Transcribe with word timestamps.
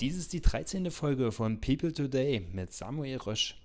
Dies 0.00 0.16
ist 0.16 0.32
die 0.32 0.40
13. 0.40 0.90
Folge 0.90 1.30
von 1.30 1.60
People 1.60 1.92
Today 1.92 2.48
mit 2.52 2.72
Samuel 2.72 3.16
Rösch. 3.18 3.60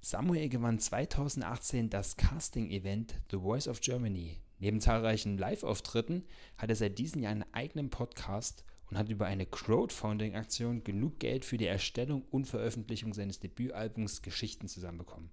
Samuel 0.00 0.48
gewann 0.48 0.80
2018 0.80 1.88
das 1.88 2.16
Casting-Event 2.16 3.14
The 3.30 3.36
Voice 3.36 3.68
of 3.68 3.80
Germany. 3.80 4.38
Neben 4.58 4.80
zahlreichen 4.80 5.38
Live-Auftritten 5.38 6.24
hat 6.56 6.70
er 6.70 6.74
seit 6.74 6.98
diesem 6.98 7.22
Jahr 7.22 7.30
einen 7.30 7.44
eigenen 7.52 7.90
Podcast 7.90 8.64
und 8.90 8.98
hat 8.98 9.08
über 9.08 9.26
eine 9.26 9.46
Crowdfunding-Aktion 9.46 10.82
genug 10.82 11.20
Geld 11.20 11.44
für 11.44 11.58
die 11.58 11.66
Erstellung 11.66 12.24
und 12.32 12.46
Veröffentlichung 12.46 13.14
seines 13.14 13.38
Debütalbums 13.38 14.22
Geschichten 14.22 14.66
zusammenbekommen. 14.66 15.30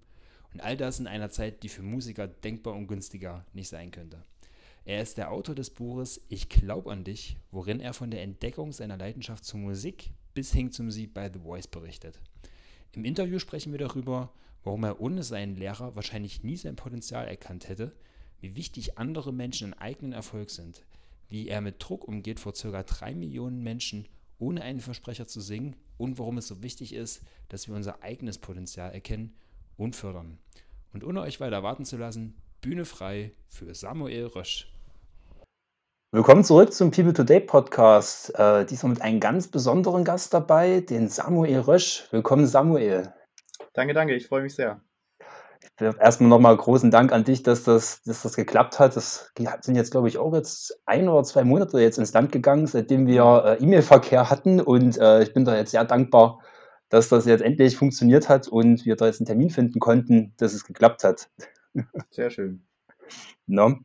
Und 0.54 0.60
all 0.60 0.76
das 0.76 1.00
in 1.00 1.08
einer 1.08 1.30
Zeit, 1.30 1.64
die 1.64 1.68
für 1.68 1.82
Musiker 1.82 2.28
denkbar 2.28 2.74
ungünstiger 2.74 3.44
nicht 3.52 3.68
sein 3.68 3.90
könnte. 3.90 4.22
Er 4.84 5.02
ist 5.02 5.18
der 5.18 5.32
Autor 5.32 5.56
des 5.56 5.70
Buches 5.70 6.20
Ich 6.28 6.48
glaub 6.48 6.86
an 6.86 7.02
dich, 7.02 7.36
worin 7.50 7.80
er 7.80 7.94
von 7.94 8.12
der 8.12 8.22
Entdeckung 8.22 8.70
seiner 8.70 8.96
Leidenschaft 8.96 9.44
zur 9.44 9.58
Musik 9.58 10.12
bis 10.36 10.52
hin 10.52 10.70
zum 10.70 10.90
Sieg 10.90 11.14
bei 11.14 11.32
The 11.32 11.38
Voice 11.38 11.66
berichtet. 11.66 12.20
Im 12.92 13.06
Interview 13.06 13.38
sprechen 13.38 13.72
wir 13.72 13.78
darüber, 13.78 14.34
warum 14.64 14.84
er 14.84 15.00
ohne 15.00 15.22
seinen 15.22 15.56
Lehrer 15.56 15.96
wahrscheinlich 15.96 16.44
nie 16.44 16.58
sein 16.58 16.76
Potenzial 16.76 17.26
erkannt 17.26 17.70
hätte, 17.70 17.96
wie 18.40 18.54
wichtig 18.54 18.98
andere 18.98 19.32
Menschen 19.32 19.68
in 19.68 19.74
eigenen 19.74 20.12
Erfolg 20.12 20.50
sind, 20.50 20.84
wie 21.30 21.48
er 21.48 21.62
mit 21.62 21.76
Druck 21.78 22.06
umgeht, 22.06 22.38
vor 22.38 22.52
ca. 22.52 22.82
3 22.82 23.14
Millionen 23.14 23.62
Menschen 23.62 24.06
ohne 24.38 24.60
einen 24.60 24.80
Versprecher 24.80 25.26
zu 25.26 25.40
singen 25.40 25.74
und 25.96 26.18
warum 26.18 26.36
es 26.36 26.48
so 26.48 26.62
wichtig 26.62 26.92
ist, 26.92 27.22
dass 27.48 27.66
wir 27.66 27.74
unser 27.74 28.02
eigenes 28.02 28.36
Potenzial 28.36 28.92
erkennen 28.92 29.34
und 29.78 29.96
fördern. 29.96 30.36
Und 30.92 31.02
ohne 31.02 31.22
euch 31.22 31.40
weiter 31.40 31.62
warten 31.62 31.86
zu 31.86 31.96
lassen, 31.96 32.34
Bühne 32.60 32.84
frei 32.84 33.32
für 33.48 33.74
Samuel 33.74 34.26
Rösch. 34.26 34.70
Willkommen 36.12 36.44
zurück 36.44 36.72
zum 36.72 36.92
People 36.92 37.12
Today 37.12 37.40
Podcast. 37.40 38.32
Äh, 38.38 38.64
diesmal 38.64 38.90
mit 38.90 39.02
einem 39.02 39.18
ganz 39.18 39.48
besonderen 39.48 40.04
Gast 40.04 40.32
dabei, 40.32 40.80
den 40.80 41.08
Samuel 41.08 41.58
Rösch. 41.58 42.06
Willkommen, 42.12 42.46
Samuel. 42.46 43.12
Danke, 43.72 43.92
danke, 43.92 44.14
ich 44.14 44.28
freue 44.28 44.42
mich 44.42 44.54
sehr. 44.54 44.80
Erstmal 45.80 46.30
nochmal 46.30 46.56
großen 46.56 46.92
Dank 46.92 47.10
an 47.10 47.24
dich, 47.24 47.42
dass 47.42 47.64
das, 47.64 48.04
dass 48.04 48.22
das 48.22 48.36
geklappt 48.36 48.78
hat. 48.78 48.94
Das 48.94 49.32
sind 49.62 49.74
jetzt, 49.74 49.90
glaube 49.90 50.06
ich, 50.06 50.16
auch 50.16 50.32
jetzt 50.32 50.80
ein 50.86 51.08
oder 51.08 51.24
zwei 51.24 51.42
Monate 51.42 51.80
jetzt 51.80 51.98
ins 51.98 52.12
Land 52.12 52.30
gegangen, 52.30 52.68
seitdem 52.68 53.08
wir 53.08 53.58
äh, 53.58 53.64
E-Mail-Verkehr 53.64 54.30
hatten. 54.30 54.60
Und 54.60 54.96
äh, 54.98 55.24
ich 55.24 55.34
bin 55.34 55.44
da 55.44 55.56
jetzt 55.56 55.72
sehr 55.72 55.84
dankbar, 55.84 56.40
dass 56.88 57.08
das 57.08 57.26
jetzt 57.26 57.42
endlich 57.42 57.76
funktioniert 57.76 58.28
hat 58.28 58.46
und 58.46 58.86
wir 58.86 58.94
da 58.94 59.06
jetzt 59.06 59.20
einen 59.20 59.26
Termin 59.26 59.50
finden 59.50 59.80
konnten, 59.80 60.34
dass 60.36 60.54
es 60.54 60.64
geklappt 60.64 61.02
hat. 61.02 61.28
Sehr 62.10 62.30
schön. 62.30 62.62
No? 63.48 63.76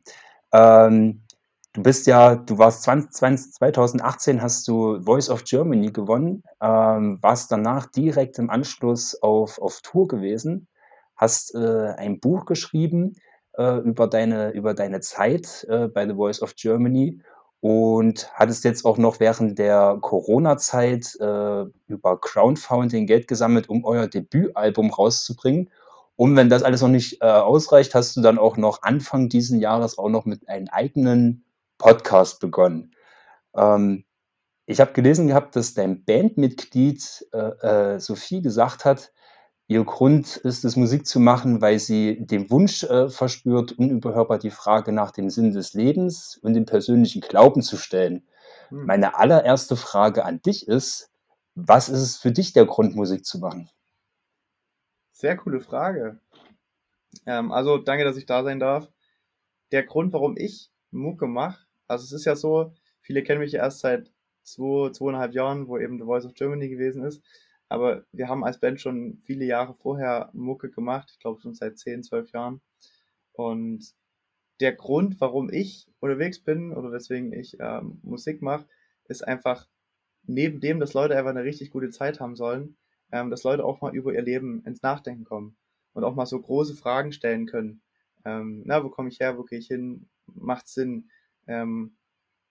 Ähm, 0.52 1.22
Du 1.74 1.82
bist 1.82 2.06
ja, 2.06 2.34
du 2.36 2.58
warst 2.58 2.82
20, 2.82 3.54
2018 3.54 4.42
hast 4.42 4.68
du 4.68 5.00
Voice 5.00 5.30
of 5.30 5.44
Germany 5.44 5.90
gewonnen, 5.90 6.42
ähm, 6.60 7.18
warst 7.22 7.50
danach 7.50 7.86
direkt 7.86 8.38
im 8.38 8.50
Anschluss 8.50 9.14
auf, 9.22 9.58
auf 9.58 9.80
Tour 9.80 10.06
gewesen, 10.06 10.68
hast 11.16 11.54
äh, 11.54 11.94
ein 11.96 12.20
Buch 12.20 12.44
geschrieben 12.44 13.14
äh, 13.56 13.78
über, 13.78 14.06
deine, 14.06 14.50
über 14.50 14.74
deine 14.74 15.00
Zeit 15.00 15.66
äh, 15.70 15.88
bei 15.88 16.06
The 16.06 16.14
Voice 16.14 16.42
of 16.42 16.56
Germany 16.56 17.22
und 17.60 18.30
hattest 18.34 18.64
jetzt 18.64 18.84
auch 18.84 18.98
noch 18.98 19.18
während 19.18 19.58
der 19.58 19.96
Corona-Zeit 19.98 21.16
äh, 21.20 21.64
über 21.86 22.20
Crowdfunding 22.20 23.06
Geld 23.06 23.28
gesammelt, 23.28 23.70
um 23.70 23.84
euer 23.86 24.08
Debütalbum 24.08 24.90
rauszubringen. 24.90 25.70
Und 26.16 26.36
wenn 26.36 26.50
das 26.50 26.64
alles 26.64 26.82
noch 26.82 26.88
nicht 26.88 27.22
äh, 27.22 27.26
ausreicht, 27.26 27.94
hast 27.94 28.14
du 28.14 28.20
dann 28.20 28.36
auch 28.36 28.58
noch 28.58 28.82
Anfang 28.82 29.30
diesen 29.30 29.58
Jahres 29.58 29.96
auch 29.96 30.10
noch 30.10 30.26
mit 30.26 30.46
einem 30.50 30.68
eigenen 30.68 31.44
Podcast 31.82 32.40
begonnen. 32.40 32.94
Ähm, 33.54 34.04
ich 34.66 34.80
habe 34.80 34.92
gelesen 34.92 35.26
gehabt, 35.26 35.56
dass 35.56 35.74
dein 35.74 36.04
Bandmitglied 36.04 37.26
äh, 37.32 37.38
äh, 37.38 38.00
Sophie 38.00 38.40
gesagt 38.40 38.84
hat, 38.84 39.12
ihr 39.66 39.84
Grund 39.84 40.36
ist 40.36 40.64
es, 40.64 40.76
Musik 40.76 41.06
zu 41.06 41.18
machen, 41.18 41.60
weil 41.60 41.78
sie 41.78 42.24
den 42.24 42.50
Wunsch 42.50 42.84
äh, 42.84 43.08
verspürt, 43.10 43.72
unüberhörbar 43.72 44.38
die 44.38 44.50
Frage 44.50 44.92
nach 44.92 45.10
dem 45.10 45.28
Sinn 45.30 45.52
des 45.52 45.74
Lebens 45.74 46.38
und 46.42 46.54
dem 46.54 46.64
persönlichen 46.64 47.20
Glauben 47.20 47.62
zu 47.62 47.76
stellen. 47.76 48.26
Hm. 48.68 48.86
Meine 48.86 49.18
allererste 49.18 49.76
Frage 49.76 50.24
an 50.24 50.40
dich 50.40 50.68
ist, 50.68 51.10
was 51.54 51.88
ist 51.88 52.00
es 52.00 52.16
für 52.16 52.32
dich 52.32 52.52
der 52.52 52.64
Grund, 52.64 52.94
Musik 52.94 53.26
zu 53.26 53.38
machen? 53.38 53.68
Sehr 55.10 55.36
coole 55.36 55.60
Frage. 55.60 56.20
Ähm, 57.26 57.52
also 57.52 57.78
danke, 57.78 58.04
dass 58.04 58.16
ich 58.16 58.26
da 58.26 58.42
sein 58.42 58.60
darf. 58.60 58.88
Der 59.70 59.82
Grund, 59.82 60.12
warum 60.12 60.36
ich 60.36 60.70
Mucke 60.90 61.26
mache, 61.26 61.66
also 61.88 62.04
es 62.04 62.12
ist 62.12 62.24
ja 62.24 62.36
so, 62.36 62.74
viele 63.00 63.22
kennen 63.22 63.40
mich 63.40 63.54
erst 63.54 63.80
seit 63.80 64.12
zwei, 64.42 64.90
zweieinhalb 64.90 65.34
Jahren, 65.34 65.68
wo 65.68 65.78
eben 65.78 65.98
The 65.98 66.04
Voice 66.04 66.24
of 66.24 66.34
Germany 66.34 66.68
gewesen 66.68 67.04
ist. 67.04 67.22
Aber 67.68 68.04
wir 68.12 68.28
haben 68.28 68.44
als 68.44 68.60
Band 68.60 68.80
schon 68.80 69.22
viele 69.24 69.44
Jahre 69.44 69.74
vorher 69.74 70.30
Mucke 70.34 70.70
gemacht, 70.70 71.10
ich 71.12 71.18
glaube 71.18 71.40
schon 71.40 71.54
seit 71.54 71.78
zehn, 71.78 72.02
zwölf 72.02 72.30
Jahren. 72.32 72.60
Und 73.32 73.94
der 74.60 74.72
Grund, 74.72 75.20
warum 75.20 75.50
ich 75.50 75.88
unterwegs 76.00 76.38
bin 76.38 76.72
oder 76.72 76.92
weswegen 76.92 77.32
ich 77.32 77.56
ähm, 77.60 77.98
Musik 78.02 78.42
mache, 78.42 78.66
ist 79.08 79.26
einfach 79.26 79.68
neben 80.24 80.60
dem, 80.60 80.80
dass 80.80 80.94
Leute 80.94 81.16
einfach 81.16 81.30
eine 81.30 81.44
richtig 81.44 81.70
gute 81.70 81.90
Zeit 81.90 82.20
haben 82.20 82.36
sollen, 82.36 82.76
ähm, 83.10 83.30
dass 83.30 83.42
Leute 83.42 83.64
auch 83.64 83.80
mal 83.80 83.94
über 83.94 84.12
ihr 84.12 84.22
Leben 84.22 84.62
ins 84.64 84.82
Nachdenken 84.82 85.24
kommen 85.24 85.56
und 85.94 86.04
auch 86.04 86.14
mal 86.14 86.26
so 86.26 86.40
große 86.40 86.76
Fragen 86.76 87.12
stellen 87.12 87.46
können. 87.46 87.82
Ähm, 88.24 88.62
na, 88.64 88.84
wo 88.84 88.88
komme 88.88 89.08
ich 89.08 89.18
her, 89.20 89.36
wo 89.36 89.42
gehe 89.42 89.58
ich 89.58 89.66
hin, 89.66 90.08
macht 90.26 90.68
Sinn, 90.68 91.10
ähm, 91.46 91.96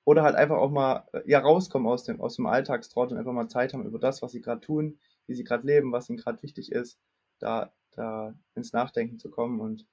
oder 0.04 0.24
halt 0.24 0.36
einfach 0.36 0.58
auch 0.58 0.72
mal 0.72 1.08
ja 1.26 1.40
rauskommen 1.40 1.88
aus 1.88 2.04
dem, 2.04 2.22
aus 2.22 2.36
dem 2.36 2.46
Alltagstrott 2.46 3.12
und 3.12 3.18
einfach 3.18 3.34
mal 3.34 3.48
Zeit 3.48 3.74
haben 3.74 3.86
über 3.86 4.00
das, 4.00 4.22
was 4.22 4.32
sie 4.32 4.42
gerade 4.42 4.62
tun, 4.62 5.00
wie 5.28 5.36
sie 5.36 5.44
gerade 5.44 5.66
leben, 5.66 5.92
was 5.92 6.10
ihnen 6.10 6.18
gerade 6.18 6.42
wichtig 6.42 6.72
ist, 6.72 7.00
da, 7.40 7.72
da 7.92 8.34
ins 8.56 8.74
Nachdenken 8.74 9.20
zu 9.20 9.30
kommen 9.30 9.60
und 9.60 9.86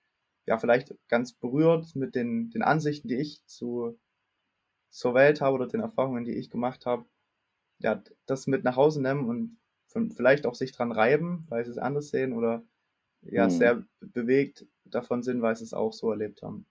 ja, 0.47 0.57
vielleicht 0.57 0.95
ganz 1.09 1.35
berührt 1.35 1.95
mit 1.95 2.15
den, 2.15 2.51
den 2.51 2.63
Ansichten, 2.63 3.09
die 3.09 3.17
ich 3.17 3.45
zu, 3.45 3.99
zur 4.89 5.15
Welt 5.15 5.43
habe 5.43 5.55
oder 5.55 5.67
den 5.67 5.81
Erfahrungen, 5.83 6.25
die 6.25 6.35
ich 6.35 6.49
gemacht 6.49 6.87
habe, 6.87 7.05
ja, 7.81 8.03
das 8.25 8.47
mit 8.47 8.65
nach 8.65 8.77
Hause 8.77 9.03
nehmen 9.03 9.29
und 9.29 9.59
von, 9.89 10.11
vielleicht 10.11 10.47
auch 10.47 10.55
sich 10.55 10.73
dran 10.73 10.91
reiben, 10.91 11.45
weil 11.49 11.65
sie 11.65 11.71
es 11.71 11.79
anders 11.79 12.09
sehen 12.09 12.33
oder 12.33 12.65
ja, 13.23 13.45
hm. 13.45 13.51
sehr 13.51 13.85
bewegt 14.01 14.67
davon 14.85 15.23
sind, 15.23 15.43
weil 15.43 15.55
sie 15.57 15.65
es 15.65 15.75
auch 15.75 15.93
so 15.93 16.11
erlebt 16.11 16.43
haben. 16.43 16.67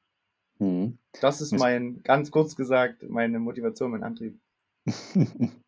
Mhm. 0.60 0.98
Das 1.20 1.42
ist 1.42 1.54
mein, 1.54 2.02
ganz 2.04 2.32
kurz 2.32 2.56
gesagt, 2.56 3.04
meine 3.10 3.40
Motivation, 3.40 3.92
mein 3.92 4.04
Antrieb. 4.04 4.40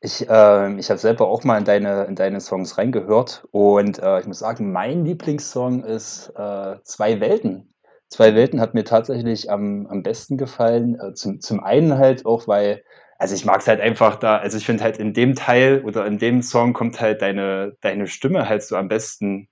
Ich, 0.00 0.28
äh, 0.28 0.78
ich 0.78 0.90
habe 0.90 0.98
selber 0.98 1.26
auch 1.28 1.42
mal 1.44 1.58
in 1.58 1.64
deine, 1.64 2.04
in 2.04 2.14
deine 2.16 2.40
Songs 2.40 2.76
reingehört 2.76 3.46
und 3.50 3.98
äh, 3.98 4.20
ich 4.20 4.26
muss 4.26 4.38
sagen, 4.38 4.70
mein 4.70 5.04
Lieblingssong 5.04 5.84
ist 5.84 6.28
äh, 6.36 6.76
Zwei 6.84 7.18
Welten. 7.20 7.74
Zwei 8.08 8.34
Welten 8.34 8.60
hat 8.60 8.74
mir 8.74 8.84
tatsächlich 8.84 9.50
am, 9.50 9.86
am 9.86 10.02
besten 10.02 10.36
gefallen. 10.36 11.00
Äh, 11.00 11.14
zum, 11.14 11.40
zum 11.40 11.60
einen 11.64 11.98
halt 11.98 12.26
auch, 12.26 12.46
weil, 12.46 12.84
also 13.18 13.34
ich 13.34 13.44
mag 13.46 13.60
es 13.60 13.66
halt 13.68 13.80
einfach 13.80 14.16
da, 14.16 14.36
also 14.36 14.58
ich 14.58 14.66
finde 14.66 14.84
halt 14.84 14.98
in 14.98 15.14
dem 15.14 15.34
Teil 15.34 15.82
oder 15.84 16.06
in 16.06 16.18
dem 16.18 16.42
Song 16.42 16.72
kommt 16.74 17.00
halt 17.00 17.22
deine, 17.22 17.76
deine 17.80 18.06
Stimme 18.06 18.48
halt 18.48 18.62
so 18.62 18.76
am 18.76 18.88
besten 18.88 19.48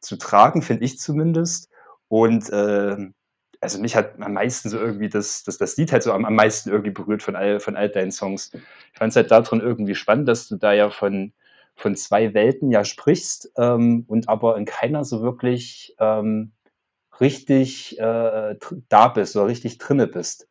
zu 0.00 0.16
tragen, 0.16 0.62
finde 0.62 0.84
ich 0.84 0.98
zumindest. 0.98 1.70
Und 2.08 2.50
äh, 2.50 2.96
also 3.62 3.78
mich 3.78 3.94
hat 3.94 4.20
am 4.20 4.32
meisten 4.32 4.68
so 4.68 4.76
irgendwie 4.76 5.08
das, 5.08 5.44
das, 5.44 5.56
das 5.56 5.76
Lied 5.76 5.92
halt 5.92 6.02
so 6.02 6.12
am, 6.12 6.24
am 6.24 6.34
meisten 6.34 6.68
irgendwie 6.68 6.90
berührt 6.90 7.22
von 7.22 7.36
all, 7.36 7.60
von 7.60 7.76
all 7.76 7.88
deinen 7.88 8.10
Songs. 8.10 8.52
Ich 8.92 8.98
fand 8.98 9.10
es 9.10 9.16
halt 9.16 9.30
darin 9.30 9.60
irgendwie 9.60 9.94
spannend, 9.94 10.28
dass 10.28 10.48
du 10.48 10.56
da 10.56 10.72
ja 10.72 10.90
von, 10.90 11.32
von 11.76 11.94
zwei 11.94 12.34
Welten 12.34 12.72
ja 12.72 12.84
sprichst 12.84 13.52
ähm, 13.56 14.04
und 14.08 14.28
aber 14.28 14.56
in 14.56 14.64
keiner 14.64 15.04
so 15.04 15.22
wirklich 15.22 15.94
ähm, 16.00 16.50
richtig 17.20 17.98
äh, 18.00 18.56
da 18.88 19.08
bist 19.08 19.36
oder 19.36 19.46
richtig 19.46 19.78
drinne 19.78 20.08
bist. 20.08 20.48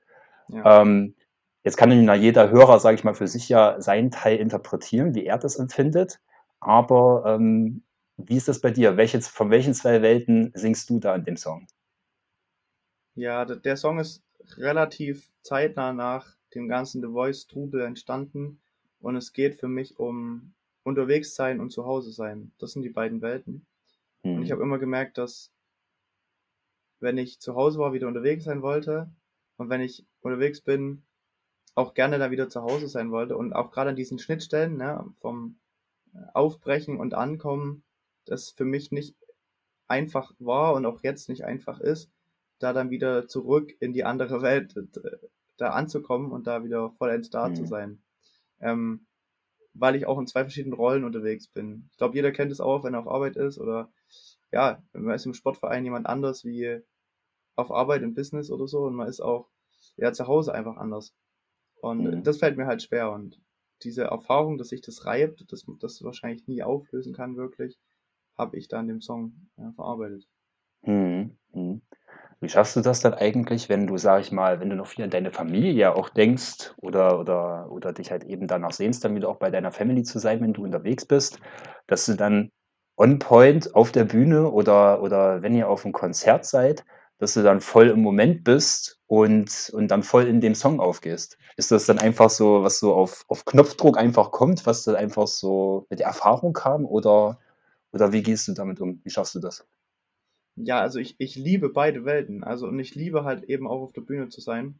Ja. 0.47 0.81
Ähm, 0.81 1.15
jetzt 1.63 1.75
kann 1.75 1.91
ja 1.91 2.13
jeder 2.13 2.49
Hörer, 2.49 2.79
sage 2.79 2.95
ich 2.95 3.03
mal, 3.03 3.13
für 3.13 3.27
sich 3.27 3.49
ja 3.49 3.81
seinen 3.81 4.11
Teil 4.11 4.37
interpretieren, 4.37 5.15
wie 5.15 5.25
er 5.25 5.37
das 5.37 5.57
empfindet. 5.57 6.21
Aber 6.61 7.23
ähm, 7.27 7.83
wie 8.15 8.37
ist 8.37 8.47
das 8.47 8.61
bei 8.61 8.71
dir? 8.71 8.95
Welche, 8.95 9.19
von 9.21 9.49
welchen 9.49 9.73
zwei 9.73 10.01
Welten 10.01 10.51
singst 10.53 10.89
du 10.89 10.99
da 10.99 11.13
in 11.15 11.25
dem 11.25 11.35
Song? 11.35 11.67
Ja, 13.21 13.45
der 13.45 13.77
Song 13.77 13.99
ist 13.99 14.23
relativ 14.57 15.29
zeitnah 15.43 15.93
nach 15.93 16.35
dem 16.55 16.67
ganzen 16.67 17.03
The 17.03 17.09
Voice 17.09 17.45
Trubel 17.45 17.81
entstanden 17.81 18.59
und 18.99 19.15
es 19.15 19.31
geht 19.31 19.59
für 19.59 19.67
mich 19.67 19.99
um 19.99 20.55
unterwegs 20.81 21.35
sein 21.35 21.59
und 21.59 21.69
zu 21.69 21.85
Hause 21.85 22.11
sein. 22.13 22.51
Das 22.57 22.71
sind 22.71 22.81
die 22.81 22.89
beiden 22.89 23.21
Welten. 23.21 23.67
Mhm. 24.23 24.37
Und 24.37 24.41
ich 24.41 24.49
hm. 24.49 24.53
habe 24.53 24.63
immer 24.63 24.79
gemerkt, 24.79 25.19
dass 25.19 25.51
wenn 26.99 27.19
ich 27.19 27.39
zu 27.39 27.53
Hause 27.53 27.77
war, 27.77 27.93
wieder 27.93 28.07
unterwegs 28.07 28.45
sein 28.45 28.63
wollte 28.63 29.07
und 29.57 29.69
wenn 29.69 29.81
ich 29.81 30.03
unterwegs 30.21 30.61
bin, 30.61 31.03
auch 31.75 31.93
gerne 31.93 32.17
dann 32.17 32.31
wieder 32.31 32.49
zu 32.49 32.63
Hause 32.63 32.87
sein 32.87 33.11
wollte 33.11 33.37
und 33.37 33.53
auch 33.53 33.69
gerade 33.69 33.91
an 33.91 33.95
diesen 33.95 34.17
Schnittstellen, 34.17 34.77
ne, 34.77 35.05
vom 35.19 35.59
Aufbrechen 36.33 36.97
und 36.97 37.13
Ankommen, 37.13 37.83
das 38.25 38.49
für 38.49 38.65
mich 38.65 38.91
nicht 38.91 39.15
einfach 39.87 40.33
war 40.39 40.73
und 40.73 40.87
auch 40.87 41.03
jetzt 41.03 41.29
nicht 41.29 41.45
einfach 41.45 41.79
ist, 41.79 42.09
da 42.61 42.73
dann 42.73 42.89
wieder 42.89 43.27
zurück 43.27 43.75
in 43.79 43.93
die 43.93 44.03
andere 44.03 44.41
Welt 44.41 44.75
äh, 44.77 45.17
da 45.57 45.71
anzukommen 45.71 46.31
und 46.31 46.47
da 46.47 46.63
wieder 46.63 46.91
vollends 46.97 47.29
da 47.29 47.49
mhm. 47.49 47.55
zu 47.55 47.65
sein. 47.65 48.01
Ähm, 48.59 49.05
weil 49.73 49.95
ich 49.95 50.05
auch 50.05 50.19
in 50.19 50.27
zwei 50.27 50.43
verschiedenen 50.43 50.73
Rollen 50.73 51.03
unterwegs 51.03 51.47
bin. 51.47 51.87
Ich 51.91 51.97
glaube, 51.97 52.15
jeder 52.15 52.31
kennt 52.31 52.51
es 52.51 52.59
auch, 52.59 52.83
wenn 52.83 52.93
er 52.93 52.99
auf 52.99 53.07
Arbeit 53.07 53.37
ist 53.37 53.57
oder 53.57 53.91
ja, 54.51 54.83
man 54.93 55.15
ist 55.15 55.25
im 55.25 55.33
Sportverein 55.33 55.85
jemand 55.85 56.07
anders 56.07 56.43
wie 56.43 56.81
auf 57.55 57.71
Arbeit 57.71 58.01
im 58.01 58.13
Business 58.13 58.51
oder 58.51 58.67
so 58.67 58.79
und 58.79 58.95
man 58.95 59.07
ist 59.07 59.21
auch 59.21 59.47
ja 59.97 60.11
zu 60.11 60.27
Hause 60.27 60.53
einfach 60.53 60.77
anders. 60.77 61.13
Und 61.81 62.03
mhm. 62.03 62.23
das 62.23 62.39
fällt 62.39 62.57
mir 62.57 62.65
halt 62.65 62.83
schwer 62.83 63.11
und 63.11 63.41
diese 63.83 64.03
Erfahrung, 64.03 64.57
dass 64.57 64.69
sich 64.69 64.81
das 64.81 65.05
reibt, 65.05 65.51
dass 65.51 65.65
das 65.79 66.03
wahrscheinlich 66.03 66.47
nie 66.47 66.61
auflösen 66.63 67.13
kann 67.13 67.37
wirklich, 67.37 67.79
habe 68.37 68.57
ich 68.57 68.67
da 68.67 68.79
in 68.79 68.87
dem 68.87 69.01
Song 69.01 69.49
ja, 69.57 69.71
verarbeitet. 69.71 70.27
Mhm. 70.83 71.37
Mhm. 71.53 71.81
Wie 72.41 72.49
schaffst 72.49 72.75
du 72.75 72.81
das 72.81 73.01
dann 73.01 73.13
eigentlich, 73.13 73.69
wenn 73.69 73.85
du, 73.87 73.97
sag 73.97 74.21
ich 74.21 74.31
mal, 74.31 74.59
wenn 74.59 74.69
du 74.69 74.75
noch 74.75 74.87
viel 74.87 75.03
an 75.03 75.11
deine 75.11 75.31
Familie 75.31 75.95
auch 75.95 76.09
denkst 76.09 76.73
oder, 76.77 77.19
oder, 77.19 77.71
oder 77.71 77.93
dich 77.93 78.09
halt 78.11 78.23
eben 78.23 78.47
danach 78.47 78.71
sehnst, 78.71 79.03
dann 79.05 79.15
wieder 79.15 79.29
auch 79.29 79.37
bei 79.37 79.51
deiner 79.51 79.71
Family 79.71 80.01
zu 80.03 80.17
sein, 80.19 80.41
wenn 80.41 80.53
du 80.53 80.63
unterwegs 80.63 81.05
bist, 81.05 81.39
dass 81.87 82.05
du 82.07 82.15
dann 82.15 82.51
on 82.97 83.19
point 83.19 83.75
auf 83.75 83.91
der 83.91 84.05
Bühne 84.05 84.49
oder, 84.51 85.01
oder 85.03 85.41
wenn 85.43 85.55
ihr 85.55 85.69
auf 85.69 85.85
einem 85.85 85.93
Konzert 85.93 86.45
seid, 86.45 86.83
dass 87.19 87.35
du 87.35 87.43
dann 87.43 87.61
voll 87.61 87.89
im 87.89 88.01
Moment 88.01 88.43
bist 88.43 88.99
und, 89.05 89.69
und 89.73 89.89
dann 89.89 90.01
voll 90.01 90.25
in 90.27 90.41
dem 90.41 90.55
Song 90.55 90.79
aufgehst? 90.79 91.37
Ist 91.57 91.69
das 91.71 91.85
dann 91.85 91.99
einfach 91.99 92.31
so, 92.31 92.63
was 92.63 92.79
so 92.79 92.95
auf, 92.95 93.23
auf 93.27 93.45
Knopfdruck 93.45 93.97
einfach 93.99 94.31
kommt, 94.31 94.65
was 94.65 94.83
dann 94.83 94.95
einfach 94.95 95.27
so 95.27 95.85
mit 95.91 95.99
der 95.99 96.07
Erfahrung 96.07 96.53
kam 96.53 96.85
oder, 96.85 97.39
oder 97.91 98.11
wie 98.13 98.23
gehst 98.23 98.47
du 98.47 98.53
damit 98.53 98.81
um? 98.81 98.99
Wie 99.03 99.11
schaffst 99.11 99.35
du 99.35 99.39
das? 99.39 99.63
Ja, 100.55 100.79
also 100.81 100.99
ich, 100.99 101.15
ich 101.17 101.35
liebe 101.35 101.69
beide 101.69 102.05
Welten. 102.05 102.43
Also 102.43 102.67
und 102.67 102.79
ich 102.79 102.95
liebe 102.95 103.23
halt 103.23 103.43
eben 103.45 103.67
auch 103.67 103.81
auf 103.81 103.93
der 103.93 104.01
Bühne 104.01 104.29
zu 104.29 104.41
sein. 104.41 104.79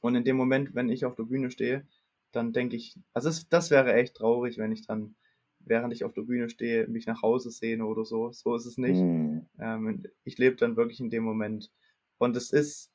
Und 0.00 0.14
in 0.14 0.24
dem 0.24 0.36
Moment, 0.36 0.74
wenn 0.74 0.88
ich 0.88 1.04
auf 1.04 1.16
der 1.16 1.24
Bühne 1.24 1.50
stehe, 1.50 1.86
dann 2.32 2.52
denke 2.52 2.76
ich, 2.76 2.96
also 3.14 3.28
es, 3.28 3.48
das 3.48 3.70
wäre 3.70 3.94
echt 3.94 4.14
traurig, 4.14 4.58
wenn 4.58 4.72
ich 4.72 4.86
dann, 4.86 5.16
während 5.60 5.92
ich 5.92 6.04
auf 6.04 6.12
der 6.12 6.22
Bühne 6.22 6.50
stehe, 6.50 6.86
mich 6.86 7.06
nach 7.06 7.22
Hause 7.22 7.50
sehne 7.50 7.86
oder 7.86 8.04
so. 8.04 8.30
So 8.32 8.54
ist 8.54 8.66
es 8.66 8.78
nicht. 8.78 9.00
Mhm. 9.00 9.46
Ähm, 9.58 10.04
ich 10.24 10.38
lebe 10.38 10.56
dann 10.56 10.76
wirklich 10.76 11.00
in 11.00 11.10
dem 11.10 11.24
Moment. 11.24 11.70
Und 12.18 12.36
es 12.36 12.52
ist, 12.52 12.90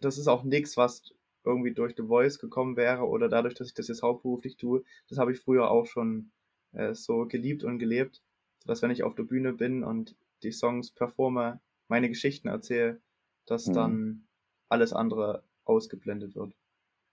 das 0.00 0.18
ist 0.18 0.28
auch 0.28 0.44
nichts, 0.44 0.76
was 0.76 1.14
irgendwie 1.44 1.72
durch 1.72 1.94
The 1.96 2.02
Voice 2.02 2.38
gekommen 2.38 2.76
wäre 2.76 3.06
oder 3.06 3.28
dadurch, 3.28 3.54
dass 3.54 3.68
ich 3.68 3.74
das 3.74 3.88
jetzt 3.88 4.02
hauptberuflich 4.02 4.56
tue. 4.56 4.82
Das 5.08 5.18
habe 5.18 5.32
ich 5.32 5.38
früher 5.38 5.70
auch 5.70 5.86
schon 5.86 6.32
äh, 6.72 6.94
so 6.94 7.26
geliebt 7.26 7.62
und 7.62 7.78
gelebt, 7.78 8.22
dass 8.64 8.82
wenn 8.82 8.90
ich 8.90 9.04
auf 9.04 9.14
der 9.14 9.22
Bühne 9.22 9.52
bin 9.52 9.84
und 9.84 10.16
die 10.46 10.52
Songs 10.52 10.92
performe, 10.92 11.60
meine 11.88 12.08
Geschichten 12.08 12.48
erzähle, 12.48 13.00
dass 13.46 13.66
mhm. 13.66 13.74
dann 13.74 14.28
alles 14.68 14.92
andere 14.92 15.44
ausgeblendet 15.64 16.34
wird. 16.34 16.54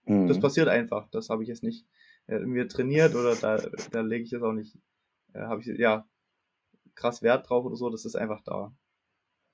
Mhm. 0.06 0.28
Das 0.28 0.40
passiert 0.40 0.68
einfach. 0.68 1.08
Das 1.10 1.28
habe 1.28 1.42
ich 1.42 1.48
jetzt 1.48 1.62
nicht 1.62 1.86
äh, 2.26 2.38
mir 2.38 2.68
trainiert 2.68 3.14
oder 3.14 3.34
da, 3.34 3.60
da 3.90 4.00
lege 4.00 4.24
ich 4.24 4.30
jetzt 4.30 4.42
auch 4.42 4.52
nicht, 4.52 4.78
äh, 5.34 5.40
habe 5.40 5.60
ich 5.60 5.66
ja 5.66 6.06
krass 6.94 7.22
Wert 7.22 7.48
drauf 7.48 7.64
oder 7.64 7.76
so. 7.76 7.90
Das 7.90 8.04
ist 8.04 8.16
einfach 8.16 8.40
da. 8.44 8.72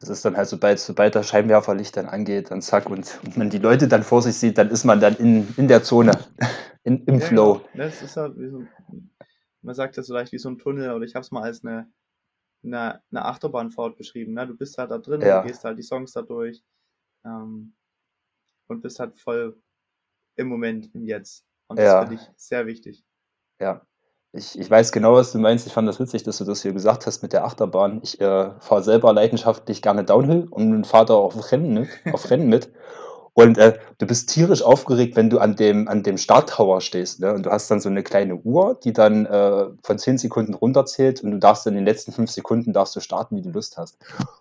Das 0.01 0.09
ist 0.09 0.25
dann 0.25 0.37
halt, 0.37 0.49
sobald, 0.49 0.79
sobald 0.79 1.15
das 1.15 1.29
Scheinwerferlicht 1.29 1.97
dann 1.97 2.07
angeht, 2.07 2.51
dann 2.51 2.63
zack, 2.63 2.89
und, 2.89 3.21
und 3.23 3.37
man 3.37 3.51
die 3.51 3.59
Leute 3.59 3.87
dann 3.87 4.03
vor 4.03 4.23
sich 4.23 4.37
sieht, 4.37 4.57
dann 4.57 4.71
ist 4.71 4.85
man 4.85 4.99
dann 4.99 5.15
in, 5.17 5.47
in 5.59 5.69
der 5.69 5.83
Zone, 5.83 6.13
in, 6.85 7.05
im 7.05 7.19
ja, 7.19 7.27
Flow. 7.27 7.55
Genau. 7.73 7.85
Das 7.85 8.01
ist 8.01 8.17
halt 8.17 8.35
so, 8.35 8.65
man 9.61 9.75
sagt 9.75 9.99
das 9.99 10.07
vielleicht 10.07 10.33
wie 10.33 10.39
so 10.39 10.49
ein 10.49 10.57
Tunnel, 10.57 10.93
oder 10.93 11.05
ich 11.05 11.15
habe 11.15 11.23
es 11.23 11.31
mal 11.31 11.43
als 11.43 11.65
eine 11.65 11.87
eine, 12.63 13.03
eine 13.11 13.25
Achterbahnfahrt 13.25 13.97
beschrieben. 13.97 14.35
Ne? 14.35 14.47
Du 14.47 14.57
bist 14.57 14.79
halt 14.79 14.91
da 14.91 14.99
drin, 14.99 15.21
ja. 15.21 15.43
du 15.43 15.49
gehst 15.49 15.65
halt 15.65 15.79
die 15.79 15.83
Songs 15.83 16.13
da 16.13 16.23
durch 16.23 16.63
ähm, 17.25 17.75
und 18.69 18.83
bist 18.83 19.01
halt 19.01 19.19
voll 19.19 19.61
im 20.37 20.49
Moment, 20.49 20.95
im 20.95 21.05
Jetzt. 21.05 21.45
Und 21.69 21.79
das 21.79 21.87
ja. 21.87 22.01
finde 22.01 22.17
ich 22.17 22.29
sehr 22.37 22.67
wichtig. 22.67 23.05
Ja. 23.61 23.87
Ich, 24.33 24.57
ich 24.57 24.71
weiß 24.71 24.93
genau, 24.93 25.15
was 25.15 25.33
du 25.33 25.39
meinst. 25.39 25.67
Ich 25.67 25.73
fand 25.73 25.89
das 25.89 25.99
witzig, 25.99 26.23
dass 26.23 26.39
du 26.39 26.45
das 26.45 26.63
hier 26.63 26.73
gesagt 26.73 27.07
hast 27.07 27.23
mit 27.23 27.33
der 27.33 27.45
Achterbahn. 27.45 28.01
Ich 28.03 28.21
äh, 28.21 28.53
fahre 28.61 28.83
selber 28.83 29.13
leidenschaftlich 29.13 29.83
gerne 29.83 30.05
Downhill 30.05 30.47
und 30.51 30.71
mein 30.71 30.85
Vater 30.85 31.17
auf 31.17 31.51
Rennen 31.51 31.75
mit. 31.75 31.89
Auf 32.13 32.31
Rennen 32.31 32.49
mit. 32.49 32.71
Und 33.41 33.57
äh, 33.57 33.79
du 33.99 34.07
bist 34.07 34.29
tierisch 34.29 34.63
aufgeregt, 34.63 35.17
wenn 35.17 35.31
du 35.31 35.39
an 35.39 35.57
dem, 35.57 35.89
an 35.89 36.03
dem 36.03 36.19
Starttower 36.19 36.81
stehst. 36.83 37.21
Ne? 37.21 37.33
Und 37.33 37.47
du 37.47 37.51
hast 37.51 37.71
dann 37.71 37.81
so 37.81 37.89
eine 37.89 38.03
kleine 38.03 38.37
Uhr, 38.37 38.79
die 38.85 38.93
dann 38.93 39.25
äh, 39.25 39.67
von 39.83 39.99
10 39.99 40.19
Sekunden 40.19 40.53
runterzählt 40.53 41.23
und 41.23 41.31
du 41.31 41.39
darfst 41.39 41.67
in 41.67 41.75
den 41.75 41.87
letzten 41.87 42.13
5 42.13 42.31
Sekunden 42.31 42.73
darfst 42.73 42.95
du 42.97 43.01
starten, 43.01 43.37
wie 43.37 43.43
du 43.43 43.51
Lust 43.51 43.79
hast. 43.79 43.99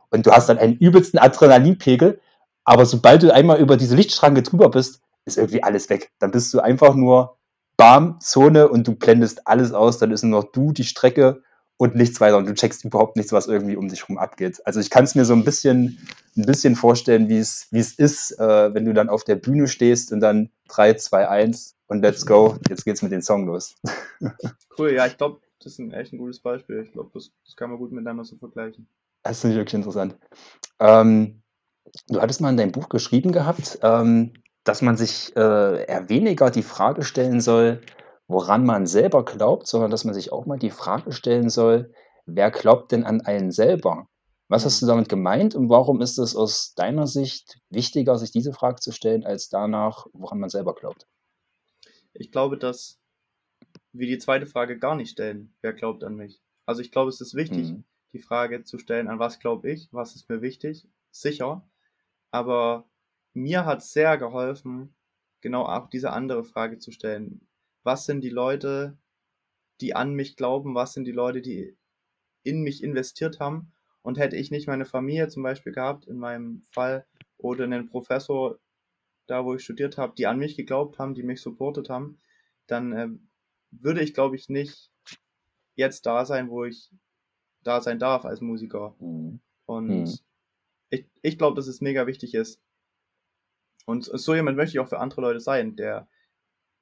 Und 0.10 0.26
du 0.26 0.32
hast 0.32 0.50
dann 0.50 0.58
einen 0.58 0.76
übelsten 0.76 1.18
Adrenalinpegel, 1.18 2.20
aber 2.66 2.86
sobald 2.86 3.24
du 3.24 3.34
einmal 3.34 3.60
über 3.60 3.78
diese 3.78 3.96
Lichtschranke 3.96 4.44
drüber 4.44 4.70
bist, 4.70 5.02
ist 5.26 5.38
irgendwie 5.38 5.64
alles 5.64 5.90
weg. 5.90 6.12
Dann 6.20 6.32
bist 6.32 6.54
du 6.54 6.60
einfach 6.60 6.94
nur 6.94 7.38
Bam, 7.78 8.20
Zone 8.20 8.68
und 8.68 8.86
du 8.86 8.96
blendest 8.96 9.48
alles 9.48 9.72
aus. 9.72 9.98
Dann 9.98 10.12
ist 10.12 10.24
nur 10.24 10.42
noch 10.42 10.52
du, 10.52 10.74
die 10.74 10.84
Strecke 10.84 11.42
und 11.80 11.96
nichts 11.96 12.20
weiter 12.20 12.36
und 12.36 12.46
du 12.46 12.54
checkst 12.54 12.84
überhaupt 12.84 13.16
nichts, 13.16 13.32
was 13.32 13.48
irgendwie 13.48 13.78
um 13.78 13.88
dich 13.88 14.02
herum 14.02 14.18
abgeht. 14.18 14.62
Also 14.66 14.82
ich 14.82 14.90
kann 14.90 15.06
es 15.06 15.16
mir 15.16 15.24
so 15.24 15.34
ein 15.34 15.46
bisschen, 15.46 15.98
ein 16.36 16.46
bisschen 16.46 16.76
vorstellen, 16.76 17.30
wie 17.30 17.38
es, 17.38 17.68
wie 17.72 17.80
es 17.80 17.94
ist, 17.94 18.38
äh, 18.38 18.74
wenn 18.74 18.84
du 18.84 18.94
dann 18.94 19.08
auf 19.08 19.24
der 19.24 19.36
Bühne 19.36 19.66
stehst 19.70 20.12
und 20.12 20.20
dann 20.20 20.50
3, 20.68 20.96
2, 20.96 21.30
1 21.30 21.78
und 21.88 22.02
let's 22.02 22.26
go, 22.26 22.58
jetzt 22.68 22.84
geht's 22.84 23.02
mit 23.02 23.14
dem 23.14 23.22
Song 23.22 23.46
los. 23.46 23.76
cool, 24.78 24.92
ja, 24.92 25.08
ich 25.08 25.18
glaube, 25.18 25.40
das 25.64 25.74
ist 25.74 25.80
ein 25.80 25.94
echt 25.94 26.12
ein 26.12 26.18
gutes 26.18 26.42
Beispiel. 26.42 26.84
Ich 26.84 26.92
glaube, 26.92 27.12
das, 27.14 27.32
das 27.46 27.56
kann 27.56 27.70
man 27.70 27.80
gut 27.80 27.94
miteinander 27.94 28.26
so 28.26 28.36
vergleichen. 28.36 28.86
Das 29.24 29.40
finde 29.40 29.56
ich 29.56 29.60
wirklich 29.60 29.76
interessant. 29.76 30.18
Ähm, 30.80 31.42
du 32.10 32.20
hattest 32.20 32.42
mal 32.42 32.50
in 32.50 32.58
deinem 32.58 32.74
Buch 32.74 32.90
geschrieben 32.90 33.32
gehabt, 33.32 33.80
ähm, 33.84 34.34
dass 34.66 34.82
man 34.82 34.98
sich 34.98 35.34
äh, 35.38 35.86
eher 35.86 36.10
weniger 36.10 36.52
die 36.52 36.62
Frage 36.62 37.04
stellen 37.04 37.40
soll, 37.40 37.80
woran 38.30 38.64
man 38.64 38.86
selber 38.86 39.26
glaubt, 39.26 39.68
sondern 39.68 39.90
dass 39.92 40.06
man 40.06 40.14
sich 40.14 40.32
auch 40.32 40.46
mal 40.46 40.60
die 40.60 40.70
Frage 40.70 41.12
stellen 41.12 41.50
soll, 41.50 41.92
wer 42.28 42.52
glaubt 42.52 42.92
denn 42.92 43.04
an 43.04 43.22
einen 43.22 43.52
selber? 43.52 44.08
Was 44.48 44.66
hast 44.66 44.82
du 44.82 44.86
mhm. 44.86 44.90
damit 44.90 45.10
gemeint 45.10 45.56
und 45.56 45.68
warum 45.70 46.00
ist 46.00 46.20
es 46.20 46.36
aus 46.36 46.76
deiner 46.76 47.08
Sicht 47.08 47.60
wichtiger, 47.70 48.18
sich 48.18 48.32
diese 48.32 48.54
Frage 48.54 48.80
zu 48.80 48.92
stellen, 48.92 49.26
als 49.26 49.50
danach, 49.50 50.06
woran 50.14 50.40
man 50.40 50.50
selber 50.50 50.76
glaubt? 50.76 51.08
Ich 52.14 52.32
glaube, 52.32 52.58
dass 52.58 53.00
wir 53.94 54.06
die 54.06 54.20
zweite 54.20 54.46
Frage 54.46 54.78
gar 54.78 54.96
nicht 54.96 55.10
stellen, 55.10 55.56
wer 55.62 55.74
glaubt 55.74 56.04
an 56.04 56.16
mich. 56.16 56.40
Also 56.68 56.82
ich 56.82 56.92
glaube, 56.92 57.10
es 57.10 57.22
ist 57.22 57.34
wichtig, 57.34 57.72
mhm. 57.72 57.84
die 58.14 58.20
Frage 58.20 58.64
zu 58.64 58.78
stellen, 58.78 59.08
an 59.08 59.18
was 59.18 59.40
glaube 59.40 59.72
ich, 59.72 59.90
was 59.92 60.16
ist 60.16 60.30
mir 60.30 60.44
wichtig, 60.44 60.88
sicher. 61.10 61.68
Aber 62.30 62.88
mir 63.34 63.66
hat 63.66 63.82
sehr 63.82 64.20
geholfen, 64.20 64.94
genau 65.42 65.64
auch 65.64 65.90
diese 65.90 66.12
andere 66.12 66.44
Frage 66.44 66.78
zu 66.78 66.92
stellen 66.92 67.49
was 67.84 68.06
sind 68.06 68.22
die 68.22 68.30
Leute, 68.30 68.98
die 69.82 69.96
an 69.96 70.14
mich 70.14 70.36
glauben, 70.36 70.76
was 70.76 70.94
sind 70.94 71.06
die 71.06 71.12
Leute, 71.12 71.42
die 71.42 71.78
in 72.44 72.62
mich 72.62 72.84
investiert 72.84 73.40
haben. 73.40 73.72
Und 74.02 74.18
hätte 74.18 74.38
ich 74.38 74.50
nicht 74.50 74.68
meine 74.68 74.86
Familie 74.86 75.28
zum 75.28 75.44
Beispiel 75.44 75.74
gehabt, 75.74 76.06
in 76.06 76.18
meinem 76.18 76.62
Fall, 76.72 77.06
oder 77.38 77.66
einen 77.66 77.88
Professor, 77.88 78.58
da 79.28 79.46
wo 79.46 79.56
ich 79.56 79.64
studiert 79.64 79.98
habe, 79.98 80.14
die 80.18 80.28
an 80.28 80.40
mich 80.40 80.56
geglaubt 80.56 81.00
haben, 81.00 81.14
die 81.14 81.24
mich 81.24 81.42
supportet 81.42 81.90
haben, 81.90 82.20
dann 82.68 82.94
äh, 82.94 83.10
würde 83.72 84.02
ich, 84.02 84.14
glaube 84.14 84.36
ich, 84.36 84.50
nicht 84.50 84.92
jetzt 85.76 86.06
da 86.06 86.26
sein, 86.26 86.50
wo 86.50 86.66
ich 86.66 86.92
da 87.64 87.82
sein 87.82 88.00
darf 88.00 88.26
als 88.26 88.42
Musiker. 88.42 88.96
Mhm. 89.00 89.40
Und 89.66 89.88
mhm. 89.88 90.20
ich, 90.90 91.06
ich 91.22 91.38
glaube, 91.38 91.56
dass 91.56 91.68
es 91.68 91.82
mega 91.82 92.08
wichtig 92.08 92.34
ist. 92.34 92.62
Und 93.86 94.06
so 94.06 94.36
jemand 94.36 94.58
möchte 94.58 94.76
ich 94.76 94.80
auch 94.80 94.90
für 94.90 95.00
andere 95.00 95.22
Leute 95.22 95.40
sein, 95.40 95.76
der 95.76 96.08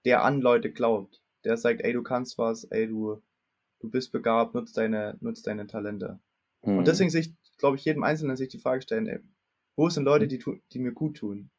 der 0.08 0.24
an 0.24 0.40
Leute 0.40 0.72
glaubt. 0.72 1.22
Der 1.44 1.58
sagt, 1.58 1.82
ey, 1.82 1.92
du 1.92 2.02
kannst 2.02 2.38
was, 2.38 2.64
ey, 2.64 2.88
du, 2.88 3.22
du 3.82 3.90
bist 3.90 4.14
begabt, 4.14 4.56
nutz 4.56 4.72
deine, 4.72 5.18
nutz 5.20 5.42
deine 5.42 5.68
Talente. 5.68 6.22
Mhm. 6.64 6.78
Und 6.78 6.88
deswegen 6.88 7.10
sich, 7.10 7.34
glaube 7.58 7.76
ich, 7.76 7.84
jedem 7.84 8.04
Einzelnen 8.04 8.38
sich 8.38 8.48
die 8.48 8.58
Frage 8.58 8.82
stellen, 8.82 9.08
ey, 9.08 9.20
wo 9.76 9.90
sind 9.90 10.06
Leute, 10.06 10.30
die, 10.30 10.42
die 10.72 10.80
mir 10.80 10.94
gut 10.94 11.18
tun, 11.18 11.50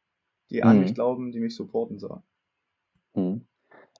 die 0.49 0.63
an 0.63 0.77
mhm. 0.77 0.81
mich 0.81 0.95
glauben, 0.95 1.31
die 1.31 1.39
mich 1.39 1.55
supporten 1.55 1.99
sollen. 1.99 2.23
Mhm. 3.13 3.45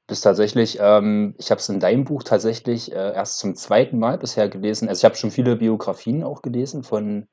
Das 0.07 0.21
tatsächlich, 0.21 0.79
ähm, 0.81 1.35
ich 1.37 1.51
habe 1.51 1.59
es 1.59 1.69
in 1.69 1.79
deinem 1.79 2.05
Buch 2.05 2.23
tatsächlich 2.23 2.91
äh, 2.91 2.95
erst 2.95 3.37
zum 3.37 3.55
zweiten 3.55 3.99
Mal 3.99 4.17
bisher 4.17 4.49
gelesen. 4.49 4.89
Also 4.89 5.01
ich 5.01 5.05
habe 5.05 5.15
schon 5.15 5.29
viele 5.29 5.57
Biografien 5.57 6.23
auch 6.23 6.41
gelesen 6.41 6.81
von 6.81 7.27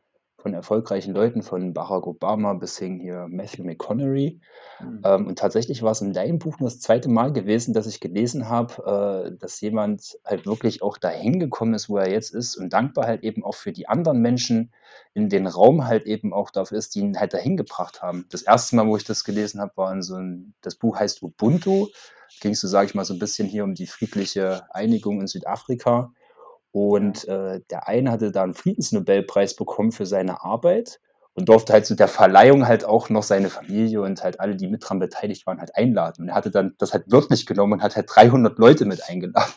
von 0.47 0.55
erfolgreichen 0.55 1.13
Leuten, 1.13 1.43
von 1.43 1.75
Barack 1.75 2.07
Obama 2.07 2.55
bis 2.55 2.79
hin 2.79 3.01
hier 3.01 3.27
Matthew 3.29 3.65
McConaughey. 3.65 4.39
Mhm. 4.79 5.01
Ähm, 5.05 5.27
und 5.27 5.41
tatsächlich 5.41 5.83
war 5.83 5.91
es 5.91 6.01
in 6.01 6.13
deinem 6.13 6.39
Buch 6.39 6.61
nur 6.61 6.69
das 6.69 6.79
zweite 6.79 7.09
Mal 7.09 7.33
gewesen, 7.33 7.75
dass 7.75 7.89
ich 7.89 7.99
gelesen 7.99 8.49
habe, 8.49 9.27
äh, 9.27 9.37
dass 9.37 9.61
jemand 9.61 10.17
halt 10.25 10.47
wirklich 10.47 10.83
auch 10.83 10.99
dahin 10.99 11.41
gekommen 11.41 11.75
ist, 11.75 11.89
wo 11.89 11.97
er 11.97 12.09
jetzt 12.09 12.33
ist 12.33 12.55
und 12.55 12.73
dankbar 12.73 13.09
halt 13.09 13.25
eben 13.25 13.43
auch 13.43 13.57
für 13.57 13.73
die 13.73 13.89
anderen 13.89 14.21
Menschen 14.21 14.71
in 15.15 15.29
den 15.31 15.49
Raum 15.49 15.85
halt 15.89 16.07
eben 16.07 16.33
auch 16.33 16.53
dafür 16.53 16.79
ist, 16.79 16.95
die 16.95 17.01
ihn 17.01 17.19
halt 17.19 17.35
dahin 17.35 17.57
gebracht 17.57 18.01
haben. 18.01 18.27
Das 18.31 18.43
erste 18.43 18.77
Mal, 18.77 18.87
wo 18.87 18.97
ich 18.97 19.03
das 19.03 19.25
gelesen 19.25 19.61
habe, 19.61 19.73
war 19.75 19.93
in 19.93 20.03
so 20.03 20.15
ein, 20.15 20.55
das 20.61 20.77
Buch 20.77 20.97
heißt 20.97 21.25
Ubuntu. 21.25 21.89
Ging 22.41 22.53
es 22.53 22.61
so, 22.61 22.69
sage 22.69 22.87
ich 22.87 22.95
mal, 22.95 23.05
so 23.05 23.15
ein 23.15 23.19
bisschen 23.19 23.49
hier 23.49 23.65
um 23.65 23.75
die 23.75 23.89
friedliche 23.89 24.73
Einigung 24.73 25.21
in 25.21 25.27
Südafrika. 25.27 26.13
Und 26.77 27.27
äh, 27.27 27.63
der 27.71 27.89
eine 27.89 28.11
hatte 28.11 28.33
da 28.33 28.43
einen 28.43 28.53
Friedensnobelpreis 28.53 29.57
bekommen 29.57 29.93
für 29.93 30.05
seine 30.05 30.45
Arbeit 30.45 31.01
und 31.33 31.49
durfte 31.49 31.73
halt 31.73 31.87
zu 31.87 31.95
der 31.95 32.07
Verleihung 32.07 32.69
halt 32.69 32.85
auch 32.85 33.09
noch 33.09 33.23
seine 33.23 33.49
Familie 33.49 34.03
und 34.03 34.23
halt 34.23 34.41
alle, 34.41 34.57
die 34.57 34.67
mit 34.67 34.87
dran 34.87 34.99
beteiligt 34.99 35.47
waren, 35.47 35.59
halt 35.59 35.75
einladen. 35.75 36.25
Und 36.25 36.29
er 36.29 36.35
hatte 36.35 36.51
dann 36.51 36.75
das 36.77 36.93
halt 36.93 37.11
wörtlich 37.11 37.47
genommen 37.47 37.73
und 37.73 37.83
hat 37.83 37.97
halt 37.97 38.11
300 38.15 38.59
Leute 38.59 38.85
mit 38.85 39.09
eingeladen. 39.09 39.55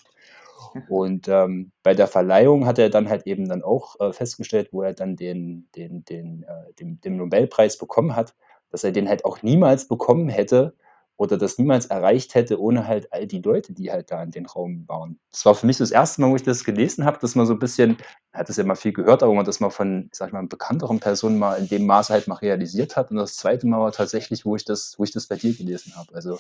Und 0.88 1.28
ähm, 1.28 1.72
bei 1.84 1.94
der 1.94 2.08
Verleihung 2.08 2.68
hat 2.68 2.78
er 2.78 2.90
dann 2.90 3.10
halt 3.10 3.26
eben 3.26 3.50
dann 3.50 3.64
auch 3.64 4.00
äh, 4.00 4.14
festgestellt, 4.14 4.70
wo 4.72 4.84
er 4.84 4.94
dann 4.94 5.16
den, 5.16 5.68
den, 5.76 6.06
den, 6.06 6.44
äh, 6.44 6.74
den, 6.80 7.02
den 7.02 7.18
Nobelpreis 7.18 7.78
bekommen 7.80 8.16
hat, 8.16 8.36
dass 8.72 8.84
er 8.84 8.92
den 8.92 9.10
halt 9.10 9.26
auch 9.26 9.42
niemals 9.42 9.88
bekommen 9.88 10.30
hätte, 10.30 10.76
oder 11.20 11.38
das 11.38 11.58
niemals 11.58 11.88
erreicht 11.88 12.34
hätte, 12.34 12.62
ohne 12.62 12.88
halt 12.88 13.12
all 13.12 13.28
die 13.28 13.42
Leute, 13.42 13.74
die 13.74 13.92
halt 13.92 14.10
da 14.10 14.24
in 14.24 14.32
den 14.32 14.46
Raum 14.46 14.86
waren. 14.88 15.20
Das 15.32 15.46
war 15.46 15.54
für 15.54 15.66
mich 15.66 15.78
das 15.78 15.92
erste 15.92 16.22
Mal, 16.22 16.32
wo 16.32 16.38
ich 16.38 16.44
das 16.44 16.64
gelesen 16.64 17.04
habe, 17.04 17.20
dass 17.20 17.36
man 17.36 17.46
so 17.46 17.52
ein 17.52 17.60
bisschen, 17.60 17.98
hat 18.32 18.48
das 18.48 18.56
ja 18.56 18.64
mal 18.64 18.76
viel 18.76 18.94
gehört, 18.94 19.22
aber 19.22 19.34
man 19.34 19.44
das 19.44 19.60
mal 19.60 19.70
von, 19.70 20.10
sag 20.14 20.28
ich 20.28 20.34
mal, 20.34 20.48
bekannteren 20.48 21.02
Personen 21.02 21.38
mal 21.38 21.56
in 21.56 21.68
dem 21.68 21.86
Maße 21.86 22.14
halt 22.14 22.30
mal 22.30 22.36
realisiert 22.36 22.96
hat. 22.96 23.12
Und 23.12 23.18
das 23.18 23.36
zweite 23.36 23.68
Mal 23.68 23.82
war 23.82 23.92
tatsächlich, 23.92 24.46
wo 24.46 24.56
ich 24.56 24.64
das, 24.64 24.96
wo 24.98 25.04
ich 25.04 25.12
das 25.12 25.28
bei 25.28 25.36
dir 25.36 25.54
gelesen 25.54 25.94
habe. 25.98 26.16
Also 26.16 26.38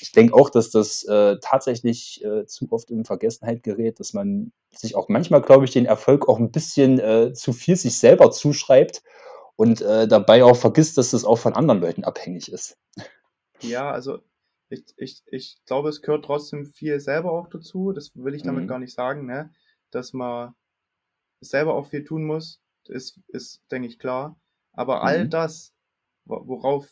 ich 0.00 0.10
denke 0.12 0.32
auch, 0.32 0.48
dass 0.48 0.70
das 0.70 1.04
äh, 1.04 1.36
tatsächlich 1.42 2.24
äh, 2.24 2.46
zu 2.46 2.66
oft 2.70 2.90
in 2.90 3.04
Vergessenheit 3.04 3.62
gerät, 3.62 4.00
dass 4.00 4.14
man 4.14 4.52
sich 4.74 4.96
auch 4.96 5.10
manchmal, 5.10 5.42
glaube 5.42 5.66
ich, 5.66 5.72
den 5.72 5.84
Erfolg 5.84 6.30
auch 6.30 6.38
ein 6.38 6.50
bisschen 6.50 6.98
äh, 6.98 7.34
zu 7.34 7.52
viel 7.52 7.76
sich 7.76 7.98
selber 7.98 8.30
zuschreibt 8.30 9.02
und 9.56 9.82
äh, 9.82 10.08
dabei 10.08 10.44
auch 10.44 10.56
vergisst, 10.56 10.96
dass 10.96 11.10
das 11.10 11.26
auch 11.26 11.36
von 11.36 11.52
anderen 11.52 11.82
Leuten 11.82 12.04
abhängig 12.04 12.50
ist. 12.50 12.78
Ja, 13.62 13.90
also 13.90 14.22
ich, 14.68 14.84
ich, 14.96 15.22
ich 15.26 15.64
glaube, 15.66 15.88
es 15.88 16.02
gehört 16.02 16.24
trotzdem 16.24 16.66
viel 16.66 17.00
selber 17.00 17.32
auch 17.32 17.48
dazu. 17.48 17.92
Das 17.92 18.12
will 18.14 18.34
ich 18.34 18.42
damit 18.42 18.62
Mhm. 18.62 18.68
gar 18.68 18.78
nicht 18.78 18.92
sagen, 18.94 19.26
ne? 19.26 19.52
Dass 19.90 20.12
man 20.12 20.54
selber 21.40 21.74
auch 21.74 21.86
viel 21.86 22.04
tun 22.04 22.24
muss, 22.24 22.60
ist, 22.86 23.20
ist, 23.28 23.62
denke 23.70 23.88
ich, 23.88 23.98
klar. 23.98 24.40
Aber 24.72 25.02
all 25.04 25.26
Mhm. 25.26 25.30
das, 25.30 25.74
wo- 26.26 26.46
worauf 26.48 26.88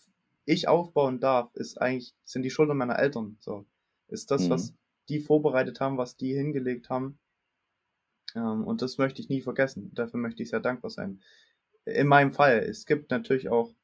ich 0.47 0.69
aufbauen 0.69 1.21
darf, 1.21 1.55
ist 1.55 1.81
eigentlich, 1.81 2.15
sind 2.25 2.43
die 2.43 2.51
Schultern 2.51 2.79
meiner 2.79 2.99
Eltern. 2.99 3.39
So. 3.41 3.67
Ist 4.09 4.31
das, 4.31 4.43
Mhm. 4.43 4.51
was 4.51 4.75
die 5.09 5.21
vorbereitet 5.21 5.81
haben, 5.81 5.99
was 5.99 6.17
die 6.17 6.35
hingelegt 6.35 6.91
haben. 6.91 7.19
Ähm, 8.37 8.65
und 8.65 8.83
das 8.83 8.99
möchte 8.99 9.21
ich 9.21 9.29
nie 9.29 9.43
vergessen. 9.43 9.93
Dafür 9.95 10.21
möchte 10.21 10.43
ich 10.43 10.51
sehr 10.51 10.61
dankbar 10.61 10.91
sein. 10.91 11.21
In 11.85 12.07
meinem 12.09 12.33
Fall, 12.33 12.59
es 12.61 12.87
gibt 12.87 13.11
natürlich 13.11 13.49
auch 13.49 13.75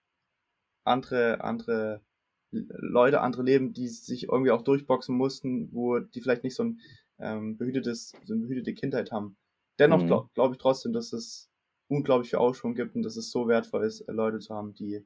andere, 0.85 1.43
andere 1.43 2.03
Leute, 2.53 3.21
andere 3.21 3.43
Leben, 3.43 3.73
die 3.73 3.89
sich 3.89 4.25
irgendwie 4.25 4.51
auch 4.53 4.63
durchboxen 4.63 5.17
mussten, 5.17 5.73
wo 5.73 5.99
die 5.99 6.21
vielleicht 6.21 6.45
nicht 6.45 6.55
so 6.55 6.65
ein 6.65 6.81
ähm, 7.19 7.57
behütetes, 7.57 8.13
so 8.25 8.35
eine 8.35 8.43
behütete 8.43 8.75
Kindheit 8.75 9.11
haben. 9.13 9.37
Dennoch 9.79 10.01
Mhm. 10.01 10.07
glaube 10.07 10.31
glaub 10.35 10.53
ich 10.53 10.59
trotzdem, 10.59 10.93
dass 10.93 11.13
es 11.13 11.51
unglaublich 11.89 12.31
viel 12.31 12.39
Aufschwung 12.39 12.75
gibt 12.75 12.95
und 12.97 13.03
dass 13.03 13.17
es 13.17 13.31
so 13.31 13.49
wertvoll 13.49 13.85
ist, 13.85 14.03
äh, 14.03 14.13
Leute 14.13 14.39
zu 14.41 14.55
haben, 14.55 14.75
die, 14.75 15.05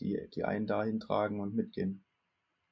die, 0.00 0.20
die 0.34 0.44
einen 0.44 0.66
dahin 0.66 1.00
tragen 1.00 1.40
und 1.40 1.54
mitgehen. 1.54 2.04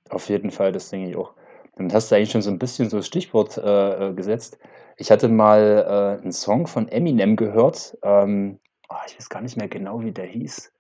Auf 0.09 0.29
jeden 0.29 0.51
Fall, 0.51 0.73
das 0.73 0.91
denke 0.91 1.11
ich 1.11 1.17
auch. 1.17 1.35
Damit 1.77 1.95
hast 1.95 2.11
du 2.11 2.17
eigentlich 2.17 2.31
schon 2.31 2.43
so 2.43 2.51
ein 2.51 2.59
bisschen 2.59 2.91
so 2.91 2.97
das 2.99 3.07
Stichwort 3.07 3.57
äh, 3.59 4.11
äh, 4.11 4.15
gesetzt. 4.15 4.59
Ich 4.97 5.11
hatte 5.11 5.29
mal 5.29 6.19
äh, 6.19 6.23
einen 6.23 6.33
Song 6.33 6.67
von 6.67 6.89
Eminem 6.89 7.37
gehört. 7.37 7.97
Ähm, 8.03 8.59
ah, 8.89 9.03
ich 9.07 9.17
weiß 9.17 9.29
gar 9.29 9.41
nicht 9.41 9.57
mehr 9.57 9.69
genau, 9.69 10.03
wie 10.03 10.13
der 10.13 10.27
hieß. 10.27 10.73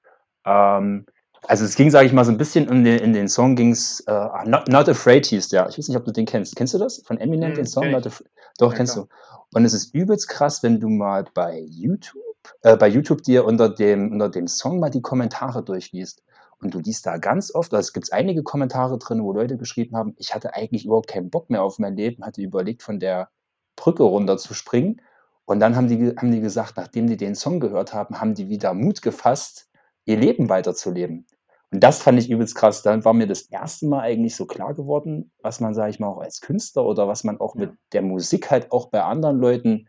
Ähm, 0.44 1.06
also 1.47 1.64
es 1.64 1.75
ging, 1.75 1.90
sage 1.90 2.06
ich 2.06 2.12
mal, 2.12 2.25
so 2.25 2.30
ein 2.30 2.38
bisschen 2.38 2.68
in 2.68 2.85
den, 2.85 2.99
in 2.99 3.12
den 3.12 3.28
Song 3.28 3.56
ging 3.56 3.73
es, 3.73 4.00
äh, 4.06 4.11
ah, 4.12 4.44
Not, 4.47 4.68
Not 4.68 4.88
Afraid 4.88 5.26
hieß 5.26 5.49
der. 5.49 5.68
Ich 5.68 5.78
weiß 5.78 5.88
nicht, 5.88 5.97
ob 5.97 6.04
du 6.04 6.12
den 6.12 6.26
kennst. 6.26 6.56
Kennst 6.56 6.75
du 6.75 6.78
das? 6.78 7.02
Von 7.04 7.18
Eminem, 7.18 7.54
den 7.54 7.66
Mhm, 7.66 7.66
Song 7.66 7.90
Not 7.90 8.06
ich. 8.06 8.06
Afraid? 8.06 8.28
Doch, 8.59 8.73
Ja, 8.73 8.76
kennst 8.76 8.94
klar. 8.94 8.97
du. 8.97 9.06
Und 9.54 9.64
es 9.64 9.73
ist 9.75 9.94
übelst 9.94 10.28
krass, 10.28 10.62
wenn 10.62 10.80
du 10.80 10.88
mal 10.88 11.25
bei 11.35 11.61
YouTube, 11.68 12.23
äh, 12.62 12.76
bei 12.76 12.88
YouTube 12.88 13.23
dir 13.23 13.44
unter 13.44 13.68
dem, 13.68 14.12
unter 14.12 14.28
dem 14.28 14.47
Song 14.47 14.78
mal 14.80 14.90
die 14.90 15.02
Kommentare 15.02 15.64
durchliest. 15.64 16.23
Und 16.62 16.75
du 16.75 16.78
liest 16.78 17.06
da 17.06 17.16
ganz 17.16 17.54
oft, 17.54 17.73
also 17.73 17.87
es 17.88 17.92
gibt 17.94 18.12
einige 18.12 18.42
Kommentare 18.42 18.99
drin, 18.99 19.23
wo 19.23 19.32
Leute 19.32 19.56
geschrieben 19.56 19.97
haben, 19.97 20.14
ich 20.18 20.35
hatte 20.35 20.54
eigentlich 20.54 20.85
überhaupt 20.85 21.09
keinen 21.09 21.30
Bock 21.30 21.49
mehr 21.50 21.62
auf 21.62 21.78
mein 21.78 21.97
Leben, 21.97 22.25
hatte 22.25 22.42
überlegt, 22.42 22.82
von 22.82 23.00
der 23.00 23.30
Brücke 23.76 24.02
runter 24.02 24.37
zu 24.37 24.52
springen. 24.54 25.00
Und 25.47 25.61
dann 25.61 25.75
haben 25.75 25.88
die, 25.88 26.14
haben 26.16 26.30
die 26.32 26.40
gesagt, 26.40 26.76
nachdem 26.76 27.06
die 27.09 27.16
den 27.16 27.35
Song 27.35 27.61
gehört 27.61 27.94
haben, 27.94 28.20
haben 28.20 28.35
die 28.35 28.49
wieder 28.50 28.75
Mut 28.75 29.02
gefasst, 29.02 29.70
ihr 30.11 30.19
Leben 30.19 30.49
weiterzuleben. 30.49 31.26
Und 31.73 31.81
das 31.85 32.02
fand 32.02 32.19
ich 32.19 32.29
übelst 32.29 32.57
krass. 32.57 32.83
Dann 32.83 33.05
war 33.05 33.12
mir 33.12 33.26
das 33.29 33.43
erste 33.43 33.87
Mal 33.87 34.00
eigentlich 34.00 34.35
so 34.35 34.45
klar 34.45 34.75
geworden, 34.75 35.31
was 35.40 35.61
man, 35.61 35.73
sage 35.73 35.90
ich 35.90 36.00
mal, 36.00 36.09
auch 36.09 36.19
als 36.21 36.40
Künstler 36.40 36.85
oder 36.85 37.07
was 37.07 37.23
man 37.23 37.40
auch 37.40 37.55
Ja. 37.55 37.62
mit 37.62 37.73
der 37.93 38.02
Musik 38.02 38.50
halt 38.50 38.73
auch 38.73 38.87
bei 38.90 39.02
anderen 39.02 39.38
Leuten 39.38 39.88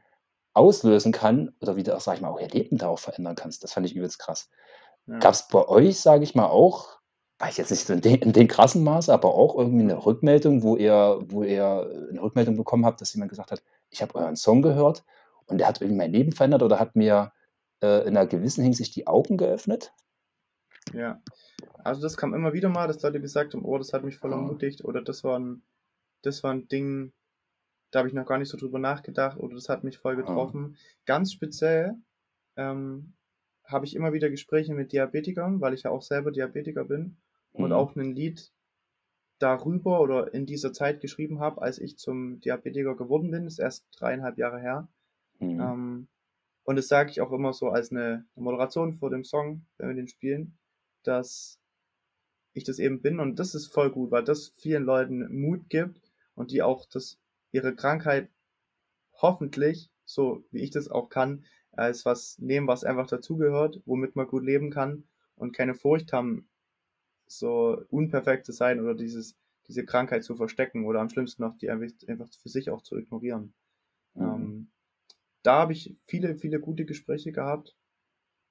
auslösen 0.54 1.12
kann 1.12 1.56
oder 1.62 1.75
wie 1.75 1.84
du 1.84 1.96
auch, 1.96 2.01
sag 2.01 2.16
ich 2.16 2.22
mal, 2.22 2.30
auch 2.30 2.40
ihr 2.40 2.50
Leben 2.50 2.78
darauf 2.78 3.00
verändern 3.00 3.36
kannst. 3.36 3.63
Das 3.63 3.74
fand 3.74 3.86
ich 3.88 3.96
übelst 3.96 4.20
krass. 4.20 4.50
Ja. 5.08 5.18
Gab 5.20 5.34
es 5.34 5.48
bei 5.48 5.68
euch, 5.68 6.00
sage 6.00 6.24
ich 6.24 6.36
mal, 6.36 6.48
auch, 6.48 7.00
weiß 7.40 7.54
ich 7.54 7.58
jetzt 7.58 7.72
nicht 7.72 7.88
so 7.88 7.94
in, 7.94 8.01
de 8.01 8.16
in 8.16 8.34
dem 8.34 8.48
krassen 8.48 8.84
Maße, 8.84 9.12
aber 9.12 9.34
auch 9.34 9.58
irgendwie 9.58 9.84
eine 9.84 10.06
Rückmeldung, 10.06 10.62
wo 10.62 10.75
ihr, 10.75 11.20
wo 11.30 11.42
ihr 11.44 11.90
eine 12.12 12.22
Rückmeldung 12.22 12.58
bekommen 12.58 12.86
habt, 12.86 13.01
dass 13.01 13.13
jemand 13.13 13.30
gesagt 13.32 13.51
hat, 13.51 13.63
ich 13.90 14.01
habe 14.04 14.13
euren 14.16 14.36
Song 14.36 14.62
gehört 14.62 15.04
und 15.48 15.58
der 15.58 15.68
hat 15.68 15.82
irgendwie 15.82 15.98
mein 15.98 16.12
Leben 16.12 16.32
verändert 16.34 16.62
oder 16.62 16.80
hat 16.80 16.96
mir 16.96 17.32
äh, 17.82 18.01
in 18.08 18.16
einer 18.16 18.28
gewissen 18.28 18.63
Hinsicht 18.63 18.96
die 18.96 19.08
Augen 19.08 19.38
geöffnet? 19.38 19.94
Ja. 20.94 21.22
Also 21.84 22.02
das 22.02 22.18
kam 22.18 22.34
immer 22.34 22.54
wieder 22.54 22.70
mal, 22.70 22.88
dass 22.88 23.02
Leute 23.02 23.22
gesagt 23.22 23.54
haben, 23.54 23.64
oh, 23.66 23.78
das 23.78 23.94
hat 23.94 24.04
mich 24.04 24.18
voll 24.18 24.34
Ah. 24.34 24.38
ermutigt 24.38 24.84
oder 24.84 25.02
das 25.02 25.24
war 25.24 25.40
ein, 25.40 25.64
das 26.22 26.44
war 26.44 26.54
ein 26.54 26.68
Ding, 26.68 27.14
da 27.92 28.00
habe 28.00 28.08
ich 28.10 28.14
noch 28.16 28.26
gar 28.26 28.38
nicht 28.38 28.50
so 28.50 28.58
drüber 28.58 28.80
nachgedacht 28.80 29.38
oder 29.38 29.56
das 29.56 29.70
hat 29.70 29.84
mich 29.84 29.98
voll 29.98 30.14
Ah. 30.14 30.18
getroffen. 30.18 30.78
Ganz 31.06 31.32
speziell 31.34 31.96
ähm, 32.58 33.14
habe 33.66 33.86
ich 33.86 33.96
immer 33.96 34.12
wieder 34.14 34.30
Gespräche 34.30 34.74
mit 34.74 34.92
Diabetikern, 34.92 35.62
weil 35.62 35.74
ich 35.74 35.84
ja 35.84 35.92
auch 35.92 36.02
selber 36.02 36.32
Diabetiker 36.32 36.84
bin 36.86 37.18
und 37.54 37.68
Mhm. 37.70 37.74
auch 37.74 37.96
ein 37.96 38.14
Lied 38.14 38.52
darüber 39.40 40.02
oder 40.02 40.34
in 40.34 40.46
dieser 40.46 40.74
Zeit 40.74 41.00
geschrieben 41.02 41.40
habe, 41.40 41.62
als 41.62 41.80
ich 41.80 41.98
zum 41.98 42.40
Diabetiker 42.42 42.96
geworden 42.96 43.32
bin. 43.32 43.46
Das 43.46 43.54
ist 43.54 43.60
erst 43.60 43.88
dreieinhalb 43.98 44.38
Jahre 44.38 44.60
her. 44.60 44.88
Mhm. 45.40 45.60
Ähm, 45.60 46.08
und 46.64 46.76
das 46.76 46.88
sage 46.88 47.10
ich 47.10 47.22
auch 47.22 47.32
immer 47.32 47.54
so 47.54 47.70
als 47.70 47.92
eine 47.92 48.26
Moderation 48.36 48.94
vor 48.94 49.10
dem 49.10 49.24
Song, 49.24 49.66
wenn 49.78 49.88
wir 49.90 49.96
den 49.96 50.08
spielen, 50.08 50.58
dass 51.03 51.60
ich 52.53 52.63
das 52.63 52.79
eben 52.79 53.01
bin 53.01 53.20
und 53.20 53.39
das 53.39 53.55
ist 53.55 53.67
voll 53.67 53.91
gut, 53.91 54.12
weil 54.12 54.24
das 54.24 54.50
vielen 54.50 54.84
Leuten 54.84 55.41
Mut 55.41 55.70
gibt 55.70 56.12
und 56.36 56.51
die 56.51 56.62
auch 56.62 56.86
das 56.86 57.17
ihre 57.51 57.75
Krankheit 57.75 58.29
hoffentlich, 59.13 59.89
so 60.05 60.43
wie 60.51 60.62
ich 60.62 60.72
das 60.72 60.89
auch 60.89 61.10
kann, 61.10 61.46
als 61.72 62.05
was 62.05 62.38
nehmen, 62.39 62.67
was 62.67 62.84
einfach 62.84 63.08
dazugehört, 63.08 63.81
womit 63.86 64.15
man 64.15 64.27
gut 64.27 64.43
leben 64.43 64.72
kann 64.72 65.03
und 65.36 65.53
keine 65.53 65.75
Furcht 65.75 66.12
haben, 66.12 66.50
so 67.27 67.81
unperfekt 67.89 68.46
zu 68.46 68.51
sein 68.51 68.81
oder 68.81 68.93
dieses, 68.93 69.38
diese 69.67 69.86
Krankheit 69.86 70.24
zu 70.24 70.36
verstecken 70.36 70.86
oder 70.86 71.00
am 71.00 71.10
schlimmsten 71.10 71.43
noch 71.43 71.58
die 71.58 71.70
einfach, 71.70 71.88
einfach 72.08 72.27
für 72.34 72.50
sich 72.50 72.70
auch 72.70 72.81
zu 72.81 72.98
ignorieren. 72.98 73.53
Mhm. 74.15 74.24
Ähm, 74.24 74.72
da 75.43 75.60
habe 75.60 75.74
ich 75.74 75.96
viele, 76.05 76.36
viele 76.36 76.60
gute 76.60 76.86
Gespräche 76.86 77.31
gehabt. 77.31 77.75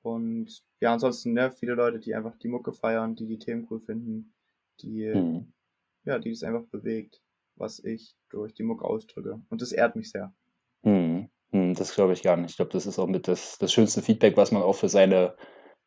Und 0.02 0.62
ja, 0.80 0.92
ansonsten, 0.92 1.32
ne, 1.34 1.52
viele 1.52 1.74
Leute, 1.74 1.98
die 1.98 2.14
einfach 2.14 2.36
die 2.36 2.48
Mucke 2.48 2.72
feiern, 2.72 3.16
die 3.16 3.26
die 3.26 3.38
Themen 3.38 3.66
cool 3.70 3.80
finden, 3.80 4.32
die, 4.80 5.06
Mhm. 5.14 5.52
ja, 6.04 6.18
die 6.18 6.30
es 6.30 6.42
einfach 6.42 6.64
bewegt, 6.64 7.20
was 7.56 7.78
ich 7.84 8.14
durch 8.30 8.54
die 8.54 8.62
Mucke 8.62 8.84
ausdrücke. 8.84 9.40
Und 9.50 9.60
das 9.62 9.72
ehrt 9.72 9.96
mich 9.96 10.10
sehr. 10.10 10.32
Mhm. 10.82 11.28
Mhm, 11.52 11.74
das 11.74 11.94
glaube 11.94 12.12
ich 12.12 12.22
gar 12.22 12.36
nicht. 12.36 12.50
Ich 12.50 12.56
glaube, 12.56 12.72
das 12.72 12.86
ist 12.86 12.98
auch 12.98 13.06
mit 13.06 13.26
das 13.28 13.58
das 13.58 13.72
schönste 13.72 14.02
Feedback, 14.02 14.36
was 14.36 14.52
man 14.52 14.62
auch 14.62 14.74
für 14.74 14.88
seine 14.88 15.34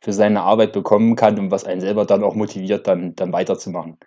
für 0.01 0.13
seine 0.13 0.41
Arbeit 0.41 0.73
bekommen 0.73 1.15
kann 1.15 1.39
und 1.39 1.51
was 1.51 1.63
einen 1.65 1.81
selber 1.81 2.05
dann 2.05 2.23
auch 2.23 2.35
motiviert, 2.35 2.87
dann 2.87 3.15
dann 3.15 3.31
weiterzumachen. 3.33 3.97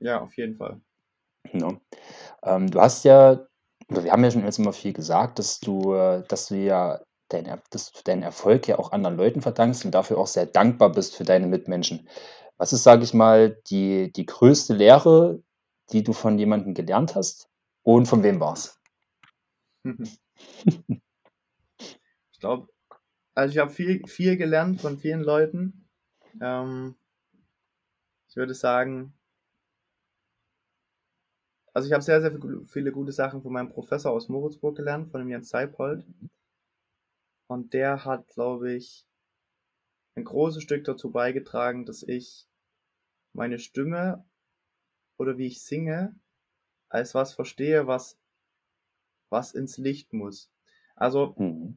Ja, 0.00 0.20
auf 0.20 0.36
jeden 0.36 0.56
Fall. 0.56 0.80
Ja. 1.52 1.80
Ähm, 2.44 2.70
du 2.70 2.80
hast 2.80 3.04
ja 3.04 3.46
wir 3.88 4.12
haben 4.12 4.24
ja 4.24 4.30
schon 4.30 4.44
jetzt 4.44 4.58
immer 4.58 4.72
viel 4.72 4.92
gesagt, 4.92 5.38
dass 5.38 5.60
du 5.60 5.94
äh, 5.94 6.24
dass 6.28 6.48
du 6.48 6.56
ja 6.56 7.00
dein 7.32 7.60
dass 7.70 7.92
du 7.92 8.00
deinen 8.04 8.22
Erfolg 8.22 8.68
ja 8.68 8.78
auch 8.78 8.92
anderen 8.92 9.16
Leuten 9.16 9.42
verdankst 9.42 9.84
und 9.84 9.92
dafür 9.92 10.18
auch 10.18 10.26
sehr 10.26 10.46
dankbar 10.46 10.92
bist 10.92 11.16
für 11.16 11.24
deine 11.24 11.46
Mitmenschen. 11.46 12.08
Was 12.58 12.72
ist, 12.72 12.82
sage 12.84 13.04
ich 13.04 13.14
mal, 13.14 13.58
die 13.70 14.12
die 14.12 14.26
größte 14.26 14.74
Lehre, 14.74 15.42
die 15.92 16.02
du 16.04 16.12
von 16.12 16.38
jemandem 16.38 16.74
gelernt 16.74 17.14
hast 17.14 17.48
und 17.82 18.06
von 18.06 18.22
wem 18.22 18.40
war's? 18.40 18.78
Ich 22.32 22.40
glaube, 22.40 22.68
also 23.34 23.52
ich 23.52 23.58
habe 23.58 23.70
viel, 23.70 24.06
viel 24.06 24.36
gelernt 24.36 24.80
von 24.80 24.98
vielen 24.98 25.22
Leuten. 25.22 25.88
Ähm, 26.40 26.96
ich 28.30 28.36
würde 28.36 28.54
sagen, 28.54 29.12
also 31.74 31.86
ich 31.88 31.92
habe 31.92 32.02
sehr, 32.02 32.20
sehr 32.20 32.30
viel- 32.30 32.64
viele 32.66 32.92
gute 32.92 33.10
Sachen 33.12 33.42
von 33.42 33.52
meinem 33.52 33.70
Professor 33.70 34.12
aus 34.12 34.28
Moritzburg 34.28 34.76
gelernt, 34.76 35.10
von 35.10 35.20
dem 35.20 35.30
Jens 35.30 35.48
Seipold. 35.50 36.04
Und 37.50 37.74
der 37.74 38.04
hat, 38.04 38.28
glaube 38.28 38.72
ich, 38.74 39.08
ein 40.14 40.22
großes 40.22 40.62
Stück 40.62 40.84
dazu 40.84 41.10
beigetragen, 41.10 41.84
dass 41.84 42.04
ich 42.04 42.46
meine 43.32 43.58
Stimme 43.58 44.24
oder 45.18 45.36
wie 45.36 45.48
ich 45.48 45.60
singe 45.60 46.14
als 46.90 47.12
was 47.16 47.34
verstehe, 47.34 47.88
was, 47.88 48.20
was 49.30 49.52
ins 49.52 49.78
Licht 49.78 50.12
muss. 50.12 50.52
Also 50.94 51.34
Mhm. 51.36 51.76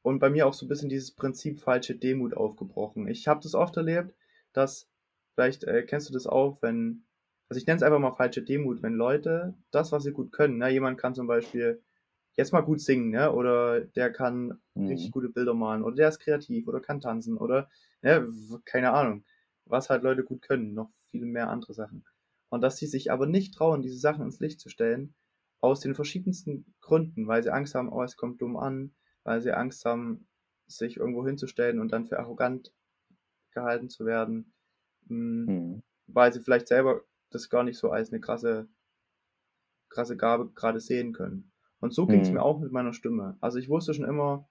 und 0.00 0.20
bei 0.20 0.30
mir 0.30 0.46
auch 0.46 0.54
so 0.54 0.64
ein 0.64 0.70
bisschen 0.70 0.88
dieses 0.88 1.10
Prinzip 1.10 1.60
falsche 1.60 1.94
Demut 1.94 2.32
aufgebrochen. 2.32 3.08
Ich 3.08 3.28
habe 3.28 3.40
das 3.42 3.54
oft 3.54 3.76
erlebt, 3.76 4.14
dass, 4.54 4.88
vielleicht 5.34 5.64
äh, 5.64 5.82
kennst 5.82 6.08
du 6.08 6.14
das 6.14 6.26
auch, 6.26 6.62
wenn, 6.62 7.04
also 7.50 7.60
ich 7.60 7.66
nenne 7.66 7.76
es 7.76 7.82
einfach 7.82 7.98
mal 7.98 8.16
falsche 8.16 8.42
Demut, 8.42 8.82
wenn 8.82 8.94
Leute 8.94 9.52
das, 9.70 9.92
was 9.92 10.04
sie 10.04 10.12
gut 10.12 10.32
können, 10.32 10.56
ne, 10.56 10.70
jemand 10.70 10.96
kann 10.98 11.14
zum 11.14 11.26
Beispiel 11.26 11.82
jetzt 12.38 12.54
mal 12.54 12.62
gut 12.62 12.80
singen, 12.82 13.10
ne, 13.10 13.32
oder 13.32 13.82
der 13.82 14.12
kann 14.12 14.62
Mhm. 14.76 14.88
richtig 14.88 15.12
gute 15.12 15.30
Bilder 15.30 15.54
malen, 15.54 15.84
oder 15.84 15.96
der 15.96 16.10
ist 16.10 16.20
kreativ, 16.20 16.68
oder 16.68 16.80
kann 16.80 17.02
tanzen, 17.02 17.38
oder, 17.38 17.70
ne, 18.02 18.28
keine 18.66 18.92
Ahnung, 18.94 19.26
was 19.66 19.90
halt 19.90 20.04
Leute 20.04 20.24
gut 20.24 20.42
können, 20.42 20.74
noch 20.74 20.92
viel 21.10 21.26
mehr 21.26 21.50
andere 21.50 21.74
Sachen. 21.74 22.06
Und 22.50 22.62
dass 22.62 22.78
sie 22.78 22.86
sich 22.88 23.12
aber 23.12 23.26
nicht 23.26 23.54
trauen, 23.54 23.82
diese 23.82 23.98
Sachen 23.98 24.24
ins 24.24 24.40
Licht 24.40 24.60
zu 24.60 24.70
stellen, 24.70 25.14
aus 25.60 25.80
den 25.80 25.94
verschiedensten 25.96 26.74
Gründen, 26.80 27.26
weil 27.28 27.42
sie 27.42 27.52
Angst 27.52 27.74
haben, 27.74 27.92
oh, 27.92 28.02
es 28.04 28.16
kommt 28.16 28.40
dumm 28.42 28.56
an, 28.56 28.94
weil 29.24 29.42
sie 29.42 29.52
Angst 29.52 29.84
haben, 29.84 30.28
sich 30.68 30.98
irgendwo 30.98 31.26
hinzustellen 31.26 31.80
und 31.80 31.92
dann 31.92 32.06
für 32.06 32.18
arrogant 32.20 32.74
gehalten 33.52 33.90
zu 33.90 34.06
werden, 34.06 34.54
mh, 35.08 35.48
Mhm. 35.48 35.80
weil 36.08 36.32
sie 36.32 36.40
vielleicht 36.40 36.68
selber 36.68 37.04
das 37.30 37.50
gar 37.50 37.64
nicht 37.64 37.78
so 37.78 37.90
als 37.90 38.10
eine 38.12 38.20
krasse, 38.20 38.68
krasse 39.90 40.16
Gabe 40.16 40.50
gerade 40.54 40.80
sehen 40.80 41.12
können. 41.12 41.52
Und 41.80 41.94
so 41.94 42.06
ging 42.06 42.20
es 42.20 42.30
Mhm. 42.30 42.34
mir 42.34 42.42
auch 42.42 42.58
mit 42.60 42.72
meiner 42.72 42.92
Stimme. 42.92 43.36
Also 43.40 43.58
ich 43.58 43.68
wusste 43.68 43.94
schon 43.94 44.04
immer, 44.04 44.48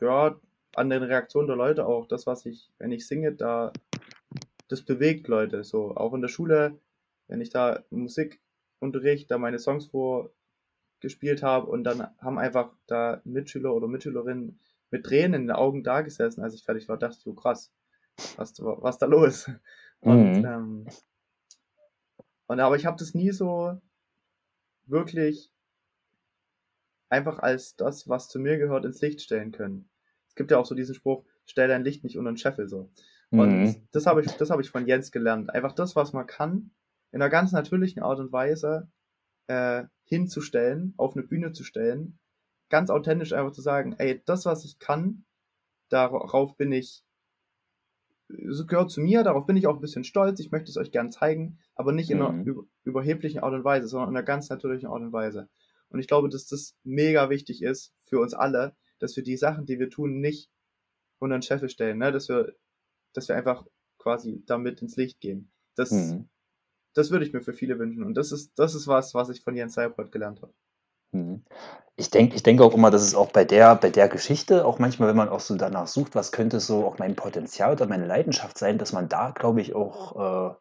ja, 0.00 0.40
an 0.74 0.90
den 0.90 1.02
Reaktionen 1.02 1.46
der 1.48 1.56
Leute 1.56 1.86
auch, 1.86 2.06
das, 2.06 2.26
was 2.26 2.46
ich, 2.46 2.72
wenn 2.78 2.92
ich 2.92 3.06
singe, 3.06 3.34
da, 3.34 3.72
das 4.68 4.82
bewegt 4.82 5.28
Leute. 5.28 5.64
So, 5.64 5.96
auch 5.96 6.14
in 6.14 6.20
der 6.22 6.28
Schule, 6.28 6.78
wenn 7.28 7.40
ich 7.40 7.50
da 7.50 7.84
Musikunterricht, 7.90 9.30
da 9.30 9.38
meine 9.38 9.58
Songs 9.58 9.86
vorgespielt 9.86 11.42
habe 11.42 11.66
und 11.66 11.84
dann 11.84 12.08
haben 12.18 12.38
einfach 12.38 12.72
da 12.86 13.20
Mitschüler 13.24 13.74
oder 13.74 13.88
Mitschülerinnen 13.88 14.60
mit 14.90 15.04
Tränen 15.04 15.34
in 15.42 15.46
den 15.48 15.56
Augen 15.56 15.82
da 15.82 16.02
gesessen, 16.02 16.42
als 16.42 16.54
ich 16.54 16.64
fertig 16.64 16.88
war, 16.88 16.98
dachte 16.98 17.16
ich, 17.18 17.26
oh 17.26 17.34
krass, 17.34 17.72
was, 18.36 18.54
was 18.60 18.98
da 18.98 19.06
los? 19.06 19.50
Und, 20.00 20.38
Mhm. 20.38 20.44
ähm, 20.44 20.86
und 22.46 22.60
aber 22.60 22.76
ich 22.76 22.86
habe 22.86 22.96
das 22.98 23.14
nie 23.14 23.30
so 23.30 23.80
wirklich 24.86 25.52
einfach 27.08 27.38
als 27.38 27.76
das, 27.76 28.08
was 28.08 28.28
zu 28.28 28.38
mir 28.38 28.58
gehört, 28.58 28.84
ins 28.84 29.00
Licht 29.00 29.20
stellen 29.22 29.52
können. 29.52 29.90
Es 30.28 30.34
gibt 30.34 30.50
ja 30.50 30.58
auch 30.58 30.66
so 30.66 30.74
diesen 30.74 30.94
Spruch, 30.94 31.24
stell 31.46 31.68
dein 31.68 31.84
Licht 31.84 32.04
nicht 32.04 32.18
unter 32.18 32.30
den 32.32 32.36
Scheffel 32.36 32.68
so. 32.68 32.90
Und 33.34 33.68
Mhm. 33.68 33.88
das 33.92 34.06
habe 34.06 34.22
ich, 34.22 34.36
das 34.36 34.50
habe 34.50 34.62
ich 34.62 34.70
von 34.70 34.86
Jens 34.86 35.12
gelernt. 35.12 35.50
Einfach 35.50 35.72
das, 35.72 35.96
was 35.96 36.12
man 36.12 36.26
kann, 36.26 36.70
in 37.12 37.22
einer 37.22 37.30
ganz 37.30 37.52
natürlichen 37.52 38.02
Art 38.02 38.18
und 38.18 38.32
Weise 38.32 38.90
äh, 39.48 39.84
hinzustellen, 40.04 40.94
auf 40.96 41.16
eine 41.16 41.26
Bühne 41.26 41.52
zu 41.52 41.64
stellen, 41.64 42.18
ganz 42.70 42.90
authentisch 42.90 43.32
einfach 43.32 43.52
zu 43.52 43.62
sagen, 43.62 43.94
ey, 43.98 44.22
das, 44.26 44.46
was 44.46 44.64
ich 44.64 44.78
kann, 44.78 45.24
darauf 45.90 46.56
bin 46.56 46.72
ich, 46.72 47.04
es 48.28 48.66
gehört 48.66 48.90
zu 48.90 49.00
mir, 49.00 49.22
darauf 49.22 49.46
bin 49.46 49.56
ich 49.56 49.66
auch 49.66 49.74
ein 49.76 49.80
bisschen 49.80 50.04
stolz, 50.04 50.40
ich 50.40 50.50
möchte 50.50 50.70
es 50.70 50.76
euch 50.76 50.90
gern 50.90 51.10
zeigen, 51.12 51.58
aber 51.74 51.92
nicht 51.92 52.10
in 52.10 52.20
einer 52.20 52.38
Mhm. 52.40 52.44
über, 52.44 52.64
überheblichen 52.84 53.40
Art 53.40 53.52
und 53.54 53.64
Weise, 53.64 53.88
sondern 53.88 54.10
in 54.10 54.16
einer 54.16 54.24
ganz 54.24 54.48
natürlichen 54.48 54.88
Art 54.88 55.00
und 55.02 55.12
Weise. 55.12 55.48
Und 55.96 56.00
ich 56.00 56.08
glaube, 56.08 56.28
dass 56.28 56.46
das 56.46 56.76
mega 56.84 57.30
wichtig 57.30 57.62
ist 57.62 57.94
für 58.04 58.20
uns 58.20 58.34
alle, 58.34 58.76
dass 58.98 59.16
wir 59.16 59.22
die 59.24 59.38
Sachen, 59.38 59.64
die 59.64 59.78
wir 59.78 59.88
tun, 59.88 60.20
nicht 60.20 60.50
unter 61.18 61.38
den 61.38 61.42
Scheffel 61.42 61.70
stellen, 61.70 61.96
ne? 61.98 62.12
dass 62.12 62.28
wir, 62.28 62.54
dass 63.14 63.28
wir 63.28 63.36
einfach 63.36 63.66
quasi 63.98 64.42
damit 64.46 64.82
ins 64.82 64.96
Licht 64.96 65.20
gehen. 65.20 65.50
Das, 65.74 65.90
Mhm. 65.90 66.28
das 66.94 67.10
würde 67.10 67.24
ich 67.24 67.32
mir 67.32 67.40
für 67.40 67.54
viele 67.54 67.78
wünschen. 67.78 68.04
Und 68.04 68.14
das 68.14 68.30
ist, 68.30 68.58
das 68.58 68.74
ist 68.74 68.88
was, 68.88 69.14
was 69.14 69.30
ich 69.30 69.42
von 69.42 69.56
Jens 69.56 69.74
Seipert 69.74 70.12
gelernt 70.12 70.42
habe. 70.42 70.52
Mhm. 71.12 71.44
Ich 71.96 72.10
denke 72.10 72.36
ich 72.36 72.42
denke 72.42 72.64
auch 72.64 72.74
immer, 72.74 72.90
dass 72.90 73.02
es 73.02 73.14
auch 73.14 73.32
bei 73.32 73.44
der 73.44 73.74
bei 73.76 73.90
der 73.90 74.08
Geschichte 74.08 74.66
auch 74.66 74.78
manchmal, 74.78 75.08
wenn 75.08 75.16
man 75.16 75.30
auch 75.30 75.40
so 75.40 75.56
danach 75.56 75.86
sucht, 75.88 76.14
was 76.14 76.32
könnte 76.32 76.60
so 76.60 76.86
auch 76.86 76.98
mein 76.98 77.16
Potenzial 77.16 77.72
oder 77.72 77.86
meine 77.86 78.06
Leidenschaft 78.06 78.58
sein, 78.58 78.78
dass 78.78 78.92
man 78.92 79.08
da, 79.08 79.30
glaube 79.30 79.60
ich, 79.62 79.74
auch, 79.74 80.52
äh, 80.52 80.54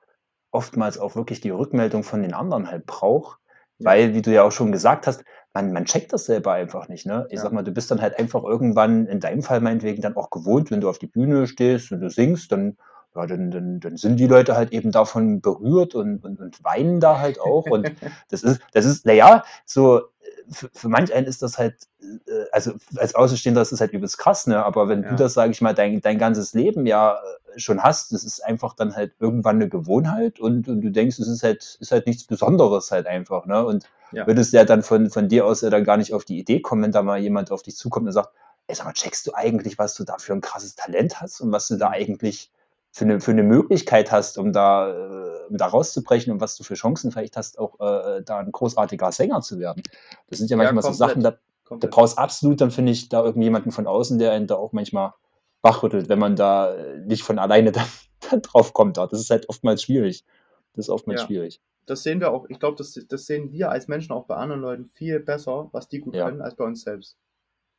oftmals 0.51 0.97
auch 0.99 1.15
wirklich 1.15 1.41
die 1.41 1.49
Rückmeldung 1.49 2.03
von 2.03 2.21
den 2.21 2.33
anderen 2.33 2.71
halt 2.71 2.85
braucht. 2.85 3.39
Weil, 3.79 4.13
wie 4.13 4.21
du 4.21 4.31
ja 4.33 4.43
auch 4.43 4.51
schon 4.51 4.71
gesagt 4.71 5.05
hast, 5.07 5.23
man 5.53 5.71
man 5.73 5.85
checkt 5.85 6.13
das 6.13 6.25
selber 6.25 6.53
einfach 6.53 6.87
nicht, 6.87 7.05
ne? 7.05 7.25
Ich 7.29 7.35
Ja. 7.37 7.43
sage 7.43 7.55
mal, 7.55 7.63
du 7.63 7.71
bist 7.71 7.91
dann 7.91 8.01
halt 8.01 8.17
einfach 8.19 8.43
irgendwann 8.43 9.05
in 9.07 9.19
deinem 9.19 9.41
Fall 9.41 9.61
meinetwegen 9.61 10.01
dann 10.01 10.15
auch 10.15 10.29
gewohnt, 10.29 10.71
wenn 10.71 10.81
du 10.81 10.89
auf 10.89 10.99
die 10.99 11.07
Bühne 11.07 11.47
stehst 11.47 11.91
und 11.91 11.99
du 12.01 12.09
singst, 12.09 12.51
dann 12.51 12.77
ja, 13.15 13.25
dann 13.27 13.51
dann 13.51 13.79
dann 13.79 13.97
sind 13.97 14.17
die 14.17 14.27
Leute 14.27 14.55
halt 14.57 14.71
eben 14.73 14.91
davon 14.91 15.41
berührt 15.41 15.95
und 15.95 16.23
und 16.25 16.39
und 16.41 16.63
weinen 16.63 16.99
da 16.99 17.19
halt 17.19 17.39
auch. 17.39 17.69
Und 17.69 17.93
das 18.29 18.43
ist 18.43 18.61
das 18.73 18.85
ist 18.85 19.05
na 19.05 19.13
ja, 19.13 19.43
so, 19.65 19.99
äh, 20.01 20.03
für 20.51 20.69
für 20.73 20.89
manch 20.89 21.13
einen 21.13 21.27
ist 21.27 21.41
das 21.41 21.57
halt, 21.57 21.75
äh 22.01 22.45
also 22.51 22.73
als 22.97 23.15
Außenstehender 23.15 23.61
ist 23.61 23.71
das 23.71 23.81
halt 23.81 23.93
übelst 23.93 24.17
krass, 24.17 24.47
ne? 24.47 24.63
Aber 24.65 24.87
wenn 24.89 25.05
du 25.05 25.15
Ja. 25.15 25.15
das, 25.15 25.33
sage 25.33 25.51
ich 25.51 25.61
mal, 25.61 25.73
dein 25.73 26.01
dein 26.01 26.17
ganzes 26.19 26.53
Leben 26.53 26.85
ja, 26.87 27.15
äh, 27.55 27.59
schon 27.59 27.81
hast, 27.83 28.11
das 28.13 28.23
ist 28.25 28.43
einfach 28.45 28.73
dann 28.75 28.95
halt 28.95 29.13
irgendwann 29.19 29.57
'ne 29.59 29.69
Gewohnheit 29.69 30.39
und 30.39 30.67
und 30.67 30.81
du 30.81 30.91
denkst, 30.91 31.19
es 31.19 31.27
ist 31.29 31.43
halt 31.43 31.77
ist 31.81 31.91
halt 31.91 32.07
nichts 32.07 32.25
Besonderes 32.25 32.91
halt 32.91 33.07
einfach, 33.07 33.45
ne? 33.45 33.65
Und 33.65 33.85
Ja. 34.11 34.25
würdest 34.25 34.53
ja 34.53 34.65
dann 34.65 34.83
von 34.83 35.09
von 35.09 35.29
dir 35.29 35.45
aus 35.45 35.61
ja 35.61 35.69
dann 35.69 35.83
gar 35.85 35.97
nicht 35.97 36.13
auf 36.13 36.25
die 36.25 36.39
Idee 36.39 36.61
kommen, 36.61 36.83
wenn 36.83 36.91
da 36.91 37.01
mal 37.03 37.19
jemand 37.19 37.51
auf 37.51 37.63
dich 37.63 37.77
zukommt 37.77 38.07
und 38.07 38.13
sagt: 38.13 38.29
„Ey, 38.67 38.75
sag 38.75 38.85
mal, 38.85 38.93
checkst 38.93 39.25
du 39.27 39.33
eigentlich, 39.35 39.77
was 39.79 39.95
du 39.95 40.03
da 40.03 40.17
für 40.19 40.33
'n 40.33 40.41
krasses 40.41 40.75
Talent 40.75 41.21
hast 41.21 41.41
und 41.41 41.51
was 41.51 41.67
du 41.69 41.77
da 41.77 41.89
eigentlich 41.91 42.51
für 42.95 43.05
'ne 43.05 43.19
für 43.21 43.33
'ne 43.33 43.43
Möglichkeit 43.43 44.11
hast, 44.11 44.37
um 44.37 44.53
da 44.53 44.89
äh, 44.91 45.47
um 45.49 45.57
da 45.57 45.67
rauszubrechen 45.67 46.33
und 46.33 46.41
was 46.41 46.55
du 46.57 46.63
für 46.63 46.75
Chancen 46.75 47.11
vielleicht 47.11 47.37
hast, 47.37 47.59
auch, 47.59 47.79
äh, 47.81 48.23
da 48.23 48.39
'n 48.41 48.51
großartiger 48.53 49.11
Sänger 49.11 49.41
zu 49.41 49.59
werden?“ 49.59 49.83
Das 50.29 50.39
sind 50.39 50.49
ja 50.51 50.57
Ja, 50.57 50.71
manchmal 50.71 50.81
so 50.81 50.93
Sachen, 50.93 51.23
da 51.23 51.35
komplett. 51.63 51.81
da 51.81 51.87
braucht's 51.89 52.17
absolut 52.17 52.61
dann, 52.61 52.71
finde 52.71 52.93
ich, 52.93 53.09
da 53.09 53.23
irgendwie 53.23 53.45
jemanden 53.45 53.71
von 53.71 53.87
außen, 53.87 54.19
der 54.19 54.31
einen 54.33 54.47
da 54.47 54.55
auch 54.55 54.73
manchmal 54.73 55.13
wachrüttelt, 55.61 56.09
wenn 56.09 56.19
man 56.19 56.35
da, 56.37 56.73
äh, 56.75 56.99
nicht 57.01 57.23
von 57.23 57.39
alleine 57.39 57.71
dann 57.73 57.87
dann 58.31 58.41
drauf 58.41 58.73
kommt 58.73 58.97
da. 58.97 59.07
Das 59.07 59.19
ist 59.21 59.29
halt 59.31 59.49
oftmals 59.49 59.83
schwierig. 59.83 60.25
Das 60.73 60.85
ist 60.87 60.89
oftmals 60.89 61.21
Ja. 61.21 61.23
schwierig. 61.23 61.59
Das 61.87 62.03
sehen 62.03 62.19
wir 62.19 62.31
auch, 62.31 62.45
ich 62.49 62.59
glaube, 62.59 62.77
das, 62.77 62.93
das 63.09 63.25
sehen 63.27 63.51
wir 63.51 63.69
als 63.71 63.87
Menschen 63.87 64.11
auch 64.13 64.25
bei 64.27 64.35
anderen 64.35 64.61
Leuten 64.61 64.89
viel 64.95 65.19
besser, 65.19 65.69
was 65.71 65.87
die 65.89 65.99
gut 65.99 66.13
Ja. 66.13 66.19
können, 66.19 66.41
als 66.41 66.55
bei 66.55 66.65
uns 66.65 66.81
selbst. 66.83 67.15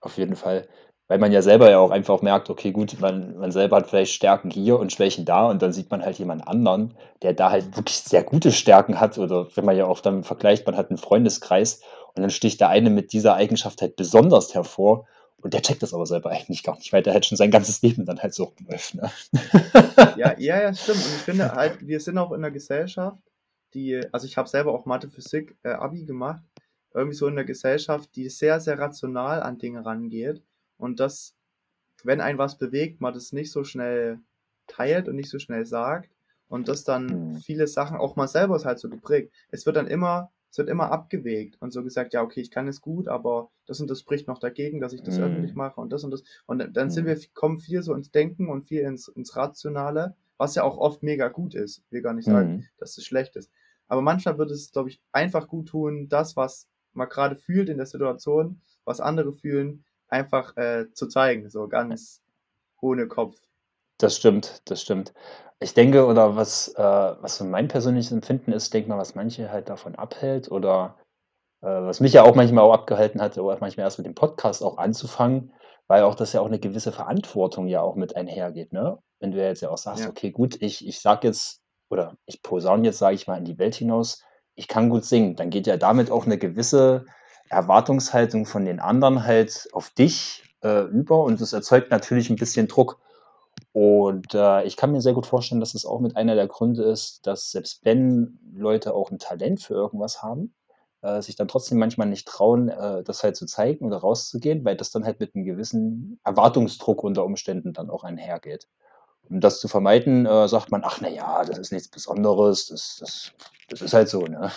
Auf 0.02 0.16
jeden 0.18 0.37
Fall. 0.37 0.68
Weil 1.11 1.19
man 1.19 1.31
ja 1.31 1.40
selber 1.40 1.71
ja 1.71 1.79
auch 1.79 1.92
einfach 1.92 2.21
merkt, 2.21 2.51
okay, 2.51 2.73
gut, 2.73 2.99
man 3.01 3.37
man 3.38 3.53
selber 3.53 3.77
hat 3.77 3.87
vielleicht 3.88 4.12
Stärken 4.12 4.51
hier 4.51 4.79
und 4.81 4.92
Schwächen 4.92 5.25
da 5.25 5.47
und 5.47 5.62
dann 5.62 5.73
sieht 5.73 5.88
man 5.90 6.03
halt 6.03 6.19
jemand 6.19 6.47
anderen, 6.49 6.95
der 7.23 7.33
da 7.33 7.51
halt 7.51 7.77
wirklich 7.77 7.99
sehr 7.99 8.25
gute 8.25 8.51
Stärken 8.51 8.99
hat 8.99 9.16
oder 9.16 9.47
wenn 9.55 9.64
man 9.64 9.77
ja 9.77 9.87
auch 9.87 10.01
dann 10.01 10.25
vergleicht, 10.25 10.66
man 10.66 10.77
hat 10.77 10.90
'n 10.90 10.99
Freundeskreis 10.99 11.81
und 12.14 12.23
dann 12.23 12.31
sticht 12.31 12.61
der 12.61 12.71
eine 12.71 12.90
mit 12.90 13.12
dieser 13.12 13.35
Eigenschaft 13.35 13.83
halt 13.83 13.95
besonders 13.95 14.53
hervor 14.55 15.07
und 15.40 15.55
der 15.55 15.62
checkt 15.62 15.83
das 15.85 15.95
aber 15.95 16.07
selber 16.07 16.31
eigentlich 16.31 16.64
gar 16.64 16.77
nicht, 16.77 16.92
weil 16.92 17.05
der 17.05 17.12
halt 17.14 17.25
schon 17.27 17.37
sein 17.38 17.53
ganzes 17.53 17.83
Leben 17.83 18.05
dann 18.05 18.19
halt 18.21 18.35
so 18.35 18.45
rumläuft, 18.45 18.97
ne? 18.97 19.09
Ja, 20.14 20.35
ja, 20.38 20.61
ja, 20.62 20.75
stimmt. 20.75 21.05
Und 21.07 21.14
ich 21.16 21.25
finde 21.25 21.53
halt, 21.55 21.87
wir 21.87 22.01
sind 22.01 22.19
auch 22.19 22.33
in 22.33 22.40
'ner 22.42 22.51
Gesellschaft, 22.51 23.19
die 23.75 24.01
also 24.12 24.27
ich 24.27 24.37
habe 24.38 24.49
selber 24.49 24.73
auch 24.75 24.87
Mathe, 24.87 25.09
Physik, 25.11 25.57
äh, 25.64 25.71
Abi 25.71 26.05
gemacht, 26.05 26.42
irgendwie 26.95 27.16
so 27.16 27.27
in 27.29 27.35
'ner 27.35 27.45
Gesellschaft, 27.45 28.11
die 28.16 28.29
sehr, 28.31 28.61
sehr 28.61 28.79
rational 28.79 29.42
an 29.42 29.59
Dinge 29.59 29.85
rangeht 29.87 30.42
und 30.78 31.00
dass, 31.00 31.36
wenn 32.04 32.20
einen 32.20 32.38
was 32.38 32.58
bewegt, 32.58 33.00
man 33.00 33.14
das 33.14 33.32
nicht 33.32 33.52
so 33.52 33.64
schnell 33.64 34.20
teilt 34.66 35.08
und 35.08 35.16
nicht 35.16 35.30
so 35.30 35.38
schnell 35.38 35.66
sagt 35.66 36.10
und 36.48 36.68
dass 36.68 36.84
dann 36.84 37.24
Mhm. 37.24 37.42
viele 37.44 37.66
Sachen 37.66 37.96
auch 37.98 38.16
man 38.16 38.28
selber 38.28 38.56
ist 38.56 38.64
halt 38.64 38.78
so 38.78 38.88
geprägt. 38.90 39.32
Es 39.50 39.66
wird 39.66 39.76
dann 39.76 39.86
immer 39.88 40.32
es 40.50 40.58
wird 40.58 40.68
immer 40.70 40.90
abgewägt 40.92 41.60
und 41.60 41.72
so 41.72 41.82
gesagt: 41.84 42.14
„Ja, 42.14 42.22
okay, 42.22 42.40
ich 42.40 42.50
kann 42.50 42.68
es 42.68 42.80
gut, 42.80 43.08
aber 43.08 43.50
das 43.66 43.80
und 43.80 43.90
das 43.90 44.00
spricht 44.00 44.26
noch 44.28 44.38
dagegen, 44.38 44.80
dass 44.80 44.92
ich 44.94 45.02
das 45.02 45.18
öffentlich 45.20 45.54
Mhm. 45.54 45.56
mache 45.56 45.80
und 45.80 45.92
das 45.92 46.04
und 46.04 46.12
das.“ 46.12 46.22
Und 46.46 46.76
dann 46.76 46.90
sind 46.90 47.04
Mhm. 47.04 47.06
wir 47.06 47.18
kommen 47.34 47.58
viel 47.58 47.82
so 47.82 47.94
ins 47.94 48.10
Denken 48.10 48.48
und 48.48 48.64
viel 48.68 48.80
ins 48.82 49.08
ins 49.08 49.36
Rationale, 49.36 50.16
was 50.38 50.54
ja 50.54 50.62
auch 50.64 50.78
oft 50.78 51.02
mega 51.02 51.28
gut 51.28 51.54
ist. 51.54 51.78
Ich 51.86 51.92
will 51.92 52.02
gar 52.02 52.14
nicht 52.14 52.26
sagen, 52.28 52.54
Mhm. 52.54 52.68
dass 52.78 52.96
es 52.98 53.04
schlecht 53.06 53.36
ist. 53.36 53.50
Aber 53.88 54.02
manchmal 54.02 54.38
würde 54.38 54.54
es, 54.54 54.72
glaube 54.72 54.88
ich, 54.90 55.02
einfach 55.12 55.48
gut 55.48 55.68
tun, 55.68 56.08
das, 56.08 56.36
was 56.36 56.68
man 56.92 57.08
grade 57.08 57.36
fühlt 57.36 57.68
in 57.68 57.76
der 57.78 57.86
Situation, 57.86 58.62
was 58.84 59.00
andere 59.00 59.32
fühlen, 59.32 59.84
einfach, 60.09 60.57
äh, 60.57 60.87
zu 60.92 61.09
zeigen, 61.09 61.51
so 61.51 61.69
ganz 61.69 62.23
ohne 62.83 63.09
Kopf. 63.09 63.37
Das 64.01 64.16
stimmt, 64.16 64.61
das 64.66 64.83
stimmt. 64.83 65.14
Ich 65.59 65.73
denke 65.73 66.05
oder 66.07 66.37
was 66.37 66.69
äh, 66.77 66.83
was 66.83 67.40
mein 67.40 67.69
persönliches 67.69 68.12
Empfinden 68.12 68.53
ist, 68.53 68.75
denke 68.75 68.90
mal, 68.90 68.99
was 68.99 69.14
manche 69.14 69.51
halt 69.51 69.71
davon 69.71 69.95
abhält 69.95 70.51
oder, 70.51 70.97
äh, 71.62 71.66
was 71.66 72.01
mich 72.01 72.12
ja 72.14 72.25
auch 72.25 72.35
manchmal 72.37 72.64
auch 72.64 72.75
abgehalten 72.75 73.23
hat, 73.23 73.38
oder 73.38 73.59
manchmal 73.61 73.85
erst 73.87 73.99
mit 73.99 74.07
dem 74.07 74.14
Podcast 74.16 74.62
auch 74.64 74.79
anzufangen, 74.79 75.53
weil 75.88 76.05
auch 76.05 76.14
das 76.16 76.33
ja 76.35 76.40
auch 76.42 76.49
'ne 76.51 76.61
gewisse 76.61 76.92
Verantwortung 76.92 77.69
ja 77.69 77.83
auch 77.83 77.97
mit 77.97 78.16
einhergeht, 78.16 78.73
ne? 78.73 78.99
Wenn 79.21 79.33
du 79.33 79.38
ja 79.38 79.47
jetzt 79.49 79.62
ja 79.62 79.71
auch 79.71 79.79
sagst: 79.79 80.07
Ja. 80.07 80.11
„Okay, 80.11 80.31
gut, 80.33 80.62
ich 80.62 80.87
ich 80.87 81.01
sage 81.01 81.29
jetzt 81.29 81.62
oder 81.90 82.16
ich 82.27 82.42
posaune 82.42 82.85
jetzt, 82.87 82.99
sage 82.99 83.16
ich 83.16 83.27
mal, 83.29 83.38
in 83.38 83.45
die 83.47 83.59
Welt 83.59 83.77
hinaus, 83.77 84.25
ich 84.57 84.69
kann 84.69 84.90
gut 84.90 85.05
singen.“ 85.05 85.37
Dann 85.37 85.51
geht 85.51 85.66
ja 85.69 85.77
damit 85.79 86.11
auch 86.11 86.27
'ne 86.27 86.38
gewisse 86.38 87.07
Erwartungshaltung 87.50 88.46
von 88.46 88.64
den 88.64 88.80
anderen 88.80 89.24
halt 89.26 89.68
auf 89.72 89.90
dich, 89.90 90.46
äh, 90.62 90.82
über 90.85 91.22
und 91.24 91.40
das 91.40 91.52
erzeugt 91.52 91.90
natürlich 91.90 92.30
'n 92.30 92.38
bisschen 92.38 92.68
Druck. 92.68 92.98
Und, 93.72 94.35
äh, 94.35 94.64
ich 94.64 94.76
kann 94.76 94.92
mir 94.92 95.02
sehr 95.02 95.12
gut 95.14 95.26
vorstellen, 95.26 95.61
dass 95.61 95.72
das 95.74 95.85
auch 95.87 96.00
mit 96.00 96.16
einer 96.16 96.35
der 96.35 96.48
Gründe 96.48 96.85
ist, 96.85 97.26
dass 97.26 97.50
selbst 97.52 97.85
wenn 97.85 98.38
Leute 98.54 98.94
auch 98.94 99.11
'n 99.12 99.18
Talent 99.18 99.62
für 99.62 99.74
irgendwas 99.74 100.22
haben, 100.22 100.54
äh, 101.02 101.22
sich 101.22 101.37
dann 101.37 101.48
trotzdem 101.48 101.78
manchmal 101.78 102.09
nicht 102.09 102.26
trauen, 102.28 102.68
äh, 102.70 103.02
das 103.04 103.22
halt 103.22 103.37
zu 103.37 103.46
zeigen 103.46 103.87
oder 103.87 103.98
rauszugehen, 103.98 104.64
weil 104.64 104.76
das 104.76 104.90
dann 104.92 105.04
halt 105.04 105.20
mit 105.20 105.35
einem 105.35 105.44
gewissen 105.44 106.20
Erwartungsdruck 106.24 107.04
unter 107.04 107.24
Umständen 107.24 107.72
dann 107.74 107.90
auch 107.90 108.04
einhergeht. 108.04 108.68
Um 109.30 109.40
das 109.40 109.61
zu 109.61 109.68
vermeiden, 109.68 110.26
äh, 110.26 110.48
sagt 110.48 110.70
man, 110.72 110.82
ach 110.85 111.00
na 111.02 111.09
ja, 111.09 111.44
das 111.44 111.59
ist 111.59 111.72
nichts 111.72 111.88
Besonderes, 111.88 112.68
das, 112.68 112.98
das, 113.00 113.32
das 113.68 113.82
ist 113.82 113.94
halt 113.94 114.09
so, 114.09 114.22
ne? 114.22 114.50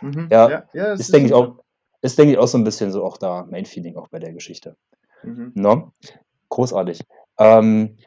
Mhm. 0.00 0.28
Ja, 0.30 0.48
Ja, 0.50 0.64
ja, 0.74 0.90
das 0.90 1.00
ist, 1.00 1.12
denke 1.14 1.28
ich, 1.28 1.34
auch, 1.34 1.56
ist, 2.00 2.18
denke 2.18 2.32
ich, 2.32 2.38
auch 2.38 2.46
so 2.46 2.58
ein 2.58 2.64
bisschen 2.64 2.92
so 2.92 3.04
auch 3.04 3.16
da 3.16 3.46
mein 3.50 3.64
Feeling 3.64 3.96
auch 3.96 4.08
bei 4.08 4.18
der 4.18 4.32
Geschichte. 4.32 4.76
Mhm. 5.22 5.52
Ne? 5.54 5.90
Großartig. 6.48 7.00
Ähm, 7.38 7.98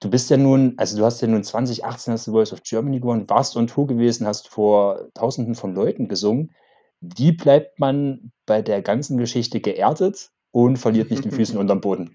du 0.00 0.10
bist 0.10 0.30
ja 0.30 0.36
nun, 0.36 0.74
also 0.76 0.96
du 0.96 1.04
hast 1.04 1.20
ja 1.20 1.28
nun 1.28 1.44
2018 1.44 2.12
hast 2.12 2.26
du 2.26 2.32
Voice 2.32 2.52
of 2.52 2.62
Germany 2.62 3.00
gewonnen, 3.00 3.28
warst 3.28 3.56
on 3.56 3.66
Tour 3.66 3.86
gewesen, 3.86 4.26
hast 4.26 4.48
vor 4.48 5.08
Tausenden 5.14 5.54
von 5.54 5.74
Leuten 5.74 6.08
gesungen. 6.08 6.54
Wie 7.00 7.32
bleibt 7.32 7.78
man 7.78 8.32
bei 8.46 8.62
der 8.62 8.82
ganzen 8.82 9.16
Geschichte 9.16 9.60
geerdet 9.60 10.30
und 10.50 10.76
verliert 10.76 11.10
nicht 11.10 11.24
die 11.24 11.30
Füße 11.30 11.58
unterm 11.58 11.80
Boden? 11.80 12.12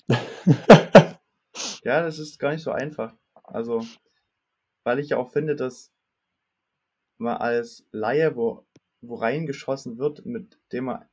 Ja, 1.83 2.01
das 2.01 2.19
ist 2.19 2.39
gar 2.39 2.51
nicht 2.51 2.63
so 2.63 2.71
einfach. 2.71 3.13
Also, 3.43 3.83
weil 4.83 4.99
ich 4.99 5.09
ja 5.09 5.17
auch 5.17 5.31
finde, 5.31 5.55
dass 5.55 5.91
man 7.17 7.37
als 7.37 7.85
Laie, 7.91 8.35
wo, 8.35 8.65
wo 9.01 9.15
reingeschossen 9.15 9.97
wird, 9.97 10.25
mit 10.25 10.59
dem 10.71 10.85
man 10.85 11.05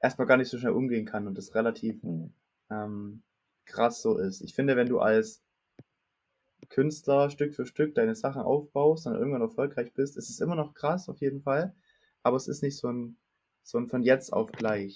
erstmal 0.00 0.26
gar 0.26 0.36
nicht 0.36 0.48
so 0.48 0.58
schnell 0.58 0.72
umgehen 0.72 1.06
kann 1.06 1.26
und 1.26 1.36
das 1.38 1.54
relativ 1.54 2.02
Hm. 2.02 2.32
ähm, 2.70 3.22
krass 3.64 4.02
so 4.02 4.18
ist. 4.18 4.40
Ich 4.42 4.54
finde, 4.54 4.76
wenn 4.76 4.88
du 4.88 5.00
als 5.00 5.42
Künstler 6.68 7.30
Stück 7.30 7.54
für 7.54 7.66
Stück 7.66 7.94
deine 7.94 8.14
Sachen 8.14 8.42
aufbaust 8.42 9.06
und 9.06 9.14
irgendwann 9.14 9.42
erfolgreich 9.42 9.92
bist, 9.94 10.16
ist 10.16 10.30
es 10.30 10.40
immer 10.40 10.56
noch 10.56 10.74
krass 10.74 11.08
auf 11.08 11.20
jeden 11.20 11.42
Fall, 11.42 11.74
aber 12.22 12.36
es 12.36 12.48
ist 12.48 12.62
nicht 12.62 12.76
so 12.76 12.88
ein, 12.88 13.16
so 13.62 13.78
ein 13.78 13.88
von 13.88 14.02
jetzt 14.02 14.32
auf 14.32 14.50
gleich. 14.52 14.94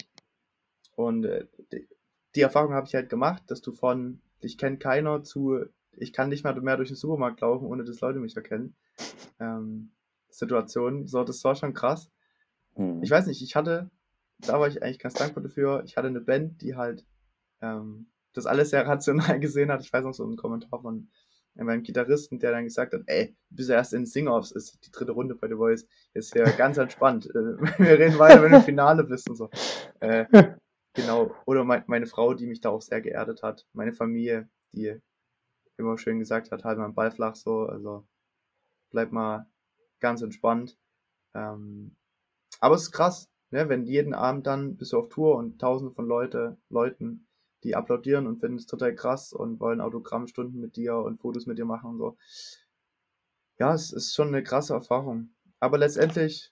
Und 0.95 1.25
äh, 1.25 1.47
die, 1.71 1.87
die 2.35 2.41
Erfahrung 2.41 2.73
habe 2.73 2.87
ich 2.87 2.95
halt 2.95 3.09
gemacht, 3.09 3.43
dass 3.47 3.61
du 3.61 3.71
von 3.71 4.21
dich 4.43 4.57
kennt 4.57 4.79
keiner 4.79 5.23
zu 5.23 5.65
ich 5.97 6.13
kann 6.13 6.29
nicht 6.29 6.43
mal 6.43 6.59
mehr 6.61 6.77
durch 6.77 6.89
den 6.89 6.97
Supermarkt 6.97 7.41
laufen, 7.41 7.65
ohne 7.65 7.83
dass 7.83 8.01
Leute 8.01 8.19
mich 8.19 8.35
erkennen. 8.35 8.75
Ähm, 9.39 9.91
Situation, 10.31 11.07
so, 11.07 11.23
das 11.23 11.43
war 11.43 11.55
schon 11.55 11.73
krass. 11.73 12.09
Hm. 12.75 13.03
Ich 13.03 13.11
weiß 13.11 13.27
nicht, 13.27 13.41
ich 13.41 13.55
hatte, 13.55 13.89
da 14.39 14.59
war 14.59 14.67
ich 14.67 14.81
eigentlich 14.81 14.99
ganz 14.99 15.13
dankbar 15.15 15.43
dafür, 15.43 15.83
ich 15.85 15.97
hatte 15.97 16.07
eine 16.07 16.21
Band, 16.21 16.61
die 16.61 16.75
halt 16.75 17.05
ähm, 17.61 18.07
das 18.33 18.45
alles 18.45 18.69
sehr 18.71 18.85
rational 18.87 19.39
gesehen 19.39 19.71
hat. 19.71 19.81
Ich 19.81 19.93
weiß 19.93 20.05
noch 20.05 20.13
so 20.13 20.23
einen 20.23 20.37
Kommentar 20.37 20.81
von 20.81 21.09
meinem 21.55 21.83
Gitarristen, 21.83 22.39
der 22.39 22.51
dann 22.51 22.63
gesagt 22.63 22.93
hat, 22.93 23.01
ey, 23.07 23.35
du 23.49 23.55
bist 23.57 23.69
ja 23.69 23.75
erst 23.75 23.93
in 23.93 24.05
Sing-Offs, 24.05 24.51
ist 24.51 24.85
die 24.85 24.91
dritte 24.91 25.11
Runde 25.11 25.35
bei 25.35 25.47
The 25.47 25.55
Voice, 25.55 25.85
ist 26.13 26.33
ja 26.33 26.45
ganz 26.51 26.77
entspannt. 26.77 27.27
Äh, 27.27 27.57
Wir 27.77 27.99
reden 27.99 28.19
weiter, 28.19 28.41
wenn 28.41 28.51
du 28.51 28.57
im 28.57 28.63
Finale 28.63 29.03
bist 29.03 29.29
und 29.29 29.35
so. 29.35 29.49
Äh, 29.99 30.25
genau, 30.93 31.35
oder 31.45 31.63
mein, 31.63 31.83
meine 31.87 32.05
Frau, 32.05 32.33
die 32.33 32.47
mich 32.47 32.61
da 32.61 32.69
auch 32.69 32.81
sehr 32.81 33.01
geerdet 33.01 33.43
hat, 33.43 33.67
meine 33.73 33.91
Familie, 33.91 34.49
die 34.73 34.95
immer 35.77 35.97
schön 35.97 36.19
gesagt 36.19 36.51
hat, 36.51 36.63
halt 36.63 36.77
mal 36.77 36.87
den 36.87 36.95
Ball 36.95 37.11
flach 37.11 37.35
so, 37.35 37.65
also 37.65 38.05
bleib 38.91 39.11
mal 39.11 39.47
ganz 40.01 40.21
entspannt. 40.21 40.77
Ähm, 41.33 41.95
aber 42.59 42.75
es 42.75 42.83
ist 42.83 42.91
krass, 42.91 43.29
ne, 43.51 43.69
wenn 43.69 43.85
jeden 43.85 44.13
Abend 44.13 44.45
dann 44.47 44.75
bist 44.75 44.93
du 44.93 44.99
auf 44.99 45.09
Tour 45.09 45.37
und 45.37 45.59
tausende 45.59 45.93
von 45.93 46.05
Leute, 46.07 46.57
Leuten, 46.69 47.27
die 47.63 47.75
applaudieren 47.75 48.27
und 48.27 48.39
finden 48.39 48.57
es 48.57 48.65
total 48.65 48.93
krass 48.95 49.33
und 49.33 49.59
wollen 49.59 49.81
Autogrammstunden 49.81 50.59
mit 50.59 50.75
dir 50.75 50.97
und 50.97 51.21
Fotos 51.21 51.45
mit 51.45 51.57
dir 51.57 51.65
machen 51.65 51.91
und 51.91 51.97
so. 51.99 52.17
Ja, 53.59 53.73
es 53.73 53.93
ist 53.93 54.15
schon 54.15 54.29
eine 54.29 54.43
krasse 54.43 54.73
Erfahrung. 54.73 55.29
Aber 55.59 55.77
letztendlich, 55.77 56.51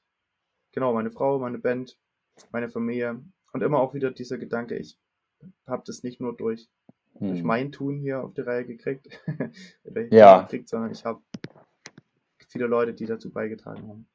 genau, 0.71 0.93
meine 0.93 1.11
Frau, 1.11 1.39
meine 1.39 1.57
Band, 1.57 1.97
meine 2.51 2.69
Familie 2.69 3.23
und 3.51 3.63
immer 3.63 3.79
auch 3.79 3.95
wieder 3.95 4.11
dieser 4.11 4.37
Gedanke, 4.37 4.77
ich 4.77 4.99
habe 5.65 5.83
das 5.85 6.03
nicht 6.03 6.21
nur 6.21 6.35
durch, 6.37 6.69
durch 7.15 7.39
Hm. 7.39 7.47
mein 7.47 7.71
Tun 7.71 7.97
hier 7.97 8.23
auf 8.23 8.33
die 8.33 8.41
Reihe 8.41 8.65
gekriegt, 8.65 9.07
oder 9.83 10.01
Ja. 10.11 10.41
gekriegt, 10.43 10.69
sondern 10.69 10.91
ich 10.91 11.03
habe 11.05 11.21
viele 12.49 12.65
Leute, 12.65 12.93
die 12.93 13.05
dazu 13.05 13.31
beigetragen 13.31 13.87
haben. 13.87 14.07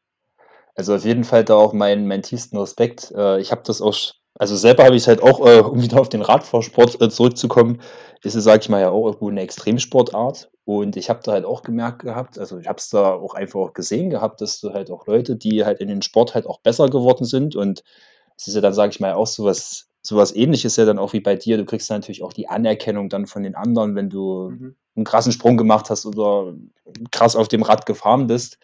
Also 0.75 0.95
auf 0.95 1.05
jeden 1.05 1.25
Fall 1.25 1.45
da 1.45 1.55
auch 1.55 1.73
meinen 1.73 2.07
mein 2.07 2.23
tiefsten 2.23 2.57
Respekt. 2.59 3.13
Äh, 3.17 3.41
ich 3.41 3.53
habe 3.53 3.63
das 3.65 3.81
auch, 3.81 3.97
also 4.35 4.57
selber 4.57 4.85
habe 4.85 4.97
ich 4.97 5.03
es 5.03 5.09
halt 5.09 5.23
auch, 5.23 5.47
äh, 5.47 5.61
um 5.61 5.81
wieder 5.81 6.01
auf 6.01 6.09
den 6.09 6.23
Radfahrsport 6.23 7.01
äh, 7.01 7.09
zurückzukommen, 7.09 7.81
ist 8.23 8.35
es, 8.35 8.45
sage 8.45 8.63
ich 8.63 8.69
mal, 8.69 8.81
ja 8.81 8.91
auch 8.91 9.07
irgendwo 9.07 9.31
eine 9.31 9.43
Extremsportart. 9.43 10.51
Und 10.65 10.97
ich 10.97 11.11
habe 11.11 11.21
da 11.23 11.33
halt 11.33 11.45
auch 11.45 11.63
gemerkt 11.63 12.01
gehabt, 12.01 12.39
also 12.39 12.59
ich 12.59 12.67
habe 12.67 12.79
es 12.79 12.89
da 12.89 13.13
auch 13.13 13.35
einfach 13.35 13.73
gesehen 13.73 14.11
gehabt, 14.11 14.41
dass 14.41 14.61
du 14.61 14.73
halt 14.73 14.91
auch 14.91 15.07
Leute, 15.07 15.37
die 15.37 15.65
halt 15.65 15.81
in 15.81 15.89
den 15.89 16.03
Sport 16.03 16.35
halt 16.35 16.47
auch 16.47 16.59
besser 16.61 16.89
geworden 16.89 17.25
sind. 17.25 17.55
Und 17.55 17.85
es 18.37 18.49
ist 18.49 18.55
ja 18.55 18.61
dann, 18.61 18.75
sage 18.75 18.91
ich 18.91 19.01
mal, 19.01 19.13
auch 19.13 19.27
sowas, 19.27 19.91
sowas 20.07 20.35
ähnliches 20.37 20.77
ja 20.77 20.85
dann 20.85 20.99
auch 20.99 21.13
wie 21.15 21.21
bei 21.21 21.35
dir. 21.37 21.57
Du 21.57 21.65
kriegst 21.65 21.91
dann 21.91 22.01
natürlich 22.01 22.23
auch 22.23 22.33
die 22.33 22.49
Anerkennung 22.49 23.09
dann 23.09 23.27
von 23.27 23.43
den 23.43 23.55
anderen, 23.55 23.95
wenn 23.97 24.11
du 24.11 24.51
Mhm. 24.51 24.77
einen 24.97 25.05
krassen 25.05 25.33
Sprung 25.33 25.57
gemacht 25.57 25.91
hast 25.91 26.07
oder 26.07 26.55
krass 27.11 27.35
auf 27.37 27.49
dem 27.49 27.63
Rad 27.63 27.87
gefahren 27.87 28.27
bist. 28.29 28.59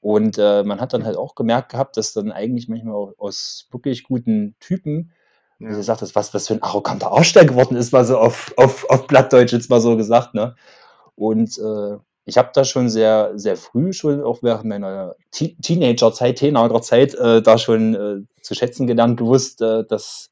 Und 0.00 0.38
äh, 0.38 0.62
man 0.64 0.80
hat 0.80 0.92
dann 0.92 1.04
halt 1.04 1.16
auch 1.16 1.34
gemerkt 1.34 1.70
gehabt, 1.72 1.96
dass 1.96 2.12
dann 2.12 2.32
eigentlich 2.32 2.68
manchmal 2.68 2.94
auch 2.94 3.12
aus 3.18 3.68
wirklich 3.70 4.04
guten 4.04 4.54
Typen, 4.60 5.12
wie 5.58 5.66
Ja. 5.66 5.76
du 5.76 5.82
sagtest, 5.82 6.14
was 6.14 6.30
das 6.30 6.46
für 6.46 6.54
ein 6.54 6.62
arroganter 6.62 7.10
Arsch 7.12 7.32
der 7.32 7.44
geworden 7.44 7.76
ist, 7.76 7.92
mal 7.92 8.04
so 8.04 8.16
auf, 8.18 8.52
auf, 8.56 8.88
auf 8.90 9.06
Blattdeutsch 9.08 9.52
jetzt 9.52 9.70
mal 9.70 9.80
so 9.80 9.96
gesagt, 9.96 10.34
ne? 10.34 10.54
Und 11.16 11.58
äh, 11.58 11.96
ich 12.24 12.38
habe 12.38 12.50
da 12.54 12.64
schon 12.64 12.88
sehr, 12.90 13.32
sehr 13.36 13.56
früh 13.56 13.92
schon, 13.92 14.22
auch 14.22 14.42
während 14.42 14.66
meiner 14.66 15.16
Te 15.32 15.56
Teenagerzeit, 15.60 16.36
Teenagerzeit, 16.38 17.14
äh, 17.14 17.42
da 17.42 17.58
schon 17.58 17.94
äh, 17.94 18.42
zu 18.42 18.54
schätzen 18.54 18.86
gelernt, 18.86 19.16
gewusst, 19.18 19.60
äh, 19.62 19.84
dass, 19.84 20.30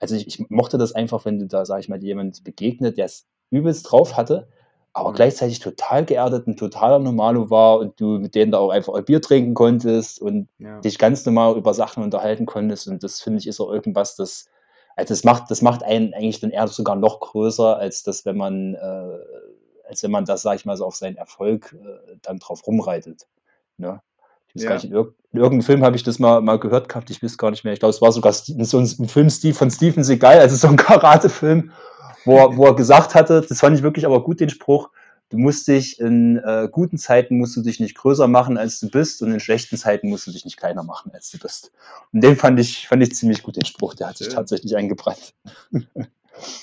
also 0.00 0.14
ich, 0.14 0.26
ich 0.26 0.50
mochte 0.50 0.78
das 0.78 0.92
einfach, 0.92 1.24
wenn 1.24 1.38
du 1.38 1.46
da, 1.46 1.64
sag 1.64 1.80
ich 1.80 1.88
mal, 1.88 2.02
jemand 2.02 2.44
begegnet, 2.44 2.98
der 2.98 3.06
es 3.06 3.26
übelst 3.50 3.90
drauf 3.90 4.16
hatte, 4.16 4.48
aber 4.92 5.10
Mhm. 5.10 5.14
gleichzeitig 5.14 5.58
total 5.60 6.04
geerdet, 6.04 6.46
ein 6.46 6.56
totaler 6.56 6.98
Normalo 6.98 7.50
war 7.50 7.78
und 7.78 8.00
du 8.00 8.18
mit 8.18 8.34
denen 8.34 8.52
da 8.52 8.58
auch 8.58 8.70
einfach 8.70 8.94
ein 8.94 9.04
Bier 9.04 9.20
trinken 9.20 9.54
konntest 9.54 10.20
und 10.20 10.48
Ja. 10.58 10.84
dich 10.84 10.98
ganz 10.98 11.24
normal 11.26 11.56
über 11.56 11.74
Sachen 11.74 12.02
unterhalten 12.02 12.46
konntest. 12.46 12.88
Und 12.88 13.02
das 13.02 13.20
finde 13.20 13.38
ich 13.38 13.46
ist 13.46 13.60
auch 13.60 13.70
irgendwas, 13.72 14.16
das, 14.16 14.46
also 14.96 15.12
das 15.12 15.24
macht, 15.24 15.50
das 15.50 15.62
macht 15.62 15.82
einen 15.82 16.14
eigentlich 16.14 16.40
dann 16.40 16.50
eher 16.50 16.68
sogar 16.68 16.96
noch 16.96 17.20
größer, 17.20 17.76
als 17.76 18.02
das, 18.02 18.24
wenn 18.24 18.36
man, 18.36 18.74
äh, 18.74 19.18
als 19.88 20.02
wenn 20.02 20.10
man 20.10 20.24
das, 20.24 20.42
sag 20.42 20.56
ich 20.56 20.64
mal, 20.64 20.76
so 20.76 20.86
auf 20.86 20.96
seinen 20.96 21.16
Erfolg 21.16 21.72
äh, 21.80 22.16
dann 22.22 22.38
drauf 22.38 22.66
rumreitet. 22.66 23.26
Ne? 23.76 24.00
Ja. 24.62 24.74
nicht, 24.74 24.84
in, 24.84 24.92
irg 24.92 25.14
in 25.32 25.40
irgendeinem 25.40 25.62
Film 25.66 25.84
habe 25.84 25.96
ich 25.96 26.04
das 26.04 26.20
mal, 26.20 26.40
mal 26.40 26.60
gehört 26.60 26.88
gehabt, 26.88 27.10
ich 27.10 27.22
weiß 27.22 27.36
gar 27.38 27.50
nicht 27.50 27.64
mehr. 27.64 27.72
Ich 27.72 27.80
glaube, 27.80 27.90
es 27.94 28.00
war 28.00 28.12
sogar 28.12 28.32
so 28.32 28.78
ein, 28.78 29.08
Film 29.08 29.28
von 29.52 29.70
Steven 29.70 30.04
Seagal, 30.04 30.38
also 30.38 30.54
so 30.54 30.68
ein 30.68 30.76
Karate-Film, 30.76 31.72
wo, 32.24 32.36
er- 32.38 32.56
wo 32.56 32.66
er 32.66 32.76
gesagt 32.76 33.14
hatte, 33.16 33.44
das 33.46 33.58
fand 33.58 33.76
ich 33.76 33.82
wirklich 33.82 34.06
aber 34.06 34.22
gut, 34.22 34.38
den 34.38 34.50
Spruch, 34.50 34.90
du 35.30 35.38
musst 35.38 35.66
dich 35.66 35.98
in 35.98 36.36
äh, 36.38 36.68
guten 36.70 36.98
Zeiten 36.98 37.38
musst 37.38 37.56
du 37.56 37.62
dich 37.62 37.80
nicht 37.80 37.96
größer 37.96 38.28
machen, 38.28 38.56
als 38.56 38.78
du 38.78 38.88
bist, 38.88 39.22
und 39.22 39.32
in 39.32 39.40
schlechten 39.40 39.76
Zeiten 39.76 40.08
musst 40.08 40.28
du 40.28 40.30
dich 40.30 40.44
nicht 40.44 40.56
kleiner 40.56 40.84
machen, 40.84 41.10
als 41.12 41.30
du 41.30 41.38
bist. 41.38 41.72
Und 42.12 42.22
den 42.22 42.36
fand 42.36 42.60
ich, 42.60 42.86
fand 42.86 43.02
ich 43.02 43.14
ziemlich 43.16 43.42
gut, 43.42 43.56
den 43.56 43.64
Spruch, 43.64 43.94
der 43.94 44.08
hat 44.10 44.18
sich 44.18 44.28
Schön. 44.28 44.36
tatsächlich 44.36 44.76
eingebrannt. 44.76 45.34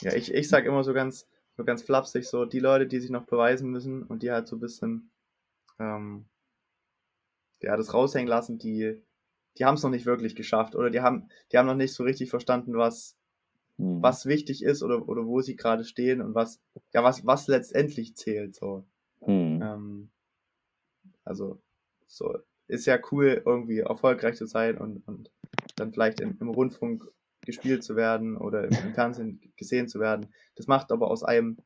Ja, 0.02 0.14
ich, 0.14 0.34
ich 0.34 0.48
sag 0.48 0.66
immer 0.66 0.84
so 0.84 0.94
ganz, 0.94 1.28
so 1.58 1.66
ganz 1.66 1.82
flapsig, 1.82 2.26
so 2.28 2.46
die 2.46 2.60
Leute, 2.60 2.88
die 2.88 3.00
sich 3.00 3.10
noch 3.10 3.24
beweisen 3.24 3.70
müssen 3.70 4.04
und 4.04 4.24
die 4.24 4.32
halt 4.32 4.48
so 4.48 4.56
ein 4.56 4.60
bisschen, 4.62 5.10
ähm, 5.80 6.26
ja, 7.62 7.78
das 7.78 7.94
raushängen 7.94 8.28
lassen, 8.28 8.58
die, 8.58 9.02
die 9.58 9.66
haben 9.66 9.76
es 9.76 9.84
noch 9.84 9.90
nicht 9.90 10.06
wirklich 10.06 10.36
geschafft 10.36 10.76
oder 10.76 10.90
die 10.90 11.02
haben, 11.02 11.30
die 11.52 11.58
haben 11.58 11.68
noch 11.68 11.76
nicht 11.76 11.94
so 11.94 12.04
richtig 12.04 12.30
verstanden, 12.30 12.76
was, 12.76 13.18
Hm. 13.82 14.02
was 14.02 14.28
wichtig 14.28 14.64
ist 14.64 14.84
oder, 14.84 15.10
oder 15.10 15.26
wo 15.26 15.42
sie 15.42 15.56
gerade 15.56 15.84
stehen 15.84 16.22
und 16.22 16.36
was, 16.36 16.62
ja, 16.94 17.04
was, 17.04 17.26
was 17.26 17.48
letztendlich 17.48 18.16
zählt, 18.16 18.56
so. 18.56 18.86
Hm. 19.22 19.60
Ähm, 19.62 20.10
also, 21.24 21.60
so, 22.06 22.38
ist 22.68 22.86
ja 22.86 23.00
cool, 23.12 23.42
irgendwie 23.44 23.80
erfolgreich 23.80 24.36
zu 24.36 24.46
sein 24.46 24.78
und, 24.78 25.06
und 25.08 25.32
dann 25.76 25.92
vielleicht 25.94 26.20
im, 26.20 26.38
im 26.40 26.50
Rundfunk 26.50 27.04
gespielt 27.42 27.84
zu 27.84 27.96
werden 27.96 28.38
oder 28.38 28.66
im, 28.66 28.86
im 28.86 28.94
Fernsehen 28.94 29.42
gesehen 29.58 29.88
zu 29.88 30.00
werden. 30.00 30.28
Das 30.56 30.68
macht 30.68 30.92
aber 30.92 31.10
aus 31.10 31.24
einem, 31.24 31.58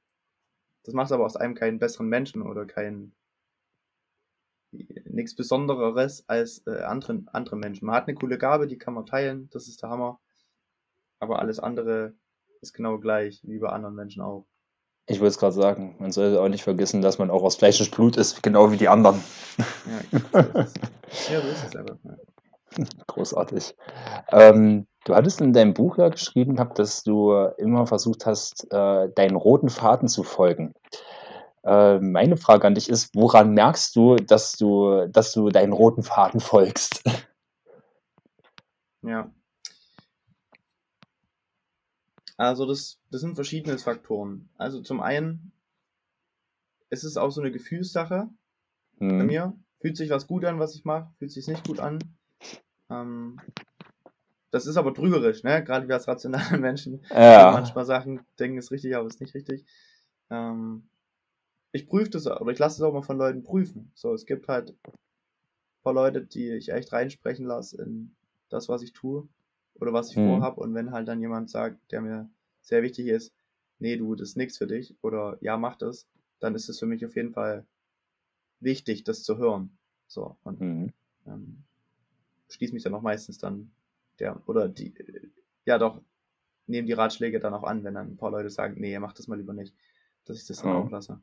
das 0.83 0.93
macht 0.93 1.11
aber 1.11 1.25
aus 1.25 1.35
einem 1.35 1.53
keinen 1.53 1.79
besseren 1.79 2.07
Menschen 2.07 2.41
oder 2.41 2.65
keinen 2.65 3.13
nichts 5.15 5.35
Besondereres 5.35 6.23
als 6.27 6.61
äh, 6.67 6.81
andere, 6.81 7.23
andere 7.31 7.55
Menschen. 7.55 7.85
Man 7.85 7.95
hat 7.95 8.07
eine 8.07 8.15
coole 8.15 8.37
Gabe, 8.37 8.67
die 8.67 8.77
kann 8.77 8.93
man 8.93 9.05
teilen, 9.05 9.49
das 9.51 9.67
ist 9.67 9.81
der 9.81 9.89
Hammer. 9.89 10.19
Aber 11.19 11.39
alles 11.39 11.59
andere 11.59 12.13
ist 12.61 12.73
genau 12.73 12.99
gleich, 12.99 13.41
wie 13.43 13.59
bei 13.59 13.69
anderen 13.69 13.95
Menschen 13.95 14.21
auch. 14.21 14.45
Ich 15.07 15.19
wollte 15.19 15.29
es 15.29 15.37
gerade 15.37 15.53
sagen, 15.53 15.95
man 15.99 16.11
sollte 16.11 16.41
auch 16.41 16.49
nicht 16.49 16.63
vergessen, 16.63 17.01
dass 17.01 17.19
man 17.19 17.29
auch 17.29 17.43
aus 17.43 17.55
Fleisch 17.55 17.79
und 17.79 17.91
Blut 17.91 18.17
ist, 18.17 18.41
genau 18.41 18.71
wie 18.71 18.77
die 18.77 18.87
anderen. 18.87 19.21
Ja, 19.85 20.01
so 20.11 20.59
ist 20.59 20.77
es. 21.13 21.29
Ja, 21.29 21.41
so 21.41 21.47
ist 21.47 21.65
es 21.65 21.75
einfach. 21.75 21.97
Ja. 22.03 22.15
Großartig. 23.07 23.75
Ähm, 24.31 24.87
du 25.05 25.15
hattest 25.15 25.41
in 25.41 25.53
deinem 25.53 25.73
Buch 25.73 25.97
ja 25.97 26.09
geschrieben 26.09 26.55
gehabt, 26.55 26.79
dass 26.79 27.03
du 27.03 27.31
immer 27.57 27.87
versucht 27.87 28.25
hast, 28.25 28.65
äh, 28.71 29.09
deinen 29.15 29.35
roten 29.35 29.69
Faden 29.69 30.07
zu 30.07 30.23
folgen. 30.23 30.73
Äh, 31.65 31.99
meine 31.99 32.37
Frage 32.37 32.67
an 32.67 32.75
dich 32.75 32.89
ist, 32.89 33.15
woran 33.15 33.53
merkst 33.53 33.95
du, 33.95 34.15
dass 34.17 34.55
du, 34.55 35.07
dass 35.07 35.33
du 35.33 35.49
deinen 35.49 35.73
roten 35.73 36.03
Faden 36.03 36.39
folgst? 36.39 37.03
Ja. 39.01 39.31
Also 42.37 42.65
das, 42.65 42.99
das 43.11 43.21
sind 43.21 43.35
verschiedene 43.35 43.77
Faktoren. 43.77 44.49
Also 44.57 44.81
zum 44.81 44.99
einen 44.99 45.51
ist 46.89 47.03
es 47.03 47.17
auch 47.17 47.31
so 47.31 47.41
eine 47.41 47.51
Gefühlssache 47.51 48.29
bei 48.99 49.05
Mhm. 49.05 49.25
mir. 49.25 49.53
Fühlt 49.81 49.97
sich 49.97 50.09
was 50.09 50.27
gut 50.27 50.45
an, 50.45 50.59
was 50.59 50.75
ich 50.75 50.85
mache, 50.85 51.11
fühlt 51.17 51.31
sich 51.31 51.47
nicht 51.47 51.67
gut 51.67 51.79
an. 51.79 51.99
Ähm, 52.89 53.39
das 54.51 54.65
ist 54.65 54.77
aber 54.77 54.93
trügerisch, 54.93 55.43
ne? 55.43 55.63
Gerade 55.63 55.87
wir 55.87 55.95
als 55.95 56.07
rationale 56.07 56.57
Menschen 56.59 57.03
Ja. 57.11 57.51
manchmal 57.51 57.85
Sachen 57.85 58.21
denken, 58.39 58.57
ist 58.57 58.71
richtig, 58.71 58.95
aber 58.95 59.07
ist 59.07 59.21
nicht 59.21 59.35
richtig. 59.35 59.65
Ähm, 60.29 60.89
ich 61.75 61.87
prüfe 61.87 62.09
das, 62.09 62.25
oder 62.25 62.51
ich 62.51 62.59
lasse 62.59 62.77
es 62.77 62.81
auch 62.81 62.93
mal 62.93 63.01
von 63.01 63.17
Leuten 63.17 63.43
prüfen. 63.43 63.91
So, 63.95 64.13
es 64.13 64.25
gibt 64.25 64.47
halt 64.47 64.69
ein 64.69 64.93
paar 65.83 65.93
Leute, 65.93 66.21
die 66.25 66.51
ich 66.51 66.69
echt 66.69 66.93
reinsprechen 66.93 67.45
lasse 67.45 67.81
in 67.81 68.15
das, 68.49 68.69
was 68.69 68.81
ich 68.81 68.93
tue 68.93 69.27
oder 69.75 69.91
was 69.91 70.09
ich 70.11 70.17
Mhm. 70.17 70.25
vorhab. 70.25 70.57
Und 70.57 70.73
wenn 70.73 70.91
halt 70.91 71.07
dann 71.09 71.19
jemand 71.19 71.49
sagt, 71.49 71.91
der 71.91 72.01
mir 72.01 72.29
sehr 72.61 72.81
wichtig 72.81 73.07
ist, 73.07 73.33
nee, 73.79 73.97
du, 73.97 74.15
das 74.15 74.29
ist 74.29 74.37
nichts 74.37 74.57
für 74.57 74.67
dich 74.67 74.95
oder 75.01 75.37
ja, 75.41 75.57
mach 75.57 75.75
das, 75.75 76.07
dann 76.39 76.55
ist 76.55 76.69
es 76.69 76.79
für 76.79 76.85
mich 76.85 77.05
auf 77.05 77.15
jeden 77.17 77.33
Fall 77.33 77.65
wichtig, 78.61 79.03
das 79.03 79.23
zu 79.23 79.37
hören. 79.37 79.77
So, 80.07 80.37
und 80.43 80.61
Mhm. 80.61 80.93
ähm, 81.25 81.63
schließe 82.49 82.73
mich 82.73 82.83
dann 82.83 82.95
auch 82.95 83.01
meistens 83.01 83.37
dann 83.37 83.71
der, 84.19 84.41
oder 84.47 84.69
die, 84.69 84.93
ja 85.65 85.77
doch, 85.77 86.01
nehmen 86.67 86.87
die 86.87 86.93
Ratschläge 86.93 87.39
dann 87.39 87.53
auch 87.53 87.63
an, 87.63 87.83
wenn 87.83 87.95
dann 87.95 88.11
ein 88.13 88.17
paar 88.17 88.31
Leute 88.31 88.49
sagen, 88.49 88.75
nee, 88.79 88.97
mach 88.99 89.13
das 89.13 89.27
mal 89.27 89.37
lieber 89.37 89.53
nicht, 89.53 89.75
dass 90.25 90.37
ich 90.37 90.47
das 90.47 90.61
dann 90.61 90.71
Ja. 90.71 90.75
auch 90.75 90.91
lasse. 90.91 91.21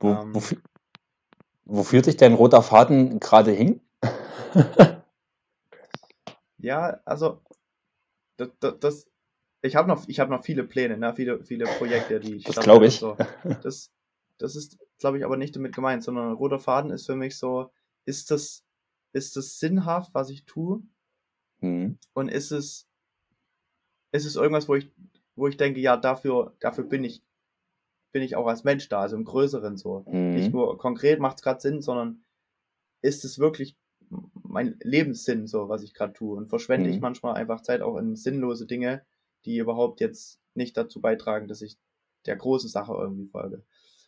Wo, 0.00 0.08
Ähm. 0.08 0.34
wo, 0.34 0.40
wo 1.66 1.82
führt 1.82 2.06
dich 2.06 2.16
dein 2.16 2.34
roter 2.34 2.62
Faden 2.62 3.20
gerade 3.20 3.52
hin? 3.52 3.80
Ja, 6.64 6.98
also, 7.04 7.42
das, 8.38 8.48
das, 8.80 9.06
ich 9.60 9.76
habe 9.76 9.86
noch, 9.86 10.08
ich 10.08 10.18
habe 10.18 10.30
noch 10.30 10.42
viele 10.42 10.64
Pläne, 10.64 10.96
ne? 10.96 11.14
viele, 11.14 11.44
viele 11.44 11.66
Projekte, 11.66 12.20
die 12.20 12.36
ich 12.36 12.44
Das 12.44 12.54
starte 12.54 12.68
glaub 12.68 12.80
und 12.80 12.88
ich. 12.88 12.98
So. 12.98 13.16
Das, 13.62 13.92
das 14.38 14.56
ist, 14.56 14.78
glaube 14.98 15.18
ich, 15.18 15.26
aber 15.26 15.36
nicht 15.36 15.54
damit 15.54 15.74
gemeint, 15.74 16.02
sondern 16.02 16.32
roter 16.32 16.58
Faden 16.58 16.90
ist 16.90 17.04
für 17.04 17.16
mich 17.16 17.36
so, 17.36 17.70
ist 18.06 18.30
das, 18.30 18.64
ist 19.12 19.36
das 19.36 19.58
sinnhaft, 19.58 20.14
was 20.14 20.30
ich 20.30 20.46
tue? 20.46 20.82
Mhm. 21.60 21.98
Und 22.14 22.30
ist 22.30 22.50
es, 22.50 22.88
ist 24.12 24.24
es 24.24 24.36
irgendwas, 24.36 24.66
wo 24.66 24.74
ich, 24.74 24.90
wo 25.36 25.48
ich 25.48 25.58
denke, 25.58 25.80
ja, 25.80 25.98
dafür, 25.98 26.56
dafür 26.60 26.84
bin 26.84 27.04
ich, 27.04 27.22
bin 28.14 28.22
ich 28.22 28.36
auch 28.36 28.46
als 28.48 28.64
Mensch 28.64 28.88
da, 28.88 29.02
also 29.02 29.16
im 29.16 29.24
Größeren 29.26 29.76
so. 29.76 30.06
Nicht 30.32 30.48
Mhm. 30.48 30.54
nur 30.54 30.78
konkret 30.78 31.20
macht 31.20 31.38
es 31.38 31.42
gerade 31.42 31.60
Sinn, 31.60 31.82
sondern 31.82 32.24
ist 33.02 33.24
es 33.24 33.38
wirklich 33.38 33.76
mein 34.44 34.78
Lebenssinn, 34.82 35.46
so 35.48 35.68
was 35.68 35.82
ich 35.82 35.94
gerade 35.94 36.14
tue? 36.14 36.36
Und 36.36 36.48
verschwende 36.48 36.90
ich 36.90 36.96
Mhm. 36.96 37.02
manchmal 37.02 37.34
einfach 37.34 37.62
Zeit 37.62 37.82
auch 37.82 37.98
in 37.98 38.16
sinnlose 38.16 38.66
Dinge, 38.66 39.04
die 39.44 39.58
überhaupt 39.58 40.00
jetzt 40.00 40.40
nicht 40.54 40.76
dazu 40.76 41.00
beitragen, 41.02 41.48
dass 41.48 41.62
ich 41.62 41.78
der 42.26 42.36
großen 42.36 42.70
Sache 42.70 42.94
irgendwie 42.94 43.26
folge. 43.26 43.64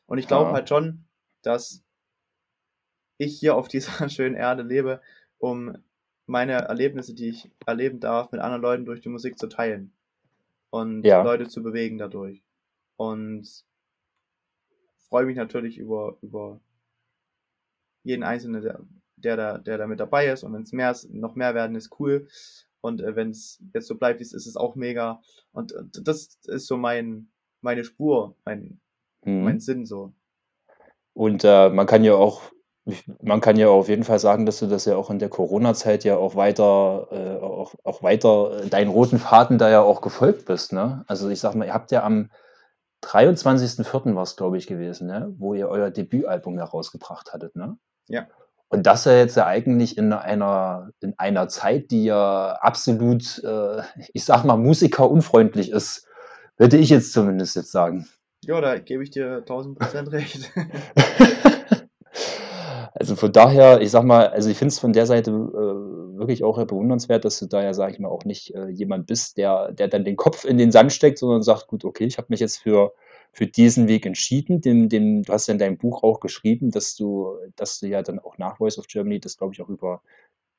Und 0.06 0.18
ich 0.18 0.28
glaube 0.28 0.50
Ja. 0.50 0.54
halt 0.54 0.68
schon, 0.70 1.06
dass 1.42 1.84
ich 3.18 3.38
hier 3.38 3.56
auf 3.56 3.68
dieser 3.68 4.08
schönen 4.08 4.34
Erde 4.36 4.62
lebe, 4.62 5.00
um 5.38 5.76
meine 6.26 6.52
Erlebnisse, 6.54 7.14
die 7.14 7.28
ich 7.28 7.50
erleben 7.66 8.00
darf, 8.00 8.32
mit 8.32 8.40
anderen 8.40 8.62
Leuten 8.62 8.84
durch 8.84 9.00
die 9.00 9.08
Musik 9.08 9.38
zu 9.38 9.48
teilen 9.48 9.92
und 10.70 11.04
Ja. 11.06 11.22
Leute 11.22 11.48
zu 11.48 11.62
bewegen 11.62 11.98
dadurch. 11.98 12.44
Und 12.96 13.64
freue 15.08 15.26
mich 15.26 15.36
natürlich 15.36 15.78
über, 15.78 16.16
über 16.22 16.60
jeden 18.02 18.22
Einzelnen, 18.22 18.62
der, 18.62 18.80
der, 19.16 19.36
da, 19.36 19.58
der 19.58 19.78
da 19.78 19.86
mit 19.86 20.00
dabei 20.00 20.28
ist. 20.28 20.44
Und 20.44 20.52
wenn 20.52 20.62
es 20.62 20.72
mehr 20.72 20.90
ist, 20.90 21.10
noch 21.10 21.34
mehr 21.34 21.54
werden, 21.54 21.76
ist 21.76 21.98
cool. 21.98 22.28
Und 22.80 23.00
äh, 23.00 23.16
wenn 23.16 23.30
es 23.30 23.62
jetzt 23.74 23.88
so 23.88 23.96
bleibt, 23.96 24.20
wie 24.20 24.24
es 24.24 24.32
ist, 24.32 24.42
ist 24.42 24.50
es 24.50 24.56
auch 24.56 24.76
mega. 24.76 25.20
Und, 25.52 25.72
und 25.72 26.06
das 26.06 26.38
ist 26.44 26.66
so 26.66 26.76
mein, 26.76 27.28
meine 27.60 27.84
Spur, 27.84 28.36
mein, 28.44 28.80
Mhm. 29.26 29.44
mein 29.44 29.60
Sinn 29.60 29.84
so. 29.84 30.12
Und 31.12 31.44
äh, 31.44 31.68
man 31.70 31.86
kann 31.86 32.04
ja 32.04 32.14
auch, 32.14 32.42
man 33.20 33.40
kann 33.40 33.56
ja 33.56 33.68
auf 33.68 33.88
jeden 33.88 34.04
Fall 34.04 34.18
sagen, 34.18 34.46
dass 34.46 34.60
du 34.60 34.66
das 34.66 34.84
ja 34.84 34.96
auch 34.96 35.10
in 35.10 35.18
der 35.18 35.28
Corona-Zeit 35.28 36.04
ja 36.04 36.16
auch 36.16 36.36
weiter, 36.36 37.08
äh, 37.10 37.42
auch, 37.42 37.74
auch 37.84 38.02
weiter 38.02 38.64
äh, 38.64 38.68
deinen 38.68 38.90
roten 38.90 39.18
Faden 39.18 39.58
da 39.58 39.68
ja 39.68 39.80
auch 39.80 40.00
gefolgt 40.00 40.46
bist, 40.46 40.72
ne? 40.72 41.04
Also 41.08 41.28
ich 41.28 41.40
sag 41.40 41.54
mal, 41.54 41.66
ihr 41.66 41.74
habt 41.74 41.90
ja 41.90 42.04
am 42.04 42.30
23.04. 43.04 44.14
war 44.14 44.22
es, 44.22 44.36
glaube 44.36 44.58
ich, 44.58 44.66
gewesen, 44.66 45.06
ne? 45.06 45.34
Wo 45.38 45.54
ihr 45.54 45.68
euer 45.68 45.90
Debütalbum 45.90 46.58
herausgebracht 46.58 47.32
hattet, 47.32 47.56
ne? 47.56 47.76
Ja. 48.08 48.26
Und 48.68 48.86
das 48.86 49.04
ja 49.04 49.12
jetzt 49.12 49.36
ja 49.36 49.46
eigentlich 49.46 49.96
in 49.96 50.12
einer, 50.12 50.90
in 51.00 51.14
einer 51.18 51.48
Zeit, 51.48 51.90
die 51.92 52.04
ja 52.04 52.52
absolut, 52.60 53.42
äh, 53.44 53.82
ich 54.12 54.24
sag 54.24 54.44
mal, 54.44 54.56
musikerunfreundlich 54.56 55.70
ist, 55.70 56.06
würde 56.56 56.76
ich 56.76 56.90
jetzt 56.90 57.12
zumindest 57.12 57.54
jetzt 57.54 57.70
sagen. 57.70 58.08
Ja, 58.44 58.60
da 58.60 58.78
gebe 58.78 59.02
ich 59.02 59.10
dir 59.10 59.38
1000 59.38 59.78
Prozent 59.78 60.12
recht. 60.12 60.50
Also 62.98 63.14
von 63.14 63.30
daher, 63.30 63.82
ich 63.82 63.90
sag 63.90 64.04
mal, 64.04 64.28
also 64.28 64.48
ich 64.48 64.56
finde 64.56 64.72
es 64.72 64.78
von 64.78 64.94
der 64.94 65.04
Seite 65.04 65.30
äh, 65.30 65.95
wirklich 66.18 66.44
auch 66.44 66.56
bewundernswert, 66.64 67.24
dass 67.24 67.38
du 67.38 67.46
da 67.46 67.62
ja, 67.62 67.74
sag 67.74 67.92
ich 67.92 67.98
mal, 67.98 68.08
auch 68.08 68.24
nicht 68.24 68.54
äh, 68.54 68.68
jemand 68.68 69.06
bist, 69.06 69.36
der, 69.38 69.72
der 69.72 69.88
dann 69.88 70.04
den 70.04 70.16
Kopf 70.16 70.44
in 70.44 70.58
den 70.58 70.72
Sand 70.72 70.92
steckt, 70.92 71.18
sondern 71.18 71.42
sagt, 71.42 71.68
gut, 71.68 71.84
okay, 71.84 72.04
ich 72.04 72.18
habe 72.18 72.28
mich 72.30 72.40
jetzt 72.40 72.58
für, 72.58 72.92
für 73.32 73.46
diesen 73.46 73.88
Weg 73.88 74.06
entschieden. 74.06 74.60
Den, 74.60 74.88
den, 74.88 75.22
du 75.22 75.32
hast 75.32 75.46
ja 75.46 75.52
in 75.52 75.58
deinem 75.58 75.78
Buch 75.78 76.02
auch 76.02 76.20
geschrieben, 76.20 76.70
dass 76.70 76.96
du, 76.96 77.36
dass 77.56 77.80
du 77.80 77.88
ja 77.88 78.02
dann 78.02 78.18
auch 78.18 78.38
nach 78.38 78.58
Voice 78.58 78.78
of 78.78 78.86
Germany 78.86 79.20
das, 79.20 79.36
glaube 79.38 79.54
ich, 79.54 79.60
auch 79.62 79.68
über 79.68 80.02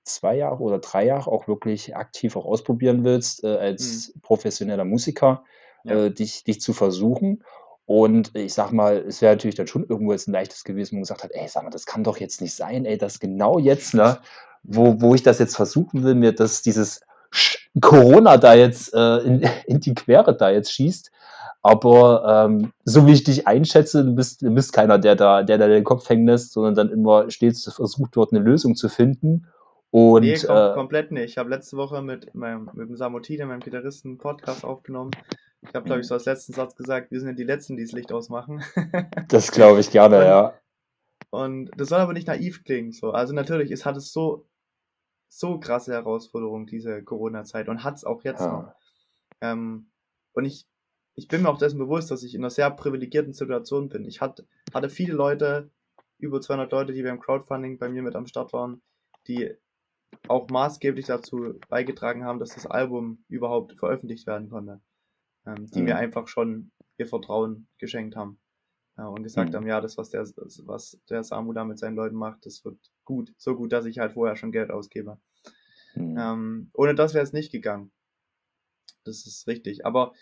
zwei 0.03 0.37
Jahre 0.37 0.61
oder 0.63 0.79
drei 0.79 1.05
Jahre 1.05 1.31
auch 1.31 1.47
wirklich 1.47 1.95
aktiv 1.95 2.35
auch 2.35 2.45
ausprobieren 2.45 3.03
willst, 3.03 3.43
äh, 3.43 3.47
als 3.47 4.13
professioneller 4.21 4.85
Musiker, 4.85 5.43
Ja. 5.83 6.05
äh, 6.05 6.11
dich, 6.11 6.43
dich 6.43 6.61
zu 6.61 6.73
versuchen. 6.73 7.43
Und 7.87 8.35
ich 8.35 8.53
sag 8.53 8.71
mal, 8.73 8.97
es 9.07 9.21
wäre 9.21 9.33
natürlich 9.33 9.55
dann 9.55 9.67
schon 9.67 9.85
irgendwo 9.87 10.11
jetzt 10.11 10.27
ein 10.27 10.33
leichtes 10.33 10.65
gewesen, 10.65 10.91
wo 10.91 10.95
man 10.97 11.03
gesagt 11.03 11.23
hat, 11.23 11.31
ey, 11.33 11.47
sag 11.47 11.63
mal, 11.63 11.69
das 11.69 11.85
kann 11.85 12.03
doch 12.03 12.17
jetzt 12.17 12.41
nicht 12.41 12.53
sein, 12.53 12.83
ey, 12.83 12.97
das 12.97 13.19
genau 13.19 13.59
jetzt, 13.59 13.93
ne, 13.93 14.17
wo, 14.63 14.99
wo 14.99 15.15
ich 15.15 15.23
das 15.23 15.39
jetzt 15.39 15.55
versuchen 15.55 16.03
will, 16.03 16.13
mir 16.13 16.33
dass 16.33 16.61
dieses 16.61 16.99
Corona 17.79 18.35
da 18.35 18.55
jetzt 18.55 18.93
äh, 18.93 19.17
in, 19.19 19.41
in 19.67 19.79
die 19.79 19.95
Quere 19.95 20.35
da 20.35 20.49
jetzt 20.49 20.73
schießt. 20.73 21.11
Aber 21.61 22.45
ähm, 22.45 22.73
so 22.83 23.07
wie 23.07 23.13
ich 23.13 23.23
dich 23.23 23.47
einschätze, 23.47 24.03
du 24.03 24.13
bist, 24.13 24.41
du 24.41 24.51
bist 24.51 24.73
keiner, 24.73 24.99
der 24.99 25.15
da, 25.15 25.43
der 25.43 25.57
da 25.57 25.67
den 25.67 25.83
Kopf 25.85 26.09
hängen 26.09 26.27
lässt, 26.27 26.51
sondern 26.51 26.75
dann 26.75 26.89
immer 26.89 27.31
stets 27.31 27.71
versucht, 27.73 28.15
dort 28.15 28.33
eine 28.33 28.41
Lösung 28.41 28.75
zu 28.75 28.89
finden. 28.89 29.47
Und 29.91 30.23
nee, 30.23 30.37
kom 30.37 30.55
äh, 30.55 30.73
komplett 30.73 31.11
nicht. 31.11 31.31
Ich 31.31 31.37
habe 31.37 31.49
letzte 31.49 31.77
Woche 31.77 32.01
mit 32.01 32.35
meinem, 32.35 32.69
mit 32.73 32.89
dem 32.89 32.97
Samotine, 32.97 33.45
meinem 33.45 33.61
Gitarristen, 33.61 34.09
einen 34.09 34.17
Podcast 34.17 34.65
aufgenommen. 34.65 35.11
Ich 35.69 35.75
habe, 35.75 35.85
glaube 35.85 36.01
ich, 36.01 36.07
so 36.07 36.13
als 36.13 36.25
letzten 36.25 36.53
Satz 36.53 36.75
gesagt, 36.75 37.11
wir 37.11 37.19
sind 37.19 37.29
ja 37.29 37.35
die 37.35 37.43
Letzten, 37.43 37.75
die 37.77 37.83
das 37.83 37.91
Licht 37.91 38.11
ausmachen. 38.11 38.63
das 39.27 39.51
glaube 39.51 39.79
ich 39.79 39.91
gerne, 39.91 40.17
Und- 40.17 40.23
ja. 40.23 40.53
Und 41.29 41.71
das 41.75 41.89
soll 41.89 41.99
aber 41.99 42.13
nicht 42.13 42.27
naiv 42.27 42.63
klingen. 42.63 42.93
So. 42.93 43.11
Also 43.11 43.33
natürlich, 43.33 43.71
es 43.71 43.85
hat 43.85 43.97
es 43.97 44.13
so, 44.13 44.47
so 45.27 45.59
krasse 45.59 45.91
Herausforderungen, 45.91 46.67
diese 46.67 47.03
Corona-Zeit, 47.03 47.67
und 47.67 47.83
hat 47.83 47.95
es 47.95 48.05
auch 48.05 48.23
jetzt 48.23 48.39
noch. 48.41 48.63
ja. 48.63 48.75
Ähm, 49.41 49.91
und 50.33 50.45
ich, 50.45 50.65
ich 51.15 51.27
bin 51.27 51.41
mir 51.43 51.49
auch 51.49 51.57
dessen 51.57 51.79
bewusst, 51.79 52.11
dass 52.11 52.23
ich 52.23 52.33
in 52.33 52.41
einer 52.41 52.49
sehr 52.49 52.71
privilegierten 52.71 53.33
Situation 53.33 53.89
bin. 53.89 54.05
Ich 54.05 54.21
hatte, 54.21 54.47
hatte 54.73 54.89
viele 54.89 55.13
Leute, 55.13 55.69
über 56.17 56.39
200 56.39 56.71
Leute, 56.71 56.93
die 56.93 57.03
beim 57.03 57.19
Crowdfunding 57.19 57.77
bei 57.77 57.89
mir 57.89 58.03
mit 58.03 58.15
am 58.15 58.25
Start 58.25 58.53
waren, 58.53 58.81
die 59.27 59.51
auch 60.29 60.47
maßgeblich 60.49 61.05
dazu 61.07 61.55
beigetragen 61.69 62.23
haben, 62.23 62.39
dass 62.39 62.51
das 62.55 62.65
Album 62.65 63.23
überhaupt 63.27 63.73
veröffentlicht 63.73 64.25
werden 64.27 64.49
konnte. 64.49 64.79
Ähm, 65.47 65.67
die 65.67 65.79
Mhm. 65.79 65.85
mir 65.85 65.97
einfach 65.97 66.27
schon 66.27 66.71
ihr 66.99 67.07
Vertrauen 67.07 67.67
geschenkt 67.79 68.15
haben. 68.15 68.39
Ja, 68.97 69.07
und 69.07 69.23
gesagt 69.23 69.51
Mhm. 69.51 69.55
haben, 69.55 69.67
ja, 69.67 69.81
das, 69.81 69.97
was 69.97 70.09
der, 70.11 70.21
das, 70.23 70.63
was 70.67 70.99
der 71.09 71.23
Samu 71.23 71.53
da 71.53 71.65
mit 71.65 71.79
seinen 71.79 71.95
Leuten 71.95 72.15
macht, 72.15 72.45
das 72.45 72.65
wird 72.65 72.79
gut. 73.05 73.33
So 73.37 73.55
gut, 73.55 73.71
dass 73.71 73.85
ich 73.85 73.99
halt 73.99 74.13
vorher 74.13 74.35
schon 74.35 74.51
Geld 74.51 74.71
ausgebe. 74.71 75.19
Hm. 75.93 76.17
Ähm, 76.17 76.69
ohne 76.73 76.95
das 76.95 77.13
wäre 77.13 77.23
es 77.23 77.33
nicht 77.33 77.51
gegangen. 77.51 77.91
Das 79.05 79.25
ist 79.25 79.47
richtig. 79.47 79.85
Aber 79.85 80.13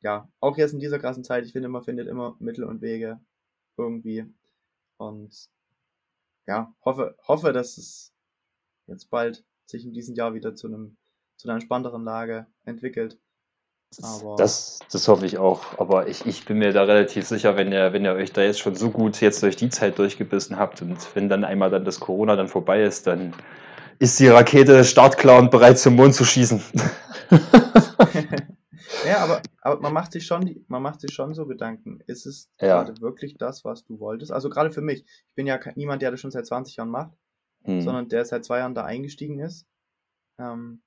ja, 0.00 0.30
auch 0.40 0.56
jetzt 0.56 0.72
in 0.72 0.80
dieser 0.80 0.98
krassen 0.98 1.24
Zeit, 1.24 1.44
ich 1.44 1.52
finde, 1.52 1.68
man 1.68 1.82
findet 1.82 2.08
immer 2.08 2.36
Mittel 2.40 2.64
und 2.64 2.80
Wege 2.82 3.20
irgendwie. 3.76 4.26
Und 4.98 5.50
ja, 6.46 6.74
hoffe, 6.84 7.16
hoffe, 7.26 7.52
dass 7.52 7.78
es 7.78 8.14
jetzt 8.86 9.10
bald 9.10 9.44
sich 9.66 9.84
in 9.84 9.92
diesem 9.92 10.14
Jahr 10.14 10.34
wieder 10.34 10.54
zu 10.54 10.68
einem 10.68 10.96
zu 11.36 11.48
einer 11.48 11.54
entspannteren 11.56 12.04
Lage 12.04 12.46
entwickelt. 12.64 13.20
Aber 14.02 14.36
Das, 14.36 14.78
das 14.92 15.08
hoffe 15.08 15.26
ich 15.26 15.38
auch. 15.38 15.78
Aber 15.78 16.08
ich, 16.08 16.26
ich 16.26 16.44
bin 16.44 16.58
mir 16.58 16.72
da 16.72 16.84
relativ 16.84 17.26
sicher, 17.26 17.56
wenn 17.56 17.72
ihr, 17.72 17.92
wenn 17.92 18.04
ihr 18.04 18.12
euch 18.12 18.32
da 18.32 18.42
jetzt 18.42 18.60
schon 18.60 18.74
so 18.76 18.90
gut 18.90 19.20
jetzt 19.20 19.42
durch 19.42 19.56
die 19.56 19.70
Zeit 19.70 19.98
durchgebissen 19.98 20.58
habt 20.58 20.82
und 20.82 20.96
wenn 21.14 21.28
dann 21.28 21.44
einmal 21.44 21.70
dann 21.70 21.84
das 21.84 21.98
Corona 22.00 22.36
dann 22.36 22.48
vorbei 22.48 22.82
ist, 22.82 23.06
dann 23.06 23.34
ist 23.98 24.20
die 24.20 24.28
Rakete 24.28 24.84
startklar 24.84 25.38
und 25.38 25.50
bereit 25.50 25.78
zum 25.78 25.96
Mond 25.96 26.14
zu 26.14 26.24
schießen. 26.24 26.62
ja, 29.06 29.18
aber, 29.18 29.42
aber 29.60 29.80
man 29.80 29.92
macht 29.92 30.12
sich 30.12 30.26
schon, 30.26 30.64
man 30.68 30.82
macht 30.82 31.00
sich 31.00 31.12
schon 31.12 31.34
so 31.34 31.46
Gedanken. 31.46 32.00
Ist 32.06 32.26
es 32.26 32.48
Ja. 32.60 32.82
gerade 32.82 33.00
wirklich 33.00 33.36
das, 33.38 33.64
was 33.64 33.84
du 33.84 33.98
wolltest? 33.98 34.32
Also 34.32 34.50
gerade 34.50 34.70
für 34.70 34.82
mich. 34.82 35.00
Ich 35.04 35.34
bin 35.34 35.46
ja 35.46 35.58
niemand, 35.74 36.02
der 36.02 36.10
das 36.10 36.20
schon 36.20 36.30
seit 36.30 36.46
20 36.46 36.76
Jahren 36.76 36.90
macht, 36.90 37.12
Hm. 37.64 37.80
sondern 37.80 38.08
der 38.08 38.24
seit 38.24 38.44
zwei 38.44 38.58
Jahren 38.58 38.74
da 38.74 38.84
eingestiegen 38.84 39.40
ist. 39.40 39.66
Ähm, 40.38 40.80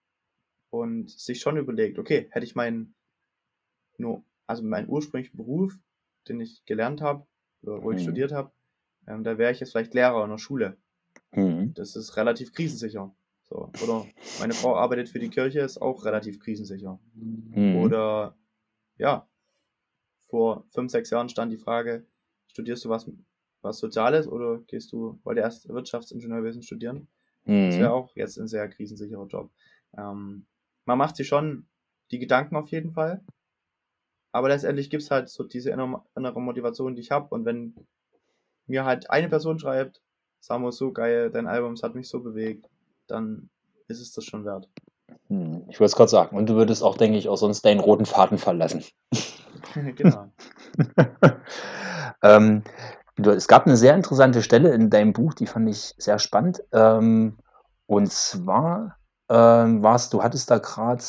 und 0.72 1.12
sich 1.12 1.40
schon 1.40 1.58
überlegt, 1.58 2.00
okay, 2.00 2.28
hätte 2.32 2.46
ich 2.46 2.56
meinen 2.56 2.96
nur, 3.98 4.24
also 4.48 4.64
meinen 4.64 4.90
ursprünglichen 4.90 5.38
Beruf, 5.38 5.78
den 6.28 6.40
ich 6.40 6.66
gelernt 6.66 7.02
habe, 7.02 7.28
oder 7.62 7.84
wo 7.84 7.92
ich 7.92 8.00
Mhm. 8.00 8.04
studiert 8.04 8.32
habe, 8.32 8.52
ähm, 9.08 9.24
da 9.24 9.38
wäre 9.38 9.52
ich 9.52 9.60
jetzt 9.60 9.72
vielleicht 9.72 9.94
Lehrer 9.94 10.24
in 10.24 10.32
der 10.32 10.38
Schule. 10.38 10.78
Mhm. 11.36 11.74
Das 11.76 11.96
ist 11.96 12.18
relativ 12.18 12.54
krisensicher. 12.54 13.14
So. 13.44 13.72
Oder 13.84 14.08
meine 14.40 14.54
Frau 14.54 14.76
arbeitet 14.76 15.10
für 15.10 15.20
die 15.20 15.30
Kirche, 15.30 15.60
ist 15.62 15.82
auch 15.82 16.06
relativ 16.06 16.40
krisensicher. 16.40 17.00
Mhm. 17.14 17.76
Oder 17.76 18.38
ja, 18.98 19.28
vor 20.28 20.66
fünf, 20.70 20.92
sechs 20.92 21.10
Jahren 21.10 21.30
stand 21.30 21.52
die 21.52 21.58
Frage, 21.58 22.06
studierst 22.48 22.86
du 22.86 22.90
was, 22.90 23.10
was 23.62 23.80
Soziales 23.80 24.28
oder 24.28 24.60
gehst 24.60 24.92
du, 24.94 25.20
wollte 25.24 25.42
erst 25.42 25.68
Wirtschaftsingenieurwesen 25.70 26.64
studieren? 26.64 27.08
Das 27.66 27.78
wäre 27.78 27.90
Mhm. 27.90 27.94
auch 27.94 28.16
jetzt 28.16 28.38
ein 28.38 28.48
sehr 28.48 28.68
krisensicherer 28.70 29.28
Job. 29.28 29.52
Ähm, 29.98 30.46
man 30.86 30.98
macht 30.98 31.16
sich 31.16 31.28
schon 31.28 31.68
die 32.12 32.20
Gedanken 32.20 32.56
auf 32.56 32.70
jeden 32.70 32.92
Fall. 32.92 33.24
Aber 34.32 34.50
letztendlich 34.50 34.90
gibt 34.90 35.04
es 35.04 35.12
halt 35.12 35.30
so 35.30 35.44
diese 35.44 35.72
innere 35.72 36.42
Motivation, 36.42 36.96
die 36.96 37.02
ich 37.02 37.12
habe. 37.12 37.28
Und 37.34 37.46
wenn 37.46 37.76
mir 38.66 38.86
halt 38.86 39.10
eine 39.10 39.30
Person 39.30 39.60
schreibt, 39.60 40.02
Samu, 40.40 40.72
so 40.72 40.92
geil, 40.92 41.30
dein 41.30 41.48
Album 41.48 41.74
es 41.74 41.84
hat 41.84 41.96
mich 41.96 42.10
so 42.10 42.22
bewegt, 42.22 42.68
dann 43.08 43.50
ist 43.88 44.00
es 44.00 44.14
das 44.14 44.26
schon 44.26 44.46
wert. 44.46 44.70
Mhm. 45.28 45.66
Ich 45.70 45.80
wollte 45.80 45.92
es 45.92 45.96
gerade 45.96 46.10
sagen. 46.10 46.38
Und 46.38 46.50
du 46.50 46.56
würdest 46.56 46.84
auch, 46.84 46.98
denke 46.98 47.18
ich, 47.18 47.30
auch 47.30 47.36
sonst 47.36 47.64
deinen 47.64 47.80
roten 47.80 48.06
Faden 48.06 48.38
verlassen. 48.38 48.84
genau. 49.96 50.32
ähm, 52.24 52.64
du, 53.18 53.32
es 53.32 53.48
gab 53.48 53.66
eine 53.66 53.78
sehr 53.78 53.96
interessante 53.96 54.42
Stelle 54.42 54.74
in 54.74 54.90
deinem 54.90 55.14
Buch, 55.14 55.34
die 55.34 55.48
fand 55.48 55.70
ich 55.70 55.94
sehr 55.98 56.20
spannend. 56.20 56.64
Ähm, 56.72 57.38
und 57.86 58.12
zwar 58.12 58.98
ähm, 59.32 59.82
warst 59.82 60.14
du, 60.14 60.22
hattest 60.22 60.52
da 60.52 60.58
gerade 60.58 61.04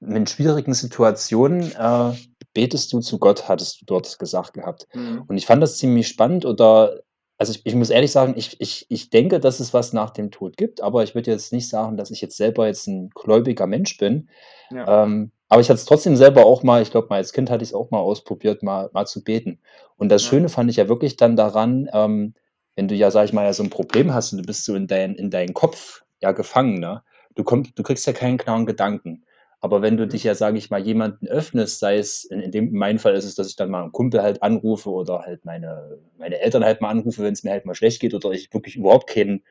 in 0.00 0.26
schwierigen 0.26 0.72
Situationen, 0.72 1.72
äh, 1.72 2.12
betest 2.54 2.92
du 2.92 3.00
zu 3.00 3.18
Gott, 3.18 3.48
hattest 3.48 3.82
du 3.82 3.84
dort 3.84 4.18
gesagt 4.18 4.54
gehabt. 4.54 4.88
Mhm. 4.94 5.24
Und 5.28 5.36
ich 5.36 5.44
fand 5.44 5.62
das 5.62 5.76
ziemlich 5.76 6.08
spannend 6.08 6.46
oder, 6.46 7.00
also 7.36 7.52
ich, 7.52 7.66
ich 7.66 7.74
muss 7.74 7.90
ehrlich 7.90 8.12
sagen, 8.12 8.32
ich, 8.36 8.58
ich, 8.60 8.86
ich 8.88 9.10
denke, 9.10 9.40
dass 9.40 9.60
es 9.60 9.74
was 9.74 9.92
nach 9.92 10.10
dem 10.10 10.30
Tod 10.30 10.56
gibt, 10.56 10.82
aber 10.82 11.02
ich 11.02 11.14
würde 11.14 11.30
jetzt 11.30 11.52
nicht 11.52 11.68
sagen, 11.68 11.98
dass 11.98 12.10
ich 12.10 12.22
jetzt 12.22 12.38
selber 12.38 12.66
jetzt 12.66 12.86
ein 12.86 13.10
gläubiger 13.10 13.66
Mensch 13.66 13.98
bin. 13.98 14.30
Ja. 14.70 15.04
Ähm, 15.04 15.30
aber 15.48 15.60
ich 15.60 15.68
hatte 15.68 15.80
es 15.80 15.84
trotzdem 15.84 16.16
selber 16.16 16.46
auch 16.46 16.62
mal, 16.62 16.80
ich 16.80 16.90
glaube 16.90 17.08
mal 17.10 17.16
als 17.16 17.32
Kind 17.32 17.50
hatte 17.50 17.62
ich 17.62 17.70
es 17.70 17.74
auch 17.74 17.90
mal 17.90 17.98
ausprobiert, 17.98 18.62
mal, 18.62 18.88
mal 18.92 19.06
zu 19.06 19.22
beten. 19.22 19.60
Und 19.96 20.08
das 20.08 20.22
Ja. 20.22 20.30
Schöne 20.30 20.48
fand 20.48 20.70
ich 20.70 20.76
ja 20.76 20.88
wirklich 20.88 21.16
dann 21.16 21.36
daran, 21.36 21.90
ähm, 21.92 22.34
wenn 22.74 22.88
du 22.88 22.94
ja, 22.94 23.10
sag 23.10 23.26
ich 23.26 23.32
mal, 23.34 23.44
ja 23.44 23.52
so 23.52 23.62
ein 23.62 23.70
Problem 23.70 24.14
hast 24.14 24.32
und 24.32 24.38
du 24.38 24.44
bist 24.44 24.64
so 24.64 24.74
in, 24.74 24.86
dein, 24.86 25.14
in 25.14 25.30
deinen 25.30 25.52
Kopf 25.52 26.04
ja 26.20 26.32
gefangen, 26.32 26.78
ne? 26.80 27.02
Du, 27.36 27.44
kommst, 27.44 27.78
du 27.78 27.82
kriegst 27.82 28.06
ja 28.06 28.12
keinen 28.12 28.38
klaren 28.38 28.66
Gedanken. 28.66 29.24
Aber 29.60 29.82
wenn 29.82 29.96
du 29.96 30.06
Mhm. 30.06 30.08
dich 30.10 30.24
ja, 30.24 30.34
sage 30.34 30.58
ich 30.58 30.70
mal, 30.70 30.80
jemanden 30.80 31.26
öffnest, 31.28 31.80
sei 31.80 31.98
es, 31.98 32.24
in, 32.24 32.40
in 32.40 32.50
dem 32.50 32.68
in 32.68 32.74
meinem 32.76 32.98
Fall 32.98 33.14
ist 33.14 33.24
es, 33.24 33.34
dass 33.34 33.48
ich 33.48 33.56
dann 33.56 33.70
mal 33.70 33.82
einen 33.82 33.92
Kumpel 33.92 34.22
halt 34.22 34.42
anrufe 34.42 34.90
oder 34.90 35.20
halt 35.22 35.44
meine, 35.44 35.98
meine 36.18 36.40
Eltern 36.40 36.64
halt 36.64 36.80
mal 36.80 36.88
anrufe, 36.90 37.22
wenn 37.22 37.34
es 37.34 37.44
mir 37.44 37.50
halt 37.50 37.66
mal 37.66 37.74
schlecht 37.74 38.00
geht 38.00 38.14
oder 38.14 38.30
ich 38.30 38.52
wirklich 38.54 38.76
überhaupt 38.76 39.08
keinen 39.08 39.42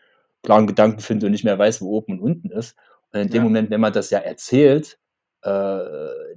klaren 0.44 0.68
Gedanken 0.68 1.00
finde 1.02 1.28
und 1.28 1.32
nicht 1.34 1.44
mehr 1.44 1.60
weiß, 1.60 1.82
wo 1.82 1.90
oben 1.98 2.14
und 2.14 2.22
unten 2.22 2.50
ist. 2.52 2.76
Und 3.14 3.20
in 3.22 3.30
dem 3.30 3.44
Ja. 3.44 3.44
Moment, 3.44 3.70
wenn 3.70 3.82
man 3.82 3.94
das 3.94 4.10
ja 4.10 4.20
erzählt, 4.20 4.98
äh, 5.44 5.80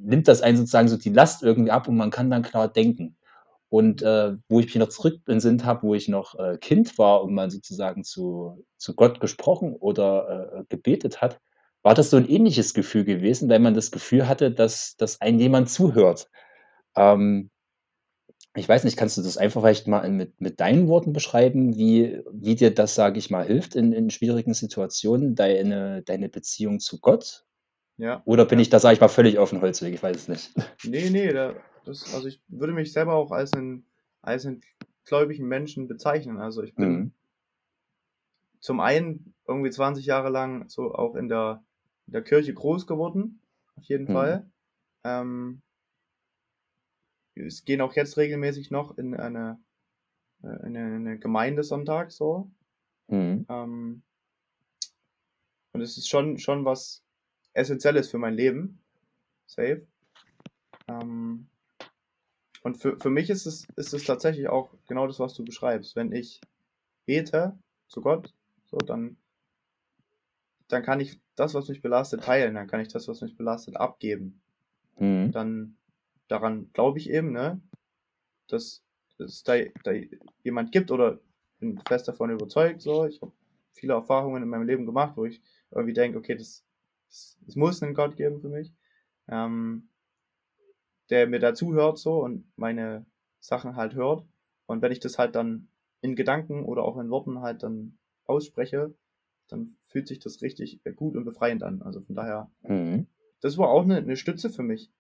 nimmt 0.00 0.28
das 0.28 0.42
einen 0.42 0.56
sozusagen 0.58 0.88
so 0.88 0.96
die 0.98 1.10
Last 1.10 1.42
irgendwie 1.42 1.70
ab 1.70 1.88
und 1.88 1.96
man 1.96 2.10
kann 2.10 2.30
dann 2.30 2.42
klar 2.42 2.68
denken. 2.70 3.16
Und 3.72 4.02
äh, 4.02 4.36
wo 4.50 4.60
ich 4.60 4.66
mich 4.66 4.74
noch 4.74 4.90
zurück 4.90 5.22
in 5.26 5.40
Sinn 5.40 5.64
habe, 5.64 5.84
wo 5.84 5.94
ich 5.94 6.06
noch 6.06 6.38
äh, 6.38 6.58
Kind 6.58 6.98
war 6.98 7.22
und 7.22 7.32
man 7.32 7.48
sozusagen 7.50 8.04
zu, 8.04 8.62
zu 8.76 8.94
Gott 8.94 9.18
gesprochen 9.18 9.74
oder 9.74 10.58
äh, 10.58 10.64
gebetet 10.68 11.22
hat, 11.22 11.40
war 11.82 11.94
das 11.94 12.10
so 12.10 12.18
ein 12.18 12.28
ähnliches 12.28 12.74
Gefühl 12.74 13.06
gewesen, 13.06 13.48
weil 13.48 13.60
man 13.60 13.72
das 13.72 13.90
Gefühl 13.90 14.28
hatte, 14.28 14.50
dass, 14.50 14.94
dass 14.98 15.22
einem 15.22 15.38
jemand 15.38 15.70
zuhört. 15.70 16.28
Ähm, 16.96 17.48
ich 18.54 18.68
weiß 18.68 18.84
nicht, 18.84 18.98
kannst 18.98 19.16
du 19.16 19.22
das 19.22 19.38
einfach 19.38 19.62
vielleicht 19.62 19.86
mal 19.88 20.06
mit, 20.10 20.38
mit 20.38 20.60
deinen 20.60 20.86
Worten 20.88 21.14
beschreiben, 21.14 21.74
wie, 21.74 22.20
wie 22.30 22.56
dir 22.56 22.74
das, 22.74 22.94
sage 22.94 23.18
ich 23.18 23.30
mal, 23.30 23.46
hilft 23.46 23.74
in, 23.74 23.94
in 23.94 24.10
schwierigen 24.10 24.52
Situationen, 24.52 25.34
deine, 25.34 26.02
deine 26.02 26.28
Beziehung 26.28 26.78
zu 26.78 27.00
Gott? 27.00 27.46
Ja. 27.96 28.20
Oder 28.26 28.44
bin 28.44 28.58
Ja. 28.58 28.62
ich 28.64 28.68
da, 28.68 28.80
sage 28.80 28.96
ich 28.96 29.00
mal, 29.00 29.08
völlig 29.08 29.38
auf 29.38 29.48
dem 29.48 29.62
Holzweg? 29.62 29.94
Ich 29.94 30.02
weiß 30.02 30.16
es 30.16 30.28
nicht. 30.28 30.52
Nee, 30.84 31.08
nee, 31.08 31.32
da, 31.32 31.54
das, 31.84 32.12
also 32.14 32.28
ich 32.28 32.40
würde 32.48 32.72
mich 32.72 32.92
selber 32.92 33.14
auch 33.14 33.30
als 33.30 33.52
einen, 33.52 33.86
als 34.20 34.46
einen 34.46 34.62
gläubigen 35.04 35.46
Menschen 35.46 35.88
bezeichnen. 35.88 36.38
Also 36.38 36.62
ich 36.62 36.74
bin 36.74 36.88
Mhm. 36.92 37.12
zum 38.60 38.80
einen 38.80 39.34
irgendwie 39.46 39.70
20 39.70 40.06
Jahre 40.06 40.30
lang 40.30 40.68
so 40.68 40.94
auch 40.94 41.16
in 41.16 41.28
der, 41.28 41.64
in 42.06 42.12
der 42.12 42.22
Kirche 42.22 42.54
groß 42.54 42.86
geworden, 42.86 43.40
auf 43.76 43.84
jeden 43.84 44.04
Mhm. 44.08 44.12
Fall. 44.12 44.50
Ähm, 45.04 45.62
es 47.34 47.64
gehen 47.64 47.80
auch 47.80 47.94
jetzt 47.94 48.16
regelmäßig 48.16 48.70
noch 48.70 48.96
in 48.98 49.14
eine, 49.14 49.58
äh, 50.42 50.46
in 50.66 50.76
eine, 50.76 50.96
in 50.96 51.06
eine 51.08 51.18
Gemeinde 51.18 51.64
Sonntag 51.64 52.12
so. 52.12 52.50
Mhm. 53.08 53.46
Ähm, 53.48 54.02
und 55.72 55.80
es 55.80 55.96
ist 55.96 56.08
schon, 56.08 56.38
schon 56.38 56.64
was 56.64 57.02
Essentielles 57.54 58.10
für 58.10 58.18
mein 58.18 58.34
Leben. 58.34 58.78
Safe. 59.46 59.86
Ähm, 60.88 61.48
und 62.62 62.76
für, 62.76 62.98
für 62.98 63.10
mich 63.10 63.28
ist 63.30 63.46
es, 63.46 63.66
ist 63.76 63.92
es 63.92 64.04
tatsächlich 64.04 64.48
auch 64.48 64.70
genau 64.86 65.06
das, 65.06 65.18
was 65.18 65.34
du 65.34 65.44
beschreibst. 65.44 65.96
Wenn 65.96 66.12
ich 66.12 66.40
bete 67.06 67.58
zu 67.88 68.00
Gott, 68.00 68.32
so 68.66 68.78
dann, 68.78 69.16
dann 70.68 70.82
kann 70.82 71.00
ich 71.00 71.20
das, 71.34 71.54
was 71.54 71.68
mich 71.68 71.82
belastet, 71.82 72.24
teilen. 72.24 72.54
Dann 72.54 72.68
kann 72.68 72.80
ich 72.80 72.88
das, 72.88 73.08
was 73.08 73.20
mich 73.20 73.36
belastet, 73.36 73.76
abgeben. 73.76 74.40
Mhm. 74.98 75.32
Dann 75.32 75.76
daran 76.28 76.70
glaube 76.72 76.98
ich 76.98 77.10
eben, 77.10 77.32
ne, 77.32 77.60
dass 78.48 78.82
es 79.18 79.42
da, 79.42 79.54
da 79.82 79.92
jemand 80.44 80.72
gibt 80.72 80.90
oder 80.90 81.18
bin 81.58 81.80
fest 81.86 82.08
davon 82.08 82.30
überzeugt. 82.30 82.80
So, 82.80 83.06
ich 83.06 83.20
habe 83.22 83.32
viele 83.72 83.94
Erfahrungen 83.94 84.42
in 84.42 84.48
meinem 84.48 84.66
Leben 84.66 84.86
gemacht, 84.86 85.16
wo 85.16 85.24
ich 85.24 85.42
irgendwie 85.70 85.94
denke, 85.94 86.18
okay, 86.18 86.36
das, 86.36 86.64
das, 87.08 87.38
es 87.46 87.56
muss 87.56 87.82
einen 87.82 87.94
Gott 87.94 88.16
geben 88.16 88.40
für 88.40 88.48
mich, 88.48 88.72
ähm, 89.28 89.88
der 91.12 91.26
mir 91.28 91.38
dazu 91.40 91.74
hört 91.74 91.98
so 91.98 92.24
und 92.24 92.44
meine 92.56 93.04
Sachen 93.38 93.76
halt 93.76 93.94
hört. 93.94 94.24
Und 94.66 94.80
wenn 94.80 94.92
ich 94.92 94.98
das 95.00 95.18
halt 95.18 95.34
dann 95.36 95.68
in 96.00 96.16
Gedanken 96.16 96.64
oder 96.64 96.82
auch 96.84 96.96
in 96.98 97.10
Worten 97.10 97.42
halt 97.42 97.62
dann 97.62 97.98
ausspreche, 98.24 98.94
dann 99.48 99.76
fühlt 99.88 100.08
sich 100.08 100.20
das 100.20 100.40
richtig 100.40 100.80
gut 100.96 101.14
und 101.14 101.24
befreiend 101.26 101.62
an. 101.62 101.82
Also 101.82 102.00
von 102.00 102.14
daher, 102.16 102.50
Mhm. 102.62 103.06
das 103.42 103.58
war 103.58 103.68
auch 103.68 103.82
eine, 103.84 103.98
eine 103.98 104.16
Stütze 104.16 104.48
für 104.48 104.62
mich. 104.62 104.90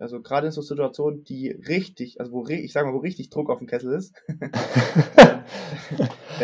Also 0.00 0.20
gerade 0.20 0.48
in 0.48 0.52
so 0.52 0.62
Situationen, 0.62 1.22
die 1.22 1.50
richtig, 1.50 2.18
also 2.20 2.32
wo 2.32 2.44
ich 2.48 2.72
sage 2.72 2.88
mal, 2.88 2.94
wo 2.94 2.98
richtig 2.98 3.30
Druck 3.30 3.48
auf 3.48 3.58
dem 3.58 3.68
Kessel 3.68 3.92
ist. 3.94 4.14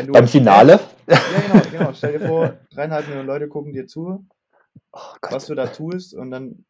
Du- 0.07 0.13
Beim 0.13 0.29
Finale? 0.29 0.79
Ja, 1.09 1.19
genau, 1.41 1.61
genau. 1.63 1.93
Stell 1.93 2.13
dir 2.13 2.21
vor, 2.21 2.57
dreieinhalb 2.71 3.07
Millionen 3.09 3.27
Leute 3.27 3.49
gucken 3.49 3.73
dir 3.73 3.87
zu, 3.89 4.25
Oh 4.93 4.99
was 5.23 5.47
du 5.47 5.57
da 5.57 5.67
tust, 5.67 6.15
und 6.15 6.31
dann, 6.31 6.65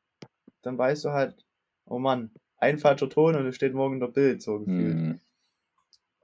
dann 0.62 0.78
weißt 0.78 1.04
du 1.04 1.10
halt, 1.10 1.44
oh 1.88 1.98
Mann, 1.98 2.30
ein 2.58 2.78
falscher 2.78 3.08
Ton 3.08 3.34
und 3.36 3.46
es 3.46 3.56
steht 3.56 3.74
morgen 3.74 3.94
in 3.94 4.00
der 4.00 4.08
Bild, 4.08 4.42
so 4.42 4.60
gefühlt. 4.60 4.96
Mhm. 4.96 5.20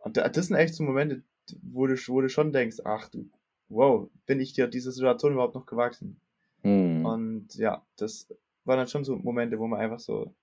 Und 0.02 0.16
da- 0.16 0.28
das 0.28 0.46
sind 0.46 0.56
echt 0.56 0.74
so 0.74 0.82
Momente, 0.84 1.22
wo 1.62 1.86
du, 1.86 1.94
wo 2.08 2.20
du 2.20 2.28
schon 2.28 2.52
denkst, 2.52 2.78
ach 2.84 3.08
du, 3.08 3.28
wow, 3.68 4.08
bin 4.26 4.40
ich 4.40 4.52
dir 4.52 4.66
dieser 4.68 4.92
Situation 4.92 5.32
überhaupt 5.32 5.54
noch 5.54 5.66
gewachsen? 5.66 6.20
Mhm. 6.62 7.04
Und 7.04 7.54
ja, 7.54 7.84
das 7.96 8.28
waren 8.64 8.78
dann 8.78 8.88
schon 8.88 9.04
so 9.04 9.16
Momente, 9.16 9.58
wo 9.58 9.66
man 9.66 9.80
einfach 9.80 10.00
so, 10.00 10.34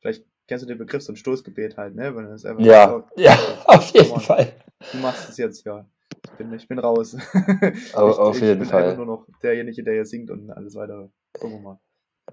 vielleicht 0.00 0.24
kennst 0.46 0.64
du 0.64 0.68
den 0.68 0.78
Begriff, 0.78 1.02
so 1.02 1.12
ein 1.12 1.16
Stoßgebet 1.16 1.76
halt, 1.76 1.94
ne? 1.94 2.14
Wenn 2.16 2.26
es 2.26 2.44
einfach 2.44 2.64
Ja, 2.64 2.88
so, 2.88 3.22
ja, 3.22 3.32
auf 3.66 3.90
jeden 3.92 4.10
on. 4.12 4.20
Fall. 4.20 4.52
du 4.92 4.98
machst 4.98 5.28
es 5.28 5.36
jetzt, 5.36 5.64
ja. 5.64 5.86
Ich 6.24 6.30
bin, 6.32 6.52
ich 6.52 6.66
bin 6.68 6.78
raus. 6.78 7.14
Au- 7.94 8.10
ich, 8.10 8.18
auf 8.18 8.34
ich 8.36 8.42
jeden 8.42 8.60
bin 8.60 8.68
Fall. 8.68 8.82
einfach 8.84 8.96
nur 8.96 9.06
noch 9.06 9.26
derjenige, 9.42 9.82
der 9.84 9.94
hier 9.94 10.04
singt 10.06 10.30
und 10.30 10.50
alles 10.50 10.74
weitere. 10.74 11.08
Gucken 11.34 11.58
wir 11.58 11.60
mal. 11.60 11.80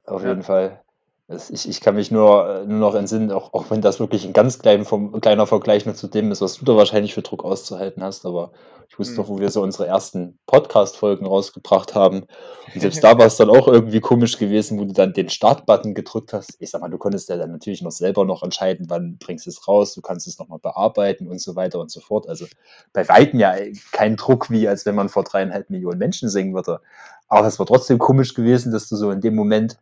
Auf 0.06 0.24
Ja. 0.24 0.30
jeden 0.30 0.42
Fall. 0.44 0.84
Ich, 1.30 1.68
ich 1.68 1.82
kann 1.82 1.96
mich 1.96 2.10
nur, 2.10 2.48
äh, 2.48 2.66
nur 2.66 2.80
noch 2.80 2.96
entsinnen, 2.96 3.32
auch, 3.32 3.54
auch 3.54 3.70
wenn 3.70 3.82
das 3.82 4.00
wirklich 4.00 4.24
ein 4.26 4.32
ganz 4.32 4.60
klein, 4.60 4.86
vom, 4.86 5.20
kleiner 5.20 5.46
Vergleich 5.46 5.86
nur 5.86 5.94
zu 5.94 6.08
dem 6.08 6.32
ist, 6.32 6.40
was 6.40 6.56
du 6.56 6.64
da 6.64 6.78
wahrscheinlich 6.78 7.14
für 7.14 7.22
Druck 7.22 7.44
auszuhalten 7.44 8.02
hast. 8.02 8.26
Aber 8.26 8.54
ich 8.88 8.98
wusste 8.98 9.16
Mhm. 9.16 9.18
noch, 9.20 9.28
wo 9.28 9.40
wir 9.40 9.50
so 9.52 9.62
unsere 9.62 9.88
ersten 9.88 10.40
Podcast-Folgen 10.46 11.26
rausgebracht 11.26 11.96
haben. 11.96 12.28
Und 12.74 12.80
selbst 12.80 13.04
da 13.04 13.18
war 13.18 13.26
es 13.26 13.36
dann 13.36 13.50
auch 13.50 13.68
irgendwie 13.68 14.00
komisch 14.00 14.38
gewesen, 14.38 14.80
wo 14.80 14.86
du 14.86 14.94
dann 14.94 15.12
den 15.12 15.28
Start-Button 15.28 15.94
gedrückt 15.96 16.32
hast. 16.32 16.56
Ich 16.60 16.70
sag 16.70 16.80
mal, 16.80 16.90
du 16.90 16.98
konntest 16.98 17.28
ja 17.28 17.36
dann 17.36 17.52
natürlich 17.52 17.82
noch 17.82 17.92
selber 17.92 18.24
noch 18.24 18.42
entscheiden, 18.42 18.86
wann 18.90 19.18
bringst 19.18 19.48
du 19.48 19.50
es 19.50 19.68
raus, 19.68 19.94
du 19.96 20.02
kannst 20.02 20.28
es 20.28 20.40
nochmal 20.40 20.60
bearbeiten 20.60 21.28
und 21.28 21.42
so 21.42 21.58
weiter 21.58 21.82
und 21.82 21.92
so 21.92 22.00
fort. 22.00 22.30
Also 22.30 22.46
bei 22.94 23.08
Weitem 23.10 23.42
ja 23.42 23.54
kein 23.92 24.16
Druck, 24.16 24.50
wie 24.50 24.66
als 24.70 24.86
wenn 24.86 24.96
man 24.96 25.10
vor 25.10 25.26
dreieinhalb 25.26 25.70
Millionen 25.70 26.00
Menschen 26.00 26.30
singen 26.30 26.56
würde. 26.56 26.80
Aber 27.28 27.46
es 27.48 27.60
war 27.60 27.66
trotzdem 27.66 27.98
komisch 27.98 28.34
gewesen, 28.34 28.72
dass 28.72 28.88
du 28.88 28.96
so 28.96 29.12
in 29.12 29.20
dem 29.20 29.36
Moment, 29.36 29.78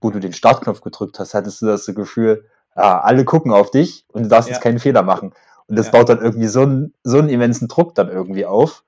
wo 0.00 0.10
du 0.10 0.20
den 0.20 0.32
Startknopf 0.32 0.80
gedrückt 0.80 1.18
hast, 1.18 1.34
hattest 1.34 1.62
du 1.62 1.66
das 1.66 1.86
Gefühl, 1.86 2.44
ah, 2.74 2.98
alle 3.00 3.24
gucken 3.24 3.52
auf 3.52 3.70
dich 3.70 4.04
und 4.12 4.24
du 4.24 4.28
darfst 4.28 4.48
Ja. 4.48 4.54
jetzt 4.54 4.62
keinen 4.62 4.78
Fehler 4.78 5.02
machen. 5.02 5.32
Und 5.66 5.76
das 5.78 5.86
Ja. 5.86 5.92
baut 5.92 6.08
dann 6.08 6.20
irgendwie 6.22 6.46
so 6.48 6.62
einen, 6.62 6.94
so 7.02 7.18
einen 7.18 7.28
immensen 7.28 7.68
Druck 7.68 7.94
dann 7.94 8.08
irgendwie 8.08 8.46
auf. 8.46 8.84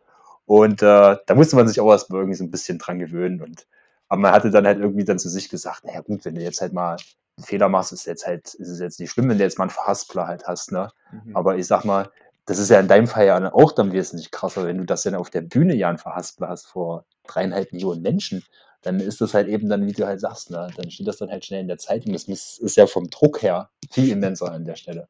Und 0.46 0.82
äh, 0.82 1.16
da 1.26 1.34
musste 1.34 1.56
man 1.56 1.68
sich 1.68 1.80
auch 1.80 1.90
erstmal 1.90 2.20
irgendwie 2.20 2.36
so 2.36 2.44
ein 2.44 2.50
bisschen 2.50 2.78
dran 2.78 2.98
gewöhnen. 2.98 3.42
Und 3.42 3.66
Aber 4.08 4.20
man 4.22 4.32
hatte 4.32 4.50
dann 4.50 4.66
halt 4.66 4.78
irgendwie 4.78 5.04
dann 5.04 5.18
zu 5.18 5.28
sich 5.28 5.48
gesagt, 5.50 5.84
naja 5.84 6.00
gut, 6.00 6.24
wenn 6.24 6.34
du 6.34 6.40
jetzt 6.40 6.60
halt 6.62 6.72
mal 6.72 6.92
einen 7.36 7.44
Fehler 7.44 7.68
machst, 7.68 7.92
ist 7.92 8.06
jetzt 8.06 8.26
halt, 8.26 8.54
ist 8.54 8.68
es 8.68 8.80
jetzt 8.80 9.00
nicht 9.00 9.10
schlimm, 9.10 9.28
wenn 9.28 9.38
du 9.38 9.44
jetzt 9.44 9.58
mal 9.58 9.64
einen 9.64 9.70
Verhaspler 9.70 10.26
halt 10.26 10.46
hast, 10.46 10.72
ne? 10.72 10.90
Mhm. 11.12 11.36
Aber 11.36 11.56
ich 11.58 11.66
sag 11.66 11.84
mal, 11.84 12.10
das 12.46 12.58
ist 12.58 12.70
ja 12.70 12.80
in 12.80 12.88
deinem 12.88 13.06
Fall 13.06 13.26
ja 13.26 13.52
auch 13.52 13.72
dann 13.72 13.92
wesentlich 13.92 14.30
krasser, 14.30 14.64
wenn 14.64 14.78
du 14.78 14.84
das 14.84 15.02
dann 15.02 15.14
auf 15.14 15.28
der 15.28 15.42
Bühne 15.42 15.74
ja 15.74 15.88
einen 15.90 15.98
Verhaspler 15.98 16.48
hast 16.48 16.66
vor 16.66 17.04
dreieinhalb 17.26 17.72
Millionen 17.72 18.00
Menschen, 18.00 18.42
dann 18.82 19.00
ist 19.00 19.20
das 19.20 19.34
halt 19.34 19.48
eben 19.48 19.68
dann, 19.68 19.86
wie 19.86 19.92
du 19.92 20.06
halt 20.06 20.20
sagst, 20.20 20.50
ne? 20.50 20.70
dann 20.76 20.90
steht 20.90 21.06
das 21.08 21.16
dann 21.16 21.30
halt 21.30 21.44
schnell 21.44 21.60
in 21.60 21.68
der 21.68 21.78
Zeitung. 21.78 22.12
Das 22.12 22.28
ist 22.28 22.76
ja 22.76 22.86
vom 22.86 23.10
Druck 23.10 23.42
her 23.42 23.70
viel 23.90 24.10
immenser 24.10 24.52
an 24.52 24.64
der 24.64 24.76
Stelle. 24.76 25.08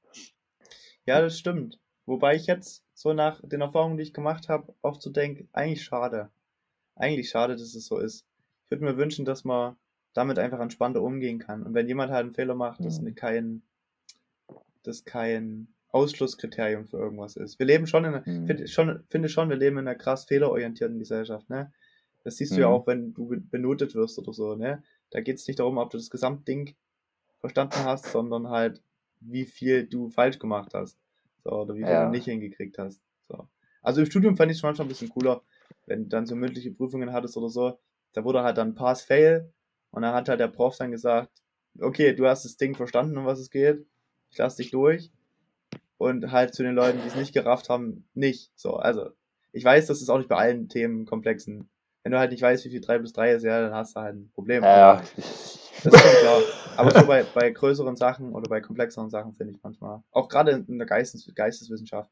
Ja, 1.07 1.21
das 1.21 1.39
stimmt. 1.39 1.79
Wobei 2.07 2.37
ich 2.37 2.47
jetzt 2.47 2.83
so 2.95 3.13
nach 3.13 3.41
den 3.43 3.61
Erfahrungen, 3.61 3.99
die 3.99 4.03
ich 4.03 4.15
gemacht 4.15 4.49
habe, 4.49 4.75
oft 4.83 5.03
so 5.03 5.11
denke, 5.11 5.47
eigentlich 5.53 5.85
schade. 5.85 6.31
Eigentlich 6.97 7.29
schade, 7.29 7.55
dass 7.55 7.75
es 7.75 7.87
so 7.87 7.99
ist. 7.99 8.25
Ich 8.65 8.71
würde 8.71 8.85
mir 8.85 8.97
wünschen, 8.97 9.25
dass 9.25 9.45
man 9.45 9.77
damit 10.15 10.39
einfach 10.39 10.61
entspannter 10.61 11.03
umgehen 11.03 11.39
kann. 11.39 11.63
Und 11.63 11.75
wenn 11.75 11.87
jemand 11.87 12.11
halt 12.11 12.25
einen 12.25 12.35
Fehler 12.35 12.55
macht, 12.55 12.85
dass 12.85 13.01
mhm. 13.01 13.15
kein, 13.15 13.63
das 14.83 15.05
kein 15.05 15.69
Ausschlusskriterium 15.91 16.87
für 16.87 16.99
irgendwas 16.99 17.37
ist. 17.37 17.59
Wir 17.59 17.67
leben 17.67 17.87
schon 17.87 18.05
in 18.05 18.15
einer, 18.15 18.23
mhm. 18.27 18.47
finde 18.47 18.69
schon, 18.69 19.05
finde 19.09 19.29
schon, 19.29 19.49
wir 19.49 19.57
leben 19.57 19.79
in 19.79 19.87
einer 19.87 19.97
krass 19.97 20.25
fehlerorientierten 20.25 20.99
Gesellschaft, 20.99 21.49
ne? 21.49 21.73
Das 22.29 22.37
siehst 22.37 22.53
mhm. 22.53 22.57
du 22.57 22.61
ja 22.61 22.69
mhm. 22.69 22.75
auch, 22.75 22.87
wenn 22.87 23.15
du 23.15 23.41
benotet 23.41 23.95
wirst 23.95 24.19
oder 24.19 24.35
so, 24.35 24.55
ne? 24.55 24.83
Da 25.11 25.23
geht 25.23 25.37
es 25.37 25.47
nicht 25.49 25.59
darum, 25.59 25.79
ob 25.79 25.89
du 25.89 25.97
das 25.97 26.11
Gesamtding 26.11 26.75
verstanden 27.41 27.85
hast, 27.85 28.05
sondern 28.13 28.51
halt, 28.51 28.83
wie 29.21 29.47
viel 29.47 29.87
du 29.87 30.11
falsch 30.11 30.39
gemacht 30.39 30.75
hast. 30.75 30.99
So, 31.43 31.53
oder 31.53 31.75
wie 31.75 31.85
viel 31.85 31.89
ja. 31.89 32.05
du 32.05 32.11
nicht 32.11 32.27
hingekriegt 32.27 32.77
hast. 32.77 33.01
So. 33.29 33.49
Also 33.81 34.03
im 34.03 34.07
Studium 34.07 34.37
fand 34.37 34.53
ich 34.53 34.59
es 34.59 34.63
manchmal 34.63 34.85
ein 34.85 34.91
bisschen 34.91 35.09
cooler, 35.09 35.41
wenn 35.87 36.03
du 36.03 36.09
dann 36.11 36.27
so 36.27 36.37
mündliche 36.37 36.71
Prüfungen 36.71 37.15
hattest 37.15 37.39
oder 37.39 37.49
so. 37.49 37.79
Da 38.13 38.25
wurde 38.25 38.43
halt 38.43 38.59
dann 38.59 38.75
Pass-Fail 38.75 39.51
und 39.91 40.03
dann 40.03 40.13
hat 40.13 40.29
halt 40.29 40.41
der 40.41 40.49
Prof 40.49 40.77
dann 40.77 40.91
gesagt, 40.91 41.31
okay, 41.81 42.13
du 42.13 42.27
hast 42.27 42.45
das 42.45 42.59
Ding 42.59 42.75
verstanden, 42.75 43.17
um 43.17 43.25
was 43.25 43.39
es 43.39 43.49
geht. 43.49 43.87
Ich 44.31 44.37
lasse 44.37 44.59
dich 44.59 44.71
durch 44.71 45.11
und 45.97 46.31
halt 46.31 46.55
zu 46.55 46.63
den 46.63 46.75
Leuten, 46.75 47.01
die 47.01 47.09
es 47.09 47.17
nicht 47.17 47.33
gerafft 47.33 47.71
haben, 47.71 48.05
nicht. 48.13 48.53
So, 48.55 48.75
also 48.75 49.13
ich 49.53 49.65
weiß, 49.65 49.87
das 49.87 50.03
ist 50.03 50.11
auch 50.11 50.19
nicht 50.19 50.29
bei 50.29 50.37
allen 50.37 50.69
Themenkomplexen. 50.69 51.71
Wenn 52.09 52.13
du 52.13 52.19
halt 52.21 52.31
nicht 52.31 52.41
weißt, 52.41 52.65
wie 52.65 52.71
viel 52.71 52.81
3 52.81 53.01
plus 53.01 53.13
3 53.13 53.33
ist, 53.33 53.43
ja, 53.43 53.61
dann 53.61 53.75
hast 53.75 53.95
du 53.95 54.01
halt 54.01 54.17
ein 54.17 54.31
Problem. 54.31 54.63
Ja. 54.63 55.03
Das 55.15 55.93
ist 55.93 56.01
schon 56.01 56.21
klar. 56.21 56.41
Aber 56.79 56.91
so 56.91 57.07
bei, 57.07 57.23
bei 57.35 57.51
größeren 57.51 57.97
Sachen 57.97 58.33
oder 58.33 58.49
bei 58.49 58.63
komplexeren 58.63 59.11
Sachen 59.11 59.35
finde 59.35 59.53
ich 59.53 59.63
manchmal, 59.63 60.03
auch 60.11 60.31
gerade 60.31 60.53
in 60.53 60.79
der 60.79 60.87
Geistes 60.87 61.31
Geisteswissenschaft, 61.35 62.11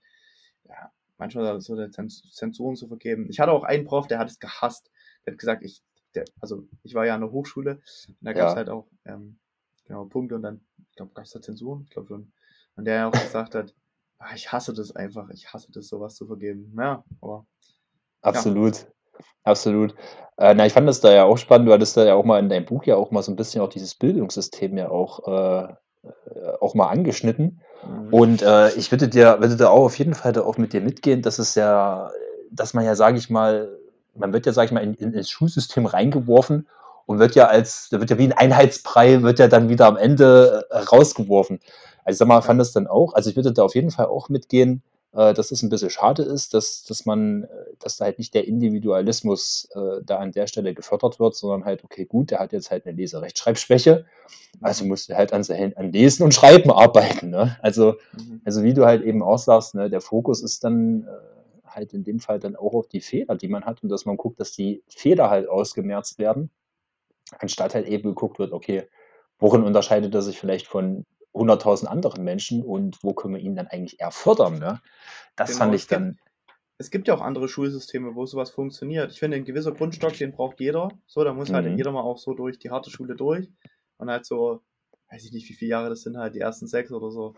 ja, 0.68 0.92
manchmal 1.16 1.58
so 1.62 1.76
der 1.76 1.90
Zensuren 1.90 2.76
zu 2.76 2.88
vergeben. 2.88 3.30
Ich 3.30 3.40
hatte 3.40 3.52
auch 3.52 3.64
einen 3.64 3.86
Prof, 3.86 4.06
der 4.06 4.18
hat 4.18 4.28
es 4.28 4.38
gehasst. 4.38 4.90
Der 5.24 5.32
hat 5.32 5.38
gesagt, 5.38 5.64
ich, 5.64 5.82
der, 6.14 6.26
also 6.42 6.68
ich 6.82 6.92
war 6.92 7.06
ja 7.06 7.14
an 7.14 7.22
der 7.22 7.32
Hochschule 7.32 7.80
und 8.06 8.16
da 8.20 8.34
gab 8.34 8.48
es 8.48 8.52
ja. 8.52 8.56
halt 8.56 8.68
auch 8.68 8.86
ähm, 9.06 9.38
genau 9.86 10.04
Punkte 10.04 10.34
und 10.34 10.42
dann, 10.42 10.60
ich 10.90 10.96
glaube, 10.96 11.14
gab 11.14 11.24
es 11.24 11.30
da 11.30 11.40
Zensuren, 11.40 11.84
ich 11.84 11.90
glaube 11.90 12.08
schon. 12.08 12.32
Und 12.76 12.84
der 12.84 13.08
auch 13.08 13.12
gesagt 13.12 13.54
hat, 13.54 13.74
ach, 14.18 14.34
ich 14.34 14.52
hasse 14.52 14.74
das 14.74 14.94
einfach, 14.94 15.30
ich 15.30 15.54
hasse 15.54 15.72
das, 15.72 15.88
sowas 15.88 16.16
zu 16.16 16.26
vergeben. 16.26 16.70
Ja, 16.76 17.02
aber. 17.22 17.46
Absolut. 18.20 18.76
Ja. 18.76 18.95
Absolut. 19.44 19.94
Äh, 20.38 20.54
na, 20.54 20.66
ich 20.66 20.72
fand 20.72 20.88
das 20.88 21.00
da 21.00 21.12
ja 21.12 21.24
auch 21.24 21.38
spannend. 21.38 21.68
Du 21.68 21.72
hattest 21.72 21.96
da 21.96 22.04
ja 22.04 22.14
auch 22.14 22.24
mal 22.24 22.38
in 22.38 22.48
deinem 22.48 22.66
Buch 22.66 22.84
ja 22.84 22.96
auch 22.96 23.10
mal 23.10 23.22
so 23.22 23.32
ein 23.32 23.36
bisschen 23.36 23.62
auch 23.62 23.68
dieses 23.68 23.94
Bildungssystem 23.94 24.76
ja 24.76 24.90
auch, 24.90 25.26
äh, 25.26 25.72
äh 26.04 26.56
auch 26.60 26.74
mal 26.74 26.88
angeschnitten. 26.88 27.60
Mhm. 27.84 28.14
Und 28.14 28.42
äh, 28.42 28.70
ich 28.74 28.90
würde 28.90 29.08
dir, 29.08 29.40
würde 29.40 29.56
da 29.56 29.68
auch 29.68 29.84
auf 29.84 29.98
jeden 29.98 30.14
Fall 30.14 30.32
da 30.32 30.42
auch 30.42 30.58
mit 30.58 30.72
dir 30.72 30.80
mitgehen, 30.80 31.22
dass 31.22 31.38
es 31.38 31.54
ja, 31.54 32.10
dass 32.50 32.74
man 32.74 32.84
ja, 32.84 32.94
sage 32.94 33.18
ich 33.18 33.30
mal, 33.30 33.76
man 34.14 34.32
wird 34.32 34.46
ja, 34.46 34.52
sage 34.52 34.66
ich 34.66 34.72
mal, 34.72 34.82
in, 34.82 34.94
in, 34.94 35.12
ins 35.12 35.30
Schulsystem 35.30 35.86
reingeworfen 35.86 36.66
und 37.06 37.18
wird 37.18 37.34
ja 37.34 37.46
als, 37.46 37.88
da 37.90 38.00
wird 38.00 38.10
ja 38.10 38.18
wie 38.18 38.24
ein 38.24 38.32
Einheitsbrei, 38.32 39.22
wird 39.22 39.38
ja 39.38 39.48
dann 39.48 39.68
wieder 39.68 39.86
am 39.86 39.96
Ende 39.96 40.66
äh, 40.70 40.78
rausgeworfen. 40.78 41.60
Also 42.04 42.14
ich 42.14 42.18
sag 42.18 42.28
mal, 42.28 42.42
fand 42.42 42.60
das 42.60 42.72
dann 42.72 42.86
auch, 42.86 43.14
also 43.14 43.30
ich 43.30 43.36
würde 43.36 43.52
da 43.52 43.62
auf 43.62 43.74
jeden 43.74 43.90
Fall 43.90 44.06
auch 44.06 44.28
mitgehen, 44.28 44.82
äh, 45.12 45.34
dass 45.34 45.50
es 45.50 45.62
ein 45.62 45.68
bisschen 45.68 45.90
schade 45.90 46.22
ist, 46.22 46.54
dass, 46.54 46.84
dass 46.84 47.06
man, 47.06 47.44
äh, 47.44 47.48
dass 47.78 47.96
da 47.96 48.04
halt 48.04 48.18
nicht 48.18 48.34
der 48.34 48.46
Individualismus 48.46 49.68
äh, 49.74 50.02
da 50.04 50.18
an 50.18 50.32
der 50.32 50.46
Stelle 50.46 50.74
gefördert 50.74 51.18
wird, 51.18 51.34
sondern 51.34 51.64
halt, 51.64 51.84
okay, 51.84 52.04
gut, 52.04 52.30
der 52.30 52.38
hat 52.38 52.52
jetzt 52.52 52.70
halt 52.70 52.86
eine 52.86 52.96
Leserechtschreibschwäche, 52.96 54.04
also 54.60 54.84
mhm. 54.84 54.90
muss 54.90 55.08
er 55.08 55.16
halt 55.16 55.32
an, 55.32 55.44
an 55.76 55.92
Lesen 55.92 56.22
und 56.22 56.34
Schreiben 56.34 56.70
arbeiten. 56.70 57.30
Ne? 57.30 57.56
Also, 57.62 57.96
mhm. 58.12 58.40
also 58.44 58.62
wie 58.62 58.74
du 58.74 58.84
halt 58.84 59.02
eben 59.02 59.22
auch 59.22 59.38
sagst, 59.38 59.74
ne, 59.74 59.88
der 59.90 60.00
Fokus 60.00 60.42
ist 60.42 60.64
dann 60.64 61.04
äh, 61.04 61.66
halt 61.66 61.92
in 61.92 62.04
dem 62.04 62.20
Fall 62.20 62.40
dann 62.40 62.56
auch 62.56 62.74
auf 62.74 62.88
die 62.88 63.00
Fehler, 63.00 63.36
die 63.36 63.48
man 63.48 63.64
hat 63.64 63.82
und 63.82 63.88
dass 63.88 64.06
man 64.06 64.16
guckt, 64.16 64.40
dass 64.40 64.52
die 64.52 64.82
Fehler 64.88 65.30
halt 65.30 65.48
ausgemerzt 65.48 66.18
werden, 66.18 66.50
anstatt 67.38 67.74
halt 67.74 67.86
eben 67.86 68.08
geguckt 68.10 68.38
wird, 68.38 68.52
okay, 68.52 68.88
worin 69.38 69.62
unterscheidet 69.62 70.14
er 70.14 70.22
sich 70.22 70.38
vielleicht 70.38 70.66
von 70.66 71.04
100.000 71.36 71.86
anderen 71.86 72.24
Menschen 72.24 72.62
und 72.62 73.02
wo 73.02 73.12
können 73.14 73.34
wir 73.34 73.40
ihn 73.40 73.56
dann 73.56 73.66
eigentlich 73.66 74.00
eher 74.00 74.10
fördern? 74.10 74.58
Ne? 74.58 74.80
Das 75.36 75.50
genau, 75.50 75.58
fand 75.58 75.74
ich 75.74 75.86
dann. 75.86 76.18
es 76.78 76.90
gibt 76.90 77.08
ja 77.08 77.14
auch 77.14 77.20
andere 77.20 77.48
Schulsysteme, 77.48 78.14
wo 78.14 78.26
sowas 78.26 78.50
funktioniert. 78.50 79.12
Ich 79.12 79.18
finde, 79.18 79.36
ein 79.36 79.44
gewisser 79.44 79.72
Grundstock, 79.72 80.14
den 80.14 80.32
braucht 80.32 80.60
jeder. 80.60 80.90
So, 81.06 81.22
da 81.24 81.32
muss 81.32 81.52
halt 81.52 81.64
mhm. 81.64 81.70
halt 81.70 81.78
jeder 81.78 81.92
mal 81.92 82.02
auch 82.02 82.18
so 82.18 82.34
durch 82.34 82.58
die 82.58 82.70
harte 82.70 82.90
Schule 82.90 83.14
durch. 83.14 83.48
Und 83.98 84.10
halt 84.10 84.26
so, 84.26 84.62
weiß 85.10 85.24
ich 85.24 85.32
nicht, 85.32 85.48
wie 85.48 85.54
viele 85.54 85.70
Jahre 85.70 85.88
das 85.88 86.02
sind, 86.02 86.16
halt 86.16 86.34
die 86.34 86.40
ersten 86.40 86.66
sechs 86.66 86.90
oder 86.92 87.10
so. 87.10 87.34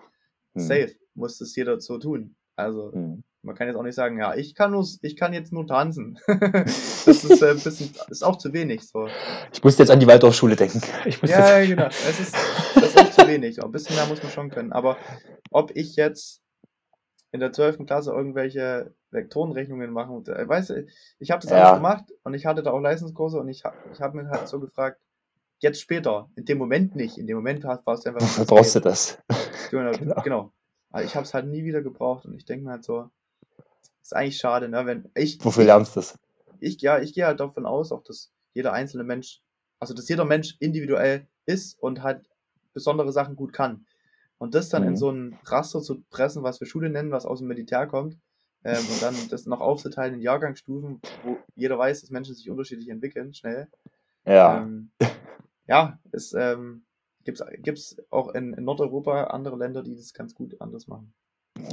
Mhm. 0.55 0.61
Safe 0.61 0.95
muss 1.15 1.39
das 1.39 1.55
jeder 1.55 1.81
so 1.81 1.99
tun. 1.99 2.37
Also, 2.57 2.91
mhm. 2.93 3.23
man 3.43 3.55
kann 3.55 3.69
jetzt 3.69 3.77
auch 3.77 3.85
nicht 3.85 3.95
sagen, 3.95 4.19
ja, 4.19 4.35
ich 4.35 4.55
kann 4.55 4.73
nur, 4.73 4.85
ich 5.03 5.17
kann 5.17 5.33
jetzt 5.33 5.53
nur 5.53 5.67
tanzen. 5.67 6.19
das 6.27 7.07
ist 7.07 7.41
äh, 7.41 7.51
ein 7.51 7.61
bisschen, 7.61 7.91
ist 8.09 8.25
auch 8.25 8.37
zu 8.37 8.53
wenig. 8.53 8.87
So. 8.89 9.09
Ich 9.53 9.63
muss 9.63 9.79
jetzt 9.79 9.91
an 9.91 10.01
die 10.01 10.09
Waldorfschule 10.09 10.57
denken. 10.57 10.81
ja, 11.23 11.65
genau. 11.65 11.87
Es 11.87 12.19
ist, 12.19 12.37
das 12.75 12.95
ist 12.95 13.08
wenig. 13.29 13.63
Ein 13.63 13.73
bisschen 13.73 13.97
mehr 13.97 14.07
muss 14.07 14.23
man 14.23 14.33
schon 14.33 14.51
können. 14.51 14.73
Aber 14.73 14.97
ob 15.51 15.77
ich 15.77 15.97
jetzt 15.97 16.43
in 17.31 17.41
der 17.41 17.53
12. 17.53 17.87
Klasse 17.87 18.13
irgendwelche 18.13 18.95
Vektorenrechnungen 19.11 19.91
machen, 19.91 20.27
äh, 20.27 20.49
weißt 20.49 20.71
du, 20.71 20.87
ich 21.19 21.31
habe 21.31 21.43
das 21.43 21.51
ja. 21.51 21.65
alles 21.65 21.79
gemacht 21.79 22.05
und 22.25 22.35
ich 22.35 22.47
hatte 22.47 22.63
da 22.63 22.73
auch 22.73 22.81
Leistungskurse 22.81 23.39
und 23.39 23.49
ich, 23.49 23.63
ich 23.93 24.01
habe 24.01 24.17
mir 24.17 24.31
halt 24.31 24.49
so 24.49 24.61
gefragt, 24.61 25.01
jetzt 25.61 25.81
später, 25.81 26.31
in 26.37 26.45
dem 26.45 26.59
Moment 26.59 26.95
nicht, 26.95 27.19
in 27.19 27.27
dem 27.27 27.37
Moment 27.37 27.63
brauchst 27.85 28.07
du 28.07 28.11
einfach. 28.11 28.47
brauchst 28.47 28.75
du 28.75 28.81
das. 28.81 29.19
Genau. 29.71 29.93
genau. 30.23 30.53
Aber 30.89 31.05
ich 31.05 31.15
habe 31.15 31.27
es 31.27 31.35
halt 31.35 31.47
nie 31.47 31.63
wieder 31.63 31.83
gebraucht 31.83 32.25
und 32.25 32.35
ich 32.35 32.47
denke 32.47 32.65
mir 32.65 32.71
halt 32.71 32.85
so, 32.85 33.11
ist 34.01 34.17
eigentlich 34.17 34.39
schade, 34.39 34.71
ne? 34.71 34.87
Wenn 34.87 35.11
ich. 35.15 35.45
Wofür 35.45 35.65
lernst 35.65 35.95
du 35.95 36.01
das? 36.01 36.19
Ich, 36.61 36.81
ja, 36.81 36.99
ich 37.01 37.13
gehe 37.13 37.27
halt 37.27 37.41
davon 37.41 37.67
aus, 37.67 37.93
auch 37.93 38.03
dass 38.03 38.33
jeder 38.55 38.73
einzelne 38.73 39.05
Mensch, 39.05 39.43
also 39.79 39.93
dass 39.93 40.09
jeder 40.09 40.25
Mensch 40.25 40.57
individuell 40.61 41.27
ist 41.45 41.79
und 41.83 42.03
halt 42.03 42.27
besondere 42.73 43.13
Sachen 43.13 43.37
gut 43.37 43.53
kann. 43.53 43.87
Und 44.39 44.55
das 44.55 44.69
dann 44.69 44.83
mhm. 44.83 44.89
in 44.89 44.97
so 44.97 45.11
ein 45.11 45.39
Raster 45.45 45.83
zu 45.83 46.03
pressen, 46.11 46.43
was 46.43 46.61
wir 46.61 46.67
Schule 46.67 46.91
nennen, 46.91 47.11
was 47.11 47.27
aus 47.27 47.41
dem 47.41 47.49
Militär 47.49 47.87
kommt, 47.87 48.17
ähm, 48.65 48.85
und 48.91 49.03
dann 49.03 49.15
das 49.31 49.47
noch 49.47 49.61
aufzuteilen 49.61 50.15
in 50.15 50.21
Jahrgangsstufen, 50.21 51.01
wo 51.25 51.39
jeder 51.55 51.79
weiß, 51.79 52.01
dass 52.01 52.11
Menschen 52.11 52.35
sich 52.35 52.51
unterschiedlich 52.51 52.89
entwickeln, 52.89 53.33
schnell. 53.33 53.69
Ja. 54.25 54.59
Ähm, 54.59 54.91
ja, 55.67 55.99
ist, 56.13 56.35
ähm, 56.35 56.83
gibt 57.25 57.41
es 57.41 57.97
auch 58.11 58.35
in, 58.35 58.55
in, 58.55 58.65
Nordeuropa 58.65 59.25
andere 59.25 59.57
Länder, 59.57 59.83
die 59.83 59.95
das 59.95 60.13
ganz 60.13 60.35
gut 60.35 60.61
anders 60.61 60.87
machen. 60.87 61.13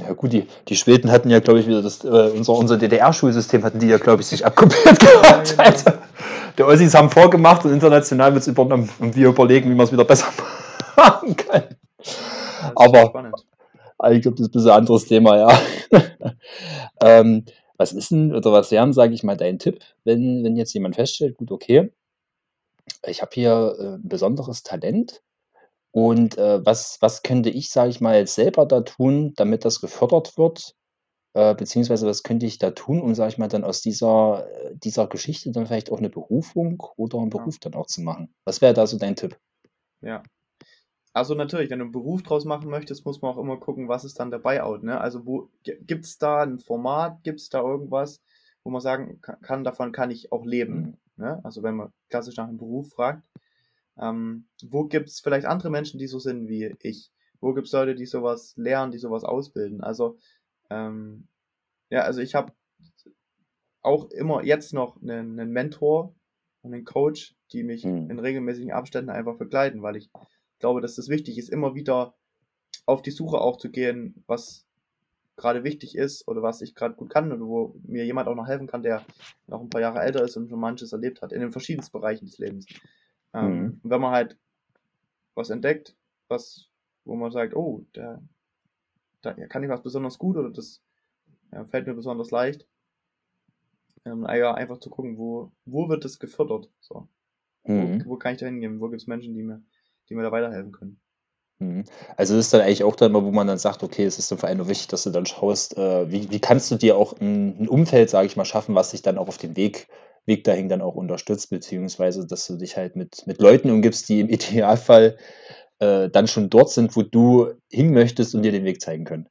Ja 0.00 0.12
gut, 0.12 0.32
die, 0.32 0.46
die 0.68 0.76
Schweden 0.76 1.10
hatten 1.10 1.30
ja, 1.30 1.40
glaube 1.40 1.60
ich, 1.60 1.66
wieder 1.66 1.82
das, 1.82 2.04
äh, 2.04 2.08
unser, 2.08 2.54
unser 2.54 2.76
DDR-Schulsystem 2.76 3.62
hatten 3.64 3.78
die 3.78 3.88
ja, 3.88 3.98
glaube 3.98 4.22
ich, 4.22 4.28
sich 4.28 4.44
abkopiert 4.44 4.98
gehabt. 5.00 5.56
Ja, 5.56 5.70
genau. 5.70 6.02
die 6.58 6.62
Ossis 6.62 6.94
haben 6.94 7.10
vorgemacht 7.10 7.64
und 7.64 7.72
international 7.72 8.32
wird 8.32 8.42
es 8.42 8.48
übernommen 8.48 8.88
und 8.98 9.14
wir 9.16 9.28
überlegen, 9.28 9.70
wie 9.70 9.74
man 9.74 9.86
es 9.86 9.92
wieder 9.92 10.04
besser 10.04 10.26
machen 10.26 10.65
kann. 11.36 11.76
Aber 12.74 14.12
ich 14.12 14.22
glaube, 14.22 14.36
das 14.36 14.46
ist 14.46 14.48
ein 14.48 14.52
bisschen 14.52 14.70
ein 14.70 14.76
anderes 14.78 15.06
Thema, 15.06 15.36
ja. 15.36 15.60
ähm, 17.02 17.44
was 17.78 17.92
ist 17.92 18.10
denn, 18.10 18.34
oder 18.34 18.52
was 18.52 18.70
wären, 18.70 18.92
sage 18.92 19.14
ich 19.14 19.22
mal, 19.22 19.36
dein 19.36 19.58
Tipp, 19.58 19.80
wenn, 20.04 20.44
wenn 20.44 20.56
jetzt 20.56 20.72
jemand 20.74 20.96
feststellt, 20.96 21.36
gut, 21.36 21.50
okay, 21.52 21.92
ich 23.06 23.22
habe 23.22 23.30
hier 23.34 23.76
äh, 23.78 23.94
ein 23.96 24.08
besonderes 24.08 24.62
Talent, 24.62 25.22
und, 25.92 26.38
äh, 26.38 26.64
was 26.64 26.98
was 27.00 27.22
könnte 27.22 27.50
ich, 27.50 27.70
sage 27.70 27.90
ich 27.90 28.00
mal, 28.02 28.16
jetzt 28.18 28.34
selber 28.34 28.66
da 28.66 28.82
tun, 28.82 29.32
damit 29.36 29.64
das 29.64 29.80
gefördert 29.80 30.38
wird? 30.38 30.74
Äh, 31.34 31.54
beziehungsweise 31.56 32.06
was 32.06 32.22
könnte 32.24 32.46
ich 32.46 32.58
da 32.58 32.72
tun, 32.72 33.00
um, 33.02 33.14
sage 33.14 33.30
ich 33.32 33.38
mal, 33.38 33.48
dann 33.48 33.64
aus 33.64 33.82
dieser 33.82 34.48
äh, 34.52 34.76
dieser 34.76 35.08
Geschichte 35.08 35.52
dann 35.52 35.66
vielleicht 35.66 35.92
auch 35.92 35.98
eine 35.98 36.10
Berufung 36.10 36.82
oder 36.96 37.18
einen 37.18 37.30
Ja. 37.32 37.38
Beruf 37.38 37.58
dann 37.60 37.74
auch 37.74 37.86
zu 37.86 38.02
machen? 38.02 38.34
Was 38.46 38.60
wäre 38.62 38.74
da 38.74 38.86
so 38.86 38.98
dein 38.98 39.16
Tipp? 39.16 39.38
Ja. 40.02 40.22
Also 41.16 41.34
natürlich, 41.34 41.70
wenn 41.70 41.78
du 41.78 41.86
einen 41.86 41.92
Beruf 41.92 42.22
draus 42.22 42.44
machen 42.44 42.68
möchtest, 42.68 43.06
muss 43.06 43.22
man 43.22 43.32
auch 43.32 43.38
immer 43.38 43.56
gucken, 43.56 43.88
was 43.88 44.04
ist 44.04 44.20
dann 44.20 44.30
der 44.30 44.38
Buyout, 44.38 44.82
ne? 44.82 45.00
Also 45.00 45.24
wo 45.24 45.48
gibt 45.62 46.04
es 46.04 46.18
da 46.18 46.42
ein 46.42 46.58
Format, 46.58 47.22
gibt 47.22 47.40
es 47.40 47.48
da 47.48 47.62
irgendwas, 47.62 48.20
wo 48.62 48.68
man 48.68 48.82
sagen 48.82 49.22
kann, 49.22 49.64
davon 49.64 49.92
kann 49.92 50.10
ich 50.10 50.30
auch 50.30 50.44
leben, 50.44 50.74
Mhm. 50.76 51.24
ne? 51.24 51.40
Also 51.42 51.62
wenn 51.62 51.74
man 51.74 51.90
klassisch 52.10 52.36
nach 52.36 52.46
einem 52.46 52.58
Beruf 52.58 52.90
fragt. 52.90 53.22
Ähm, 53.98 54.46
wo 54.62 54.84
gibt 54.84 55.08
es 55.08 55.20
vielleicht 55.20 55.46
andere 55.46 55.70
Menschen, 55.70 55.98
die 55.98 56.06
so 56.06 56.18
sind 56.18 56.48
wie 56.48 56.76
ich? 56.82 57.10
Wo 57.40 57.54
gibt 57.54 57.68
es 57.68 57.72
Leute, 57.72 57.94
die 57.94 58.04
sowas 58.04 58.52
lernen, 58.58 58.92
die 58.92 58.98
sowas 58.98 59.24
ausbilden? 59.24 59.80
Also, 59.80 60.18
ähm, 60.68 61.28
ja, 61.88 62.02
also 62.02 62.20
ich 62.20 62.34
habe 62.34 62.52
auch 63.80 64.10
immer 64.10 64.44
jetzt 64.44 64.74
noch 64.74 65.00
einen, 65.00 65.40
einen 65.40 65.50
Mentor 65.50 66.14
und 66.60 66.74
einen 66.74 66.84
Coach, 66.84 67.34
die 67.52 67.62
mich 67.62 67.86
mhm. 67.86 68.10
in 68.10 68.18
regelmäßigen 68.18 68.72
Abständen 68.72 69.08
einfach 69.08 69.38
begleiten, 69.38 69.80
weil 69.80 69.96
ich 69.96 70.10
glaube, 70.58 70.80
dass 70.80 70.96
das 70.96 71.08
wichtig 71.08 71.38
ist, 71.38 71.48
immer 71.48 71.74
wieder 71.74 72.14
auf 72.86 73.02
die 73.02 73.10
Suche 73.10 73.40
auch 73.40 73.56
zu 73.56 73.70
gehen, 73.70 74.22
was 74.26 74.66
gerade 75.36 75.64
wichtig 75.64 75.96
ist 75.96 76.26
oder 76.28 76.42
was 76.42 76.62
ich 76.62 76.74
gerade 76.74 76.94
gut 76.94 77.10
kann 77.10 77.30
oder 77.30 77.42
wo 77.42 77.74
mir 77.82 78.06
jemand 78.06 78.28
auch 78.28 78.34
noch 78.34 78.46
helfen 78.46 78.66
kann, 78.66 78.82
der 78.82 79.04
noch 79.46 79.60
ein 79.60 79.68
paar 79.68 79.82
Jahre 79.82 80.00
älter 80.00 80.22
ist 80.24 80.36
und 80.36 80.48
schon 80.48 80.60
manches 80.60 80.92
erlebt 80.92 81.20
hat, 81.20 81.32
in 81.32 81.40
den 81.40 81.52
verschiedensten 81.52 81.92
Bereichen 81.98 82.26
des 82.26 82.38
Lebens. 82.38 82.66
Ähm, 83.34 83.62
mhm. 83.62 83.80
wenn 83.82 84.00
man 84.00 84.12
halt 84.12 84.38
was 85.34 85.50
entdeckt, 85.50 85.94
was, 86.28 86.70
wo 87.04 87.16
man 87.16 87.30
sagt, 87.30 87.54
oh, 87.54 87.84
da, 87.92 88.22
da 89.20 89.34
kann 89.46 89.62
ich 89.62 89.68
was 89.68 89.82
besonders 89.82 90.18
gut 90.18 90.36
oder 90.36 90.50
das 90.50 90.80
ja, 91.52 91.64
fällt 91.66 91.86
mir 91.86 91.94
besonders 91.94 92.30
leicht, 92.30 92.66
ähm, 94.06 94.24
einfach 94.24 94.78
zu 94.78 94.88
gucken, 94.88 95.18
wo, 95.18 95.52
wo 95.64 95.88
wird 95.88 96.04
das 96.04 96.18
gefördert? 96.18 96.70
So. 96.80 97.08
Mhm. 97.64 98.04
Wo, 98.04 98.10
wo, 98.10 98.16
kann 98.16 98.32
ich 98.32 98.38
da 98.38 98.46
hingehen? 98.46 98.80
Wo 98.80 98.88
gibt 98.88 99.02
es 99.02 99.06
Menschen, 99.06 99.34
die 99.34 99.42
mir, 99.42 99.62
die 100.08 100.14
mir 100.14 100.22
da 100.22 100.32
weiterhelfen 100.32 100.72
können? 100.72 101.00
Mhm. 101.58 101.84
Also 102.16 102.36
das 102.36 102.46
ist 102.46 102.54
dann 102.54 102.60
eigentlich 102.60 102.84
auch 102.84 102.96
dann 102.96 103.12
mal, 103.12 103.24
wo 103.24 103.30
man 103.30 103.46
dann 103.46 103.58
sagt, 103.58 103.82
okay, 103.82 104.04
es 104.04 104.18
ist 104.18 104.30
im 104.30 104.38
Verein 104.38 104.58
nur 104.58 104.68
wichtig, 104.68 104.88
dass 104.88 105.04
du 105.04 105.10
dann 105.10 105.26
schaust, 105.26 105.76
äh, 105.78 106.10
wie, 106.10 106.30
wie 106.30 106.40
kannst 106.40 106.70
du 106.70 106.76
dir 106.76 106.96
auch 106.96 107.18
ein, 107.18 107.62
ein 107.62 107.68
Umfeld, 107.68 108.10
sage 108.10 108.26
ich 108.26 108.36
mal, 108.36 108.44
schaffen, 108.44 108.74
was 108.74 108.90
dich 108.90 109.02
dann 109.02 109.18
auch 109.18 109.28
auf 109.28 109.38
dem 109.38 109.56
Weg, 109.56 109.88
Weg 110.26 110.44
dahin 110.44 110.68
dann 110.68 110.82
auch 110.82 110.96
unterstützt, 110.96 111.50
beziehungsweise 111.50 112.26
dass 112.26 112.46
du 112.46 112.56
dich 112.56 112.76
halt 112.76 112.96
mit, 112.96 113.26
mit 113.26 113.40
Leuten 113.40 113.70
umgibst, 113.70 114.08
die 114.08 114.20
im 114.20 114.28
Idealfall 114.30 115.16
äh, 115.78 116.10
dann 116.10 116.26
schon 116.26 116.50
dort 116.50 116.70
sind, 116.70 116.94
wo 116.96 117.02
du 117.02 117.54
hin 117.70 117.92
möchtest 117.92 118.34
und 118.34 118.42
dir 118.42 118.52
den 118.52 118.64
Weg 118.64 118.80
zeigen 118.80 119.04
können. 119.04 119.28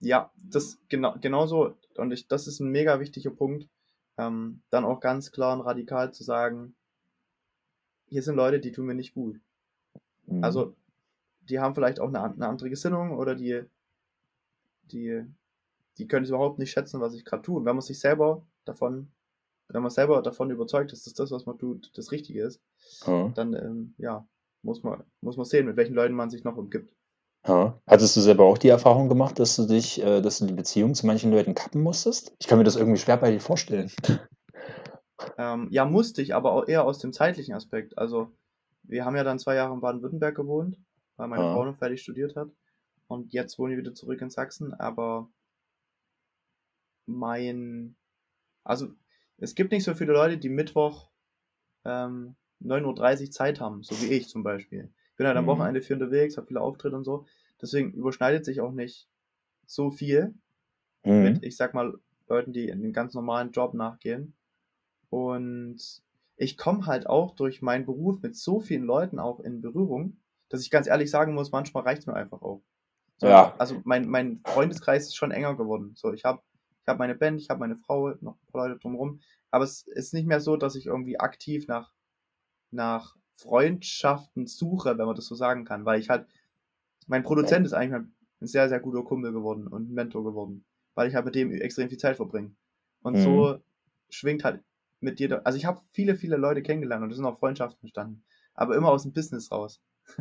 Ja, 0.00 0.30
das 0.36 0.78
genau, 0.88 1.14
genau 1.20 1.46
so. 1.46 1.74
Und 1.96 2.12
ich, 2.12 2.28
das 2.28 2.46
ist 2.46 2.60
ein 2.60 2.70
mega 2.70 3.00
wichtiger 3.00 3.30
Punkt. 3.30 3.68
Ähm, 4.16 4.62
dann 4.70 4.84
auch 4.84 5.00
ganz 5.00 5.32
klar 5.32 5.54
und 5.54 5.62
radikal 5.62 6.12
zu 6.12 6.22
sagen, 6.22 6.76
hier 8.06 8.22
sind 8.22 8.36
Leute, 8.36 8.60
die 8.60 8.70
tun 8.70 8.86
mir 8.86 8.94
nicht 8.94 9.14
gut. 9.14 9.40
Mhm. 10.26 10.44
Also, 10.44 10.74
die 11.48 11.60
haben 11.60 11.74
vielleicht 11.74 12.00
auch 12.00 12.08
eine, 12.08 12.22
eine, 12.22 12.48
andere 12.48 12.70
Gesinnung 12.70 13.16
oder 13.16 13.34
die, 13.34 13.62
die, 14.84 15.22
die 15.98 16.08
können 16.08 16.24
es 16.24 16.30
überhaupt 16.30 16.58
nicht 16.58 16.70
schätzen, 16.70 17.00
was 17.00 17.14
ich 17.14 17.24
gerade 17.24 17.42
tue. 17.42 17.58
Und 17.58 17.64
wenn 17.64 17.76
man 17.76 17.82
sich 17.82 17.98
selber 17.98 18.42
davon, 18.64 19.08
wenn 19.68 19.82
man 19.82 19.90
selber 19.90 20.22
davon 20.22 20.50
überzeugt 20.50 20.92
ist, 20.92 21.06
dass 21.06 21.14
das, 21.14 21.30
was 21.30 21.46
man 21.46 21.58
tut, 21.58 21.90
das 21.96 22.12
Richtige 22.12 22.42
ist, 22.42 22.60
mhm. 23.06 23.32
dann, 23.34 23.54
ähm, 23.54 23.94
ja, 23.98 24.26
muss 24.62 24.82
man, 24.82 25.02
muss 25.20 25.36
man 25.36 25.44
sehen, 25.44 25.66
mit 25.66 25.76
welchen 25.76 25.94
Leuten 25.94 26.14
man 26.14 26.30
sich 26.30 26.44
noch 26.44 26.56
umgibt. 26.56 26.94
Ja. 27.46 27.78
Hattest 27.86 28.16
du 28.16 28.22
selber 28.22 28.44
auch 28.44 28.56
die 28.56 28.68
Erfahrung 28.68 29.10
gemacht, 29.10 29.38
dass 29.38 29.56
du 29.56 29.66
dich 29.66 30.02
äh, 30.02 30.22
dass 30.22 30.38
du 30.38 30.46
die 30.46 30.54
Beziehung 30.54 30.94
zu 30.94 31.06
manchen 31.06 31.30
Leuten 31.30 31.54
kappen 31.54 31.82
musstest? 31.82 32.34
Ich 32.38 32.46
kann 32.46 32.56
mir 32.56 32.64
das 32.64 32.76
irgendwie 32.76 32.98
schwer 32.98 33.18
bei 33.18 33.30
dir 33.30 33.40
vorstellen. 33.40 33.90
Ähm, 35.38 35.68
ja, 35.70 35.84
musste 35.84 36.22
ich, 36.22 36.34
aber 36.34 36.52
auch 36.52 36.66
eher 36.66 36.84
aus 36.84 36.98
dem 36.98 37.12
zeitlichen 37.12 37.54
Aspekt. 37.54 37.98
Also, 37.98 38.32
wir 38.84 39.04
haben 39.04 39.16
ja 39.16 39.24
dann 39.24 39.38
zwei 39.38 39.54
Jahre 39.56 39.74
in 39.74 39.80
Baden-Württemberg 39.80 40.34
gewohnt, 40.34 40.78
weil 41.16 41.28
meine 41.28 41.44
Ah. 41.44 41.54
Frau 41.54 41.64
noch 41.64 41.76
fertig 41.76 42.02
studiert 42.02 42.36
hat. 42.36 42.50
Und 43.06 43.32
jetzt 43.32 43.58
wohne 43.58 43.74
ich 43.74 43.78
wieder 43.78 43.94
zurück 43.94 44.20
in 44.20 44.30
Sachsen, 44.30 44.72
aber 44.74 45.30
mein, 47.06 47.96
also, 48.62 48.88
es 49.36 49.54
gibt 49.54 49.72
nicht 49.72 49.84
so 49.84 49.94
viele 49.94 50.12
Leute, 50.12 50.38
die 50.38 50.48
Mittwoch 50.48 51.10
ähm, 51.84 52.36
9.30 52.62 53.24
Uhr 53.26 53.30
Zeit 53.30 53.60
haben, 53.60 53.82
so 53.82 54.00
wie 54.00 54.12
ich 54.12 54.28
zum 54.28 54.42
Beispiel. 54.42 54.90
Ich 55.10 55.16
bin 55.16 55.26
halt 55.26 55.36
am 55.36 55.44
mhm. 55.44 55.48
Wochenende 55.48 55.82
viel 55.82 55.96
unterwegs, 55.96 56.36
habe 56.36 56.46
viele 56.46 56.60
Auftritte 56.60 56.96
und 56.96 57.04
so. 57.04 57.26
Deswegen 57.60 57.92
überschneidet 57.92 58.44
sich 58.44 58.60
auch 58.60 58.72
nicht 58.72 59.08
so 59.66 59.90
viel 59.90 60.34
mhm. 61.04 61.22
mit, 61.22 61.44
ich 61.44 61.56
sag 61.56 61.74
mal, 61.74 61.98
Leuten, 62.26 62.52
die 62.52 62.68
in 62.68 62.82
den 62.82 62.92
ganz 62.92 63.14
normalen 63.14 63.52
Job 63.52 63.74
nachgehen. 63.74 64.34
Und 65.10 66.02
ich 66.36 66.56
komme 66.56 66.86
halt 66.86 67.06
auch 67.06 67.34
durch 67.34 67.62
meinen 67.62 67.86
Beruf 67.86 68.20
mit 68.22 68.36
so 68.36 68.60
vielen 68.60 68.84
Leuten 68.84 69.18
auch 69.18 69.40
in 69.40 69.60
Berührung, 69.60 70.18
dass 70.48 70.62
ich 70.62 70.70
ganz 70.70 70.86
ehrlich 70.86 71.10
sagen 71.10 71.34
muss, 71.34 71.52
manchmal 71.52 71.84
reicht 71.84 72.00
es 72.00 72.06
mir 72.06 72.14
einfach 72.14 72.42
auch. 72.42 72.62
So, 73.18 73.28
ja. 73.28 73.54
Also 73.58 73.80
mein, 73.84 74.08
mein 74.08 74.40
Freundeskreis 74.44 75.04
ist 75.04 75.16
schon 75.16 75.30
enger 75.30 75.56
geworden. 75.56 75.92
So, 75.94 76.12
ich 76.12 76.24
habe 76.24 76.42
ich 76.82 76.88
hab 76.88 76.98
meine 76.98 77.14
Band, 77.14 77.40
ich 77.40 77.48
habe 77.48 77.60
meine 77.60 77.76
Frau, 77.76 78.10
noch 78.20 78.34
ein 78.34 78.52
paar 78.52 78.68
Leute 78.68 78.80
drumherum. 78.80 79.20
Aber 79.50 79.64
es 79.64 79.86
ist 79.86 80.12
nicht 80.12 80.26
mehr 80.26 80.40
so, 80.40 80.56
dass 80.56 80.74
ich 80.74 80.86
irgendwie 80.86 81.18
aktiv 81.18 81.66
nach, 81.68 81.92
nach 82.70 83.16
Freundschaften 83.36 84.46
suche, 84.46 84.98
wenn 84.98 85.06
man 85.06 85.16
das 85.16 85.26
so 85.26 85.34
sagen 85.34 85.64
kann, 85.64 85.84
weil 85.84 86.00
ich 86.00 86.10
halt, 86.10 86.26
mein 87.06 87.22
Produzent 87.22 87.64
ist 87.64 87.72
eigentlich 87.72 88.02
ein 88.40 88.46
sehr, 88.46 88.68
sehr 88.68 88.80
guter 88.80 89.02
Kumpel 89.02 89.32
geworden 89.32 89.66
und 89.66 89.90
ein 89.90 89.94
Mentor 89.94 90.24
geworden, 90.24 90.64
weil 90.94 91.08
ich 91.08 91.14
halt 91.14 91.24
mit 91.24 91.34
dem 91.34 91.52
extrem 91.52 91.88
viel 91.88 91.98
Zeit 91.98 92.16
verbringe. 92.16 92.54
Und 93.02 93.14
mhm. 93.14 93.22
so 93.22 93.58
schwingt 94.10 94.44
halt 94.44 94.62
mit 95.04 95.18
dir, 95.18 95.40
also 95.44 95.56
ich 95.56 95.66
habe 95.66 95.80
viele, 95.92 96.16
viele 96.16 96.36
Leute 96.36 96.62
kennengelernt 96.62 97.04
und 97.04 97.10
es 97.10 97.16
sind 97.16 97.26
auch 97.26 97.38
Freundschaften 97.38 97.80
entstanden, 97.82 98.24
aber 98.54 98.74
immer 98.76 98.88
aus 98.88 99.02
dem 99.02 99.12
Business 99.12 99.52
raus. 99.52 99.80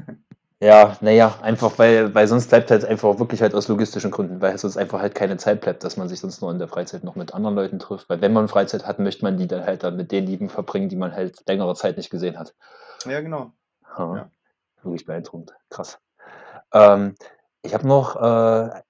Ja, 0.64 0.96
naja, 1.02 1.40
einfach 1.42 1.78
weil, 1.78 2.16
weil 2.16 2.26
sonst 2.26 2.48
bleibt 2.48 2.72
halt 2.72 2.86
einfach 2.86 3.20
wirklich 3.20 3.42
halt 3.42 3.54
aus 3.54 3.68
logistischen 3.68 4.12
Gründen, 4.12 4.40
weil 4.40 4.58
sonst 4.58 4.78
einfach 4.78 5.02
halt 5.02 5.14
keine 5.14 5.36
Zeit 5.36 5.60
bleibt, 5.60 5.84
dass 5.84 5.98
man 5.98 6.08
sich 6.08 6.22
sonst 6.22 6.42
nur 6.42 6.52
in 6.52 6.58
der 6.58 6.70
Freizeit 6.70 7.04
noch 7.04 7.18
mit 7.18 7.34
anderen 7.34 7.56
Leuten 7.56 7.80
trifft. 7.80 8.08
Weil 8.08 8.22
wenn 8.22 8.32
man 8.32 8.48
Freizeit 8.48 8.86
hat, 8.86 8.98
möchte 8.98 9.26
man 9.26 9.36
die 9.36 9.46
dann 9.46 9.66
halt 9.66 9.84
dann 9.84 9.98
mit 9.98 10.14
den 10.14 10.26
Lieben 10.26 10.48
verbringen, 10.48 10.88
die 10.88 10.96
man 10.96 11.12
halt 11.12 11.46
längere 11.50 11.76
Zeit 11.76 11.98
nicht 11.98 12.10
gesehen 12.10 12.40
hat. 12.40 12.56
Ja, 13.06 13.20
genau. 13.20 13.52
Ja, 13.98 14.16
ja. 14.16 14.32
Wirklich 14.84 15.06
beeindruckend. 15.06 15.52
Krass. 15.70 16.00
Ähm, 16.72 17.16
ich 17.62 17.74
habe 17.74 17.86
noch 17.86 18.16
äh, 18.16 18.82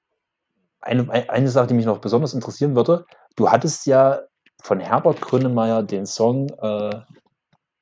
eine, 0.79 1.29
eine 1.29 1.49
Sache, 1.49 1.65
die 1.65 1.73
mich 1.73 1.87
noch 1.87 1.97
besonders 1.97 2.35
interessieren 2.35 2.75
würde. 2.75 3.07
Du 3.35 3.49
hattest 3.49 3.87
ja 3.87 4.19
von 4.63 4.79
Herbert 4.79 5.21
Grönemeyer 5.21 5.83
den 5.83 6.05
Song 6.05 6.49
äh, 6.61 7.01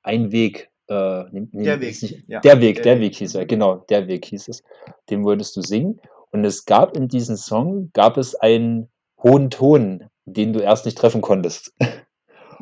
Ein 0.04 0.32
Weg. 0.32 0.70
Äh, 0.88 1.24
nee, 1.32 1.48
der 1.64 1.80
Weg. 1.80 2.02
Nicht, 2.02 2.24
ja. 2.28 2.42
Der 2.42 2.60
Weg, 2.60 2.78
der, 2.78 2.96
der 2.96 3.00
Weg 3.00 3.16
hieß 3.16 3.36
er, 3.36 3.46
genau, 3.46 3.78
der 3.90 4.08
Weg 4.08 4.26
hieß 4.26 4.50
es. 4.50 4.64
Den 5.10 5.24
wolltest 5.24 5.56
du 5.56 5.62
singen. 5.62 6.02
Und 6.32 6.44
es 6.44 6.66
gab 6.66 6.98
in 6.98 7.08
diesem 7.08 7.36
Song, 7.36 7.92
gab 7.94 8.18
es 8.18 8.36
einen 8.36 8.90
hohen 9.22 9.50
Ton, 9.50 10.10
den 10.26 10.54
du 10.54 10.60
erst 10.60 10.86
nicht 10.86 10.98
treffen 10.98 11.22
konntest. 11.22 11.74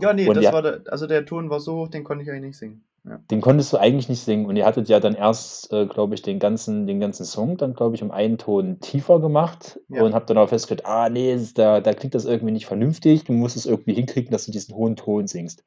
Ja, 0.02 0.14
nee, 0.14 0.28
Und 0.28 0.36
das 0.36 0.46
ja, 0.46 0.54
war 0.54 0.62
der, 0.62 0.82
also 0.88 1.08
der 1.08 1.26
Ton 1.26 1.50
war 1.50 1.60
so 1.60 1.76
hoch, 1.76 1.88
den 1.90 2.04
konnte 2.04 2.24
ich 2.24 2.30
eigentlich 2.30 2.42
nicht 2.42 2.58
singen. 2.58 2.86
Ja. 3.10 3.20
Den 3.32 3.41
konntest 3.41 3.74
du 3.74 3.78
eigentlich 3.78 4.07
nicht 4.07 4.22
singen 4.24 4.45
und 4.45 4.55
ihr 4.55 4.66
hattet 4.68 4.88
ja 4.88 4.99
dann 4.99 5.16
erst, 5.16 5.74
äh, 5.74 5.88
glaube 5.88 6.14
ich, 6.14 6.22
den 6.22 6.38
ganzen 6.38 6.86
den 6.86 6.99
ganzen 6.99 7.26
Song 7.26 7.57
dann, 7.57 7.74
glaube 7.74 7.95
ich, 7.95 8.03
um 8.03 8.12
einen 8.12 8.38
Ton 8.38 8.80
tiefer 8.82 9.20
gemacht 9.20 9.80
Ja. 9.89 10.03
und 10.03 10.14
habt 10.14 10.30
dann 10.30 10.38
auch 10.38 10.49
festgestellt: 10.49 10.86
„Ah 10.86 11.10
nee, 11.10 11.38
da 11.55 11.82
da 11.82 11.93
klingt 11.93 12.14
das 12.14 12.26
irgendwie 12.26 12.51
nicht 12.53 12.68
vernünftig. 12.68 13.24
Du 13.24 13.34
musst 13.34 13.57
es 13.57 13.66
irgendwie 13.66 13.93
hinkriegen, 13.95 14.32
dass 14.32 14.45
du 14.45 14.51
diesen 14.51 14.76
hohen 14.76 14.95
Ton 14.95 15.28
singst.“ 15.28 15.64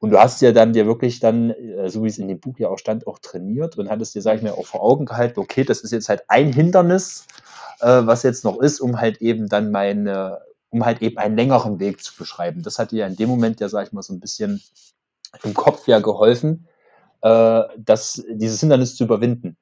Und 0.00 0.10
du 0.10 0.18
hast 0.18 0.42
ja 0.42 0.52
dann 0.52 0.72
dir 0.74 0.86
wirklich 0.86 1.20
dann, 1.20 1.50
äh, 1.50 1.88
so 1.88 2.02
wie 2.04 2.08
es 2.08 2.18
in 2.18 2.28
dem 2.28 2.40
Buch 2.40 2.58
ja 2.58 2.68
auch 2.68 2.78
stand, 2.78 3.06
auch 3.06 3.18
trainiert 3.20 3.78
und 3.78 3.88
hattest 3.90 4.14
dir, 4.14 4.22
sage 4.22 4.38
ich 4.38 4.42
mal, 4.44 4.52
auch 4.52 4.66
vor 4.66 4.82
Augen 4.82 5.06
gehalten: 5.06 5.40
„Okay, 5.40 5.64
das 5.64 5.80
ist 5.82 5.92
jetzt 5.92 6.08
halt 6.10 6.24
ein 6.28 6.52
Hindernis, 6.52 7.26
äh, 7.80 7.86
was 8.06 8.22
jetzt 8.24 8.44
noch 8.44 8.60
ist, 8.60 8.80
um 8.80 9.00
halt 9.00 9.22
eben 9.22 9.48
dann 9.48 9.70
meine 9.70 10.40
um 10.70 10.84
halt 10.86 11.02
eben 11.02 11.18
einen 11.18 11.36
längeren 11.36 11.80
Weg 11.80 12.02
zu 12.02 12.14
beschreiben.“ 12.16 12.62
Das 12.62 12.78
hat 12.78 12.92
dir 12.92 13.00
ja 13.00 13.06
in 13.06 13.16
dem 13.16 13.28
Moment 13.30 13.60
ja, 13.60 13.68
sage 13.68 13.86
ich 13.88 13.92
mal, 13.92 14.02
so 14.02 14.12
ein 14.14 14.20
bisschen 14.20 14.62
im 15.44 15.54
Kopf 15.54 15.88
ja 15.88 16.00
geholfen, 16.00 16.68
äh, 17.22 17.62
das, 17.78 18.24
dieses 18.30 18.60
Hindernis 18.60 18.96
zu 18.96 19.04
überwinden. 19.04 19.56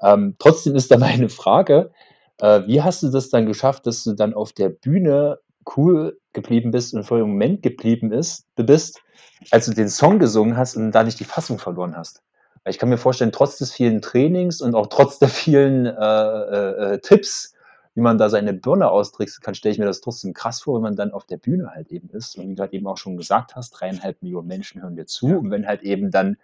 Ähm, 0.00 0.36
trotzdem 0.38 0.76
ist 0.76 0.90
da 0.90 0.98
meine 0.98 1.28
Frage, 1.28 1.90
äh, 2.38 2.62
wie 2.66 2.82
hast 2.82 3.02
du 3.02 3.08
das 3.08 3.30
dann 3.30 3.46
geschafft, 3.46 3.86
dass 3.86 4.04
du 4.04 4.12
dann 4.12 4.34
auf 4.34 4.52
der 4.52 4.68
Bühne 4.68 5.38
cool 5.76 6.18
geblieben 6.32 6.70
bist 6.70 6.94
und 6.94 7.04
vor 7.04 7.18
dem 7.18 7.30
Moment 7.30 7.62
geblieben 7.62 8.12
ist, 8.12 8.46
bist, 8.56 9.02
als 9.50 9.66
du 9.66 9.72
den 9.72 9.88
Song 9.88 10.18
gesungen 10.18 10.56
hast 10.56 10.76
und 10.76 10.92
da 10.92 11.02
nicht 11.02 11.20
die 11.20 11.24
Fassung 11.24 11.58
verloren 11.58 11.96
hast? 11.96 12.22
Weil 12.64 12.72
ich 12.72 12.78
kann 12.78 12.88
mir 12.88 12.98
vorstellen, 12.98 13.32
trotz 13.32 13.58
des 13.58 13.72
vielen 13.72 14.00
Trainings 14.00 14.60
und 14.60 14.74
auch 14.74 14.86
trotz 14.86 15.18
der 15.18 15.28
vielen 15.28 15.86
äh, 15.86 15.90
äh, 15.90 16.94
äh 16.94 16.98
Tipps, 17.00 17.54
wie 17.94 18.00
man 18.00 18.18
da 18.18 18.28
seine 18.28 18.52
Birne 18.52 18.90
austricksen 18.90 19.42
kann, 19.42 19.54
stelle 19.54 19.72
ich 19.72 19.78
mir 19.78 19.86
das 19.86 20.00
trotzdem 20.00 20.32
krass 20.32 20.62
vor, 20.62 20.76
wenn 20.76 20.82
man 20.82 20.96
dann 20.96 21.12
auf 21.12 21.24
der 21.24 21.36
Bühne 21.36 21.70
halt 21.74 21.90
eben 21.90 22.08
ist. 22.10 22.38
Und 22.38 22.48
wie 22.48 22.54
du 22.54 22.62
halt 22.62 22.72
eben 22.72 22.86
auch 22.86 22.96
schon 22.96 23.16
gesagt 23.16 23.56
hast, 23.56 23.70
dreieinhalb 23.70 24.22
Millionen 24.22 24.46
Menschen 24.46 24.82
hören 24.82 24.94
dir 24.94 25.06
zu. 25.06 25.26
Und 25.26 25.50
wenn 25.50 25.66
halt 25.66 25.82
eben 25.82 26.10
dann 26.10 26.36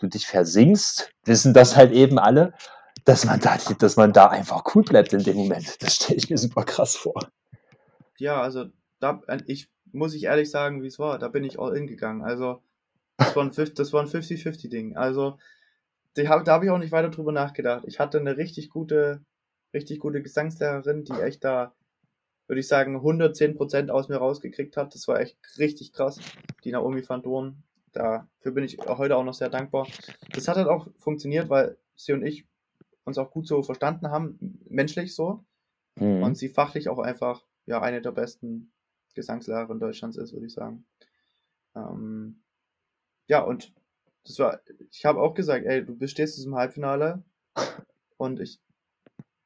du 0.00 0.08
dich 0.08 0.26
versinkst, 0.26 1.10
wissen 1.24 1.54
das 1.54 1.76
halt 1.76 1.92
eben 1.92 2.18
alle, 2.18 2.52
dass 3.04 3.24
man 3.24 3.40
da, 3.40 3.56
dass 3.78 3.96
man 3.96 4.12
da 4.12 4.26
einfach 4.26 4.64
cool 4.74 4.82
bleibt 4.82 5.12
in 5.12 5.22
dem 5.22 5.36
Moment. 5.36 5.82
Das 5.82 5.96
stelle 5.96 6.18
ich 6.18 6.30
mir 6.30 6.38
super 6.38 6.64
krass 6.64 6.96
vor. 6.96 7.28
Ja, 8.18 8.40
also 8.40 8.66
da, 8.98 9.20
ich 9.46 9.70
muss 9.92 10.14
ich 10.14 10.24
ehrlich 10.24 10.50
sagen, 10.50 10.82
wie 10.82 10.86
es 10.86 10.98
war. 10.98 11.18
Da 11.18 11.28
bin 11.28 11.44
ich 11.44 11.58
all 11.58 11.76
in 11.76 11.86
gegangen. 11.86 12.22
Also 12.22 12.62
das 13.16 13.34
war 13.36 13.42
ein 13.44 13.52
50-50-Ding. 13.52 14.96
Also 14.96 15.38
hab, 16.18 16.44
da 16.44 16.52
habe 16.52 16.64
ich 16.64 16.70
auch 16.70 16.78
nicht 16.78 16.92
weiter 16.92 17.10
drüber 17.10 17.32
nachgedacht. 17.32 17.84
Ich 17.86 17.98
hatte 17.98 18.18
eine 18.18 18.36
richtig 18.36 18.70
gute, 18.70 19.24
richtig 19.74 20.00
gute 20.00 20.22
Gesangslehrerin, 20.22 21.04
die 21.04 21.12
echt 21.12 21.44
da, 21.44 21.74
würde 22.46 22.60
ich 22.60 22.68
sagen, 22.68 22.96
110% 22.96 23.90
aus 23.90 24.08
mir 24.08 24.16
rausgekriegt 24.16 24.76
hat. 24.76 24.94
Das 24.94 25.08
war 25.08 25.20
echt 25.20 25.38
richtig 25.58 25.92
krass. 25.92 26.18
Die 26.64 26.72
Naomi 26.72 27.08
van 27.08 27.22
Dorn, 27.22 27.62
Dafür 27.92 28.52
bin 28.52 28.64
ich 28.64 28.78
heute 28.78 29.16
auch 29.16 29.24
noch 29.24 29.34
sehr 29.34 29.48
dankbar. 29.48 29.86
Das 30.32 30.48
hat 30.48 30.56
halt 30.56 30.68
auch 30.68 30.88
funktioniert, 30.98 31.48
weil 31.48 31.76
sie 31.96 32.12
und 32.12 32.24
ich 32.24 32.46
uns 33.04 33.18
auch 33.18 33.30
gut 33.30 33.46
so 33.46 33.62
verstanden 33.62 34.10
haben, 34.10 34.60
menschlich 34.68 35.14
so. 35.14 35.44
Mhm. 35.96 36.22
Und 36.22 36.38
sie 36.38 36.48
fachlich 36.48 36.88
auch 36.88 36.98
einfach 36.98 37.44
ja 37.66 37.80
eine 37.82 38.00
der 38.00 38.12
besten 38.12 38.72
Gesangslehrerinnen 39.14 39.80
Deutschlands 39.80 40.16
ist, 40.16 40.32
würde 40.32 40.46
ich 40.46 40.52
sagen. 40.52 40.86
Ähm, 41.74 42.42
ja, 43.26 43.42
und 43.42 43.72
das 44.24 44.38
war, 44.38 44.60
ich 44.90 45.04
habe 45.04 45.20
auch 45.20 45.34
gesagt, 45.34 45.64
ey, 45.66 45.84
du 45.84 45.96
bestehst 45.96 46.36
diesem 46.36 46.54
Halbfinale 46.54 47.22
und 48.16 48.40
ich, 48.40 48.60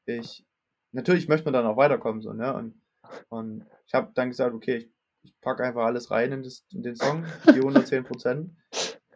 ich, 0.06 0.46
natürlich 0.92 1.28
möchte 1.28 1.44
man 1.44 1.54
dann 1.54 1.66
auch 1.66 1.76
weiterkommen, 1.76 2.22
so, 2.22 2.32
ne? 2.32 2.54
Und, 2.54 2.80
und 3.28 3.66
ich 3.86 3.94
habe 3.94 4.10
dann 4.14 4.30
gesagt, 4.30 4.54
okay, 4.54 4.76
ich, 4.76 4.93
ich 5.24 5.40
packe 5.40 5.64
einfach 5.64 5.84
alles 5.84 6.10
rein 6.10 6.32
in, 6.32 6.42
das, 6.42 6.64
in 6.72 6.82
den 6.82 6.96
Song, 6.96 7.24
die 7.46 7.60
110 7.60 8.04
Prozent 8.04 8.50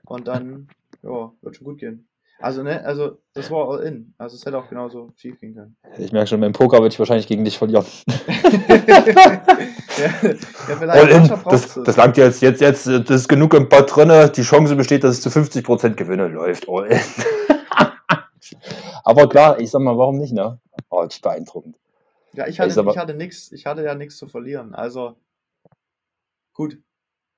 und 0.06 0.26
dann, 0.26 0.68
ja, 1.02 1.32
wird 1.42 1.56
schon 1.56 1.66
gut 1.66 1.78
gehen. 1.78 2.08
Also, 2.40 2.62
ne, 2.62 2.84
also 2.84 3.18
das 3.34 3.50
war 3.50 3.68
all 3.68 3.80
in. 3.80 4.14
Also 4.16 4.36
es 4.36 4.46
hätte 4.46 4.58
auch 4.58 4.68
genauso 4.68 5.12
schief 5.16 5.40
gehen 5.40 5.54
können. 5.54 5.76
Ich 5.98 6.12
merke 6.12 6.28
schon, 6.28 6.40
beim 6.40 6.52
Poker 6.52 6.78
würde 6.78 6.92
ich 6.92 6.98
wahrscheinlich 6.98 7.26
gegen 7.26 7.44
dich 7.44 7.58
verlieren. 7.58 7.84
ja, 8.68 8.76
ja, 10.68 10.78
all 10.86 11.08
in. 11.08 11.28
Das, 11.50 11.74
das 11.74 11.96
langt 11.96 12.16
jetzt, 12.16 12.40
jetzt, 12.40 12.60
jetzt, 12.60 12.86
das 12.86 13.10
ist 13.10 13.28
genug 13.28 13.54
im 13.54 13.68
Bad 13.68 13.94
drinne. 13.94 14.30
Die 14.30 14.42
Chance 14.42 14.76
besteht, 14.76 15.02
dass 15.02 15.16
es 15.16 15.20
zu 15.20 15.30
50% 15.30 15.94
Gewinne 15.94 16.28
läuft. 16.28 16.68
All 16.68 16.86
in. 16.86 17.00
Aber 19.04 19.28
klar, 19.28 19.58
ich 19.58 19.70
sag 19.70 19.80
mal, 19.80 19.98
warum 19.98 20.18
nicht, 20.18 20.32
ne? 20.32 20.60
Oh, 20.90 21.02
das 21.02 21.14
ist 21.14 21.22
beeindruckend. 21.22 21.76
Ja, 22.34 22.46
ich 22.46 22.60
hatte, 22.60 22.80
ich, 22.80 22.86
ich 22.86 22.98
hatte 22.98 23.14
nix, 23.14 23.50
ich 23.50 23.66
hatte 23.66 23.82
ja 23.82 23.96
nichts 23.96 24.16
zu 24.16 24.28
verlieren. 24.28 24.74
Also, 24.74 25.16
gut. 26.58 26.82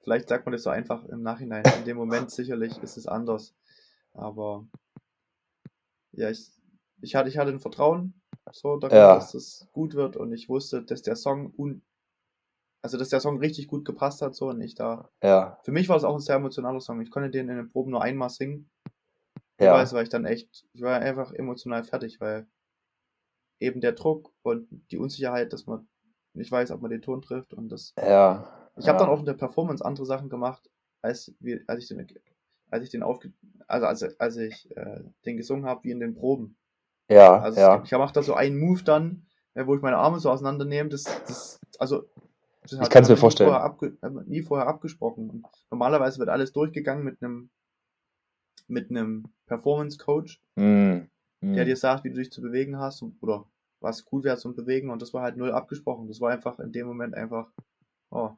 Vielleicht 0.02 0.28
sagt 0.28 0.46
man 0.46 0.52
das 0.52 0.62
so 0.62 0.70
einfach 0.70 1.04
im 1.04 1.22
Nachhinein. 1.22 1.62
In 1.78 1.84
dem 1.84 1.96
Moment 1.96 2.30
sicherlich 2.30 2.78
ist 2.78 2.96
es 2.96 3.06
anders. 3.06 3.54
Aber 4.12 4.66
ja, 6.12 6.30
ich, 6.30 6.50
ich, 7.02 7.14
hatte, 7.14 7.28
ich 7.28 7.38
hatte 7.38 7.50
ein 7.50 7.60
Vertrauen, 7.60 8.20
so, 8.50 8.78
daran, 8.78 8.96
ja. 8.96 9.14
dass 9.14 9.34
es 9.34 9.68
gut 9.72 9.94
wird 9.94 10.16
und 10.16 10.32
ich 10.32 10.48
wusste, 10.48 10.82
dass 10.82 11.02
der 11.02 11.16
Song 11.16 11.52
un, 11.56 11.82
also 12.82 12.96
dass 12.96 13.10
der 13.10 13.20
Song 13.20 13.38
richtig 13.38 13.68
gut 13.68 13.84
gepasst 13.84 14.22
hat, 14.22 14.34
so 14.34 14.48
und 14.48 14.60
ich 14.62 14.74
da. 14.74 15.10
Ja. 15.22 15.60
Für 15.62 15.70
mich 15.70 15.88
war 15.88 15.96
es 15.96 16.04
auch 16.04 16.14
ein 16.14 16.20
sehr 16.20 16.36
emotionaler 16.36 16.80
Song. 16.80 17.00
Ich 17.02 17.10
konnte 17.10 17.30
den 17.30 17.48
in 17.48 17.56
den 17.56 17.70
Proben 17.70 17.90
nur 17.90 18.02
einmal 18.02 18.30
singen. 18.30 18.70
Ja. 19.60 19.74
Ich 19.74 19.82
weiß, 19.82 19.92
weil 19.92 20.04
ich 20.04 20.08
dann 20.08 20.24
echt, 20.24 20.66
ich 20.72 20.80
war 20.80 20.98
einfach 20.98 21.32
emotional 21.32 21.84
fertig, 21.84 22.20
weil 22.20 22.48
eben 23.60 23.82
der 23.82 23.92
Druck 23.92 24.32
und 24.42 24.66
die 24.90 24.96
Unsicherheit, 24.96 25.52
dass 25.52 25.66
man 25.66 25.86
nicht 26.32 26.50
weiß, 26.50 26.70
ob 26.70 26.80
man 26.80 26.90
den 26.90 27.02
Ton 27.02 27.20
trifft 27.20 27.52
und 27.52 27.68
das. 27.68 27.92
Ja. 27.98 28.59
Ich 28.80 28.88
habe 28.88 28.98
dann 28.98 29.08
auch 29.08 29.20
in 29.20 29.26
der 29.26 29.34
Performance 29.34 29.84
andere 29.84 30.06
Sachen 30.06 30.28
gemacht, 30.28 30.70
als, 31.02 31.34
wie, 31.40 31.62
als 31.66 31.82
ich 31.82 31.88
den 31.88 32.06
als 32.70 32.84
ich 32.84 32.90
den 32.90 33.02
aufge 33.02 33.32
also 33.66 33.86
als, 33.86 34.20
als 34.20 34.36
ich 34.36 34.76
äh, 34.76 35.00
den 35.24 35.36
gesungen 35.36 35.64
habe, 35.66 35.84
wie 35.84 35.90
in 35.90 36.00
den 36.00 36.14
Proben. 36.14 36.56
Ja, 37.08 37.40
also 37.40 37.60
ja. 37.60 37.82
Ich, 37.84 37.90
mache 37.90 38.12
da 38.12 38.22
so 38.22 38.34
einen 38.34 38.58
Move 38.58 38.82
dann, 38.84 39.26
äh, 39.54 39.66
wo 39.66 39.74
ich 39.74 39.82
meine 39.82 39.96
Arme 39.96 40.20
so 40.20 40.30
auseinandernehme. 40.30 40.88
Das, 40.88 41.04
das, 41.26 41.60
also 41.78 42.04
das 42.62 42.72
ich 42.72 42.90
kann 42.90 43.02
es 43.02 43.08
mir 43.08 43.16
vorstellen. 43.16 43.50
Vorher 43.50 43.64
abge, 43.64 43.96
nie 44.26 44.42
vorher 44.42 44.68
abgesprochen. 44.68 45.30
Und 45.30 45.46
normalerweise 45.70 46.18
wird 46.18 46.28
alles 46.28 46.52
durchgegangen 46.52 47.04
mit 47.04 47.22
einem 47.22 47.50
mit 48.68 48.90
einem 48.90 49.24
Performance 49.46 49.98
Coach, 49.98 50.40
mm, 50.54 50.62
mm. 51.40 51.54
der 51.54 51.64
dir 51.64 51.76
sagt, 51.76 52.04
wie 52.04 52.10
du 52.10 52.16
dich 52.16 52.30
zu 52.30 52.40
bewegen 52.40 52.78
hast 52.78 53.04
oder 53.20 53.44
was 53.80 54.06
cool 54.12 54.22
wäre 54.22 54.36
zum 54.36 54.54
Bewegen. 54.54 54.90
Und 54.90 55.02
das 55.02 55.12
war 55.12 55.22
halt 55.22 55.36
null 55.36 55.50
abgesprochen. 55.50 56.06
Das 56.06 56.20
war 56.20 56.30
einfach 56.30 56.60
in 56.60 56.70
dem 56.70 56.86
Moment 56.86 57.14
einfach, 57.14 57.50
oh, 58.10 58.30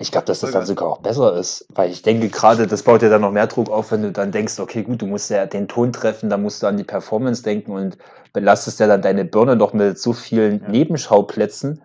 ich 0.00 0.10
glaube, 0.10 0.24
dass 0.24 0.40
das 0.40 0.52
dann 0.52 0.64
sogar 0.64 0.88
auch 0.88 0.98
besser 1.02 1.36
ist, 1.36 1.66
weil 1.74 1.90
ich 1.90 2.00
denke 2.00 2.30
gerade, 2.30 2.66
das 2.66 2.82
baut 2.82 3.02
ja 3.02 3.10
dann 3.10 3.20
noch 3.20 3.32
mehr 3.32 3.46
Druck 3.46 3.68
auf, 3.68 3.92
wenn 3.92 4.00
du 4.00 4.12
dann 4.12 4.32
denkst, 4.32 4.58
okay, 4.58 4.82
gut, 4.82 5.02
du 5.02 5.06
musst 5.06 5.28
ja 5.28 5.44
den 5.44 5.68
Ton 5.68 5.92
treffen, 5.92 6.30
da 6.30 6.38
musst 6.38 6.62
du 6.62 6.66
an 6.66 6.78
die 6.78 6.84
Performance 6.84 7.42
denken 7.42 7.72
und 7.72 7.98
belastest 8.32 8.80
ja 8.80 8.86
dann 8.86 9.02
deine 9.02 9.26
Birne 9.26 9.56
noch 9.56 9.74
mit 9.74 9.98
so 9.98 10.14
vielen 10.14 10.62
Ja. 10.62 10.68
Nebenschauplätzen, 10.70 11.82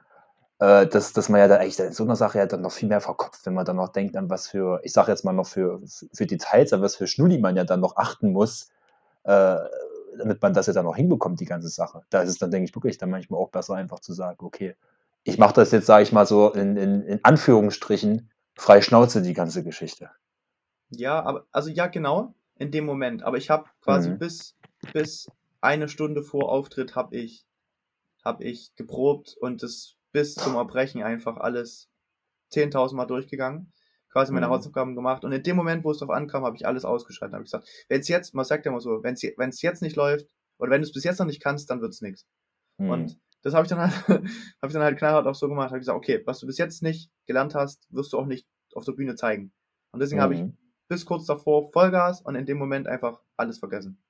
äh, 0.59 0.87
dass, 0.87 1.11
dass 1.11 1.27
man 1.27 1.41
ja 1.41 1.49
dann 1.49 1.59
eigentlich 1.59 1.77
in 1.77 1.91
so 1.91 2.03
einer 2.05 2.15
Sache 2.15 2.37
ja 2.37 2.45
dann 2.45 2.61
noch 2.61 2.71
viel 2.71 2.87
mehr 2.87 3.01
verkopft, 3.01 3.45
wenn 3.45 3.53
man 3.53 3.65
dann 3.65 3.75
noch 3.75 3.89
denkt, 3.89 4.15
an 4.15 4.29
was 4.29 4.47
für, 4.47 4.79
ich 4.83 4.93
sage 4.93 5.11
jetzt 5.11 5.25
mal 5.25 5.33
noch 5.33 5.47
für, 5.47 5.81
für 6.13 6.25
Details, 6.25 6.71
an 6.71 6.81
was 6.81 6.95
für 6.95 7.07
Schnulli 7.07 7.37
man 7.37 7.57
ja 7.57 7.65
dann 7.65 7.81
noch 7.81 7.97
achten 7.97 8.31
muss, 8.31 8.69
äh, 9.23 9.57
damit 10.17 10.41
man 10.41 10.53
das 10.53 10.67
ja 10.67 10.73
dann 10.73 10.85
noch 10.85 10.95
hinbekommt, 10.95 11.41
die 11.41 11.45
ganze 11.45 11.67
Sache. 11.67 12.03
Da 12.09 12.21
ist 12.21 12.29
es 12.29 12.37
dann, 12.37 12.49
denke 12.51 12.69
ich, 12.69 12.75
wirklich 12.75 12.97
dann 12.97 13.09
manchmal 13.09 13.41
auch 13.41 13.49
besser, 13.49 13.75
einfach 13.75 13.99
zu 13.99 14.13
sagen, 14.13 14.37
okay, 14.45 14.77
ich 15.25 15.37
mache 15.39 15.55
das 15.55 15.71
jetzt, 15.71 15.87
sage 15.87 16.03
ich 16.03 16.11
mal 16.11 16.25
so, 16.25 16.51
in, 16.53 16.77
in, 16.77 17.01
in 17.01 17.19
Anführungsstrichen, 17.23 18.29
frei 18.55 18.81
Schnauze, 18.81 19.21
die 19.21 19.33
ganze 19.33 19.63
Geschichte. 19.63 20.11
Ja, 20.89 21.21
aber 21.23 21.45
also 21.51 21.69
ja, 21.69 21.87
genau, 21.87 22.35
in 22.57 22.71
dem 22.71 22.85
Moment. 22.85 23.23
Aber 23.23 23.37
ich 23.37 23.49
habe 23.49 23.65
quasi 23.81 24.11
Mhm. 24.11 24.19
bis, 24.19 24.55
bis 24.93 25.27
eine 25.61 25.89
Stunde 25.89 26.21
vor 26.23 26.49
Auftritt 26.51 26.95
habe 26.95 27.17
ich, 27.17 27.43
hab 28.23 28.41
ich 28.41 28.75
geprobt 28.75 29.35
und 29.41 29.63
das 29.63 29.95
bis 30.11 30.35
zum 30.35 30.55
Erbrechen 30.55 31.01
einfach 31.03 31.37
alles 31.37 31.89
10.000 32.53 32.95
Mal 32.95 33.05
durchgegangen. 33.05 33.73
Quasi 34.11 34.31
meine 34.31 34.45
Mhm. 34.47 34.51
Hausaufgaben 34.51 34.95
gemacht. 34.95 35.25
Und 35.25 35.31
in 35.33 35.43
dem 35.43 35.57
Moment, 35.57 35.83
wo 35.83 35.91
es 35.91 35.97
drauf 35.97 36.11
ankam, 36.11 36.45
habe 36.45 36.55
ich 36.55 36.65
alles 36.67 36.85
ausgeschaltet. 36.85 37.33
Habe 37.33 37.43
ich 37.43 37.51
gesagt, 37.51 37.67
wenn 37.89 37.99
es 37.99 38.07
jetzt, 38.07 38.33
man 38.35 38.45
sagt 38.45 38.65
ja 38.65 38.71
immer 38.71 38.79
so, 38.79 39.03
wenn 39.03 39.15
es 39.15 39.61
jetzt 39.61 39.81
nicht 39.81 39.95
läuft, 39.97 40.27
oder 40.57 40.71
wenn 40.71 40.81
du 40.81 40.87
es 40.87 40.93
bis 40.93 41.03
jetzt 41.03 41.19
noch 41.19 41.25
nicht 41.25 41.41
kannst, 41.43 41.69
dann 41.69 41.81
wird's 41.81 42.01
nichts. 42.01 42.25
Mhm. 42.77 42.89
Und 42.91 43.19
das 43.45 43.53
habe 43.53 43.63
ich 43.65 43.69
dann 43.69 43.79
halt, 43.79 43.93
habe 44.09 44.23
ich 44.67 44.73
dann 44.73 44.81
halt 44.81 44.97
knallhart 44.97 45.27
auch 45.27 45.35
so 45.35 45.47
gemacht. 45.47 45.69
Habe 45.69 45.79
gesagt, 45.79 45.95
okay, 45.97 46.21
was 46.25 46.39
du 46.39 46.47
bis 46.47 46.57
jetzt 46.57 46.81
nicht 46.81 47.11
gelernt 47.27 47.53
hast, 47.55 47.87
wirst 47.91 48.11
du 48.11 48.17
auch 48.17 48.25
nicht 48.25 48.47
auf 48.73 48.85
der 48.85 48.93
Bühne 48.93 49.15
zeigen. 49.15 49.53
Und 49.93 50.01
deswegen 50.01 50.19
habe 50.21 50.33
ich 50.33 50.41
Mhm. 50.41 50.57
bis 50.89 51.05
kurz 51.05 51.25
davor 51.25 51.71
Vollgas 51.71 52.21
und 52.21 52.35
in 52.35 52.45
dem 52.45 52.57
Moment 52.57 52.87
einfach 52.87 53.21
alles 53.37 53.59
vergessen. 53.59 54.03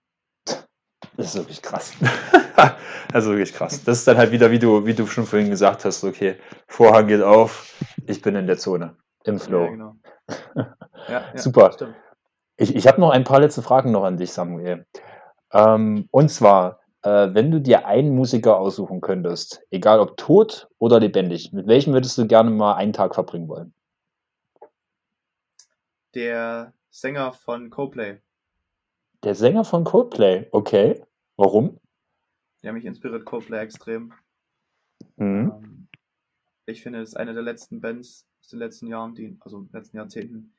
Das 1.18 1.28
ist 1.28 1.36
wirklich 1.36 1.62
krass. 1.62 1.94
das 3.12 3.24
ist 3.26 3.30
wirklich 3.30 3.54
krass. 3.54 3.84
Das 3.84 4.00
ist 4.00 4.08
dann 4.08 4.18
halt 4.18 4.32
wieder, 4.32 4.52
wie 4.52 4.60
du, 4.60 4.86
wie 4.86 4.94
du 4.94 5.06
schon 5.06 5.26
vorhin 5.26 5.50
gesagt 5.50 5.86
hast, 5.86 6.04
okay, 6.04 6.38
Vorhang 6.68 7.08
geht 7.08 7.22
auf, 7.22 7.74
ich 8.08 8.22
bin 8.22 8.36
in 8.36 8.48
der 8.48 8.58
Zone, 8.58 8.98
im 9.26 9.40
Flow. 9.40 9.66
Ja, 9.66 9.70
genau. 9.70 9.96
Ja, 11.08 11.24
ja, 11.34 11.38
Super. 11.38 11.72
Stimmt. 11.74 11.96
Ich, 12.58 12.76
ich 12.76 12.88
habe 12.88 13.00
noch 13.00 13.12
ein 13.12 13.26
paar 13.26 13.40
letzte 13.40 13.62
Fragen 13.62 13.92
noch 13.92 14.06
an 14.06 14.18
dich, 14.18 14.32
Samuel. 14.32 14.88
Ähm, 15.54 16.08
und 16.10 16.30
zwar, 16.30 16.80
wenn 17.10 17.52
du 17.52 17.62
dir 17.62 17.86
einen 17.86 18.16
Musiker 18.16 18.58
aussuchen 18.58 19.00
könntest, 19.02 19.62
egal 19.70 20.00
ob 20.00 20.18
tot 20.18 20.68
oder 20.80 21.00
lebendig, 21.00 21.54
mit 21.54 21.68
welchem 21.68 21.94
würdest 21.94 22.18
du 22.18 22.26
gerne 22.28 22.50
mal 22.50 22.74
einen 22.76 22.94
Tag 22.94 23.14
verbringen 23.14 23.48
wollen? 23.48 23.74
Der 26.14 26.74
Sänger 26.90 27.34
von 27.34 27.70
Coldplay, 27.70 28.20
Der 29.24 29.36
Sänger 29.36 29.66
von 29.66 29.84
Coldplay, 29.84 30.48
okay. 30.52 31.04
Warum? 31.38 31.80
der 32.64 32.74
mich 32.74 32.86
inspiriert, 32.86 33.26
Coldplay 33.26 33.60
extrem. 33.60 34.12
Mhm. 35.18 35.52
Ähm, 35.54 35.88
ich 36.66 36.82
finde, 36.82 37.02
es 37.02 37.10
ist 37.10 37.16
eine 37.16 37.34
der 37.36 37.44
letzten 37.44 37.80
Bands 37.80 38.26
aus 38.42 38.48
den 38.48 38.58
letzten 38.60 38.88
Jahren, 38.88 39.14
die, 39.14 39.38
also 39.42 39.60
in 39.60 39.66
den 39.68 39.74
letzten 39.74 39.98
Jahrzehnten, 39.98 40.54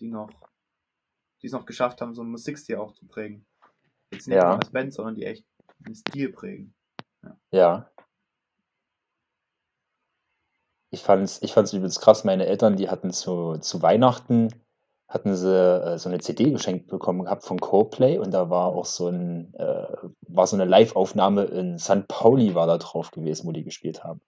die 0.00 0.08
noch, 0.08 0.28
die 1.40 1.46
es 1.46 1.52
noch 1.54 1.64
geschafft 1.64 2.02
haben, 2.02 2.14
so 2.14 2.20
einen 2.20 2.30
Musikstil 2.32 2.76
auch 2.76 2.92
zu 2.92 3.06
prägen. 3.06 3.46
Jetzt 4.10 4.28
nicht 4.28 4.36
Ja. 4.36 4.48
nur 4.48 4.58
als 4.58 4.70
Band, 4.70 4.92
sondern 4.92 5.14
die 5.14 5.24
echt 5.24 5.46
einen 5.84 5.94
Stil 5.94 6.32
prägen. 6.32 6.74
Ja. 7.50 7.90
Ich 10.90 11.02
fand's, 11.02 11.42
ich 11.42 11.52
fand's 11.52 11.72
übelst 11.72 12.00
krass. 12.00 12.24
Meine 12.24 12.46
Eltern, 12.46 12.76
die 12.76 12.88
hatten 12.88 13.10
zu, 13.10 13.58
zu 13.58 13.82
Weihnachten, 13.82 14.48
hatten 15.08 15.36
sie 15.36 15.54
äh, 15.54 15.98
so 15.98 16.08
eine 16.08 16.18
CD 16.18 16.50
geschenkt 16.50 16.88
bekommen 16.88 17.24
gehabt 17.24 17.44
von 17.44 17.58
Coldplay 17.58 18.18
und 18.18 18.32
da 18.32 18.50
war 18.50 18.66
auch 18.68 18.86
so 18.86 19.08
ein, 19.08 19.54
äh, 19.54 19.86
war 20.22 20.46
so 20.46 20.56
eine 20.56 20.64
Live-Aufnahme 20.64 21.44
in 21.44 21.78
St. 21.78 22.08
Pauli 22.08 22.54
war 22.54 22.66
da 22.66 22.78
drauf 22.78 23.10
gewesen, 23.10 23.46
wo 23.46 23.52
die 23.52 23.64
gespielt 23.64 24.04
haben. 24.04 24.20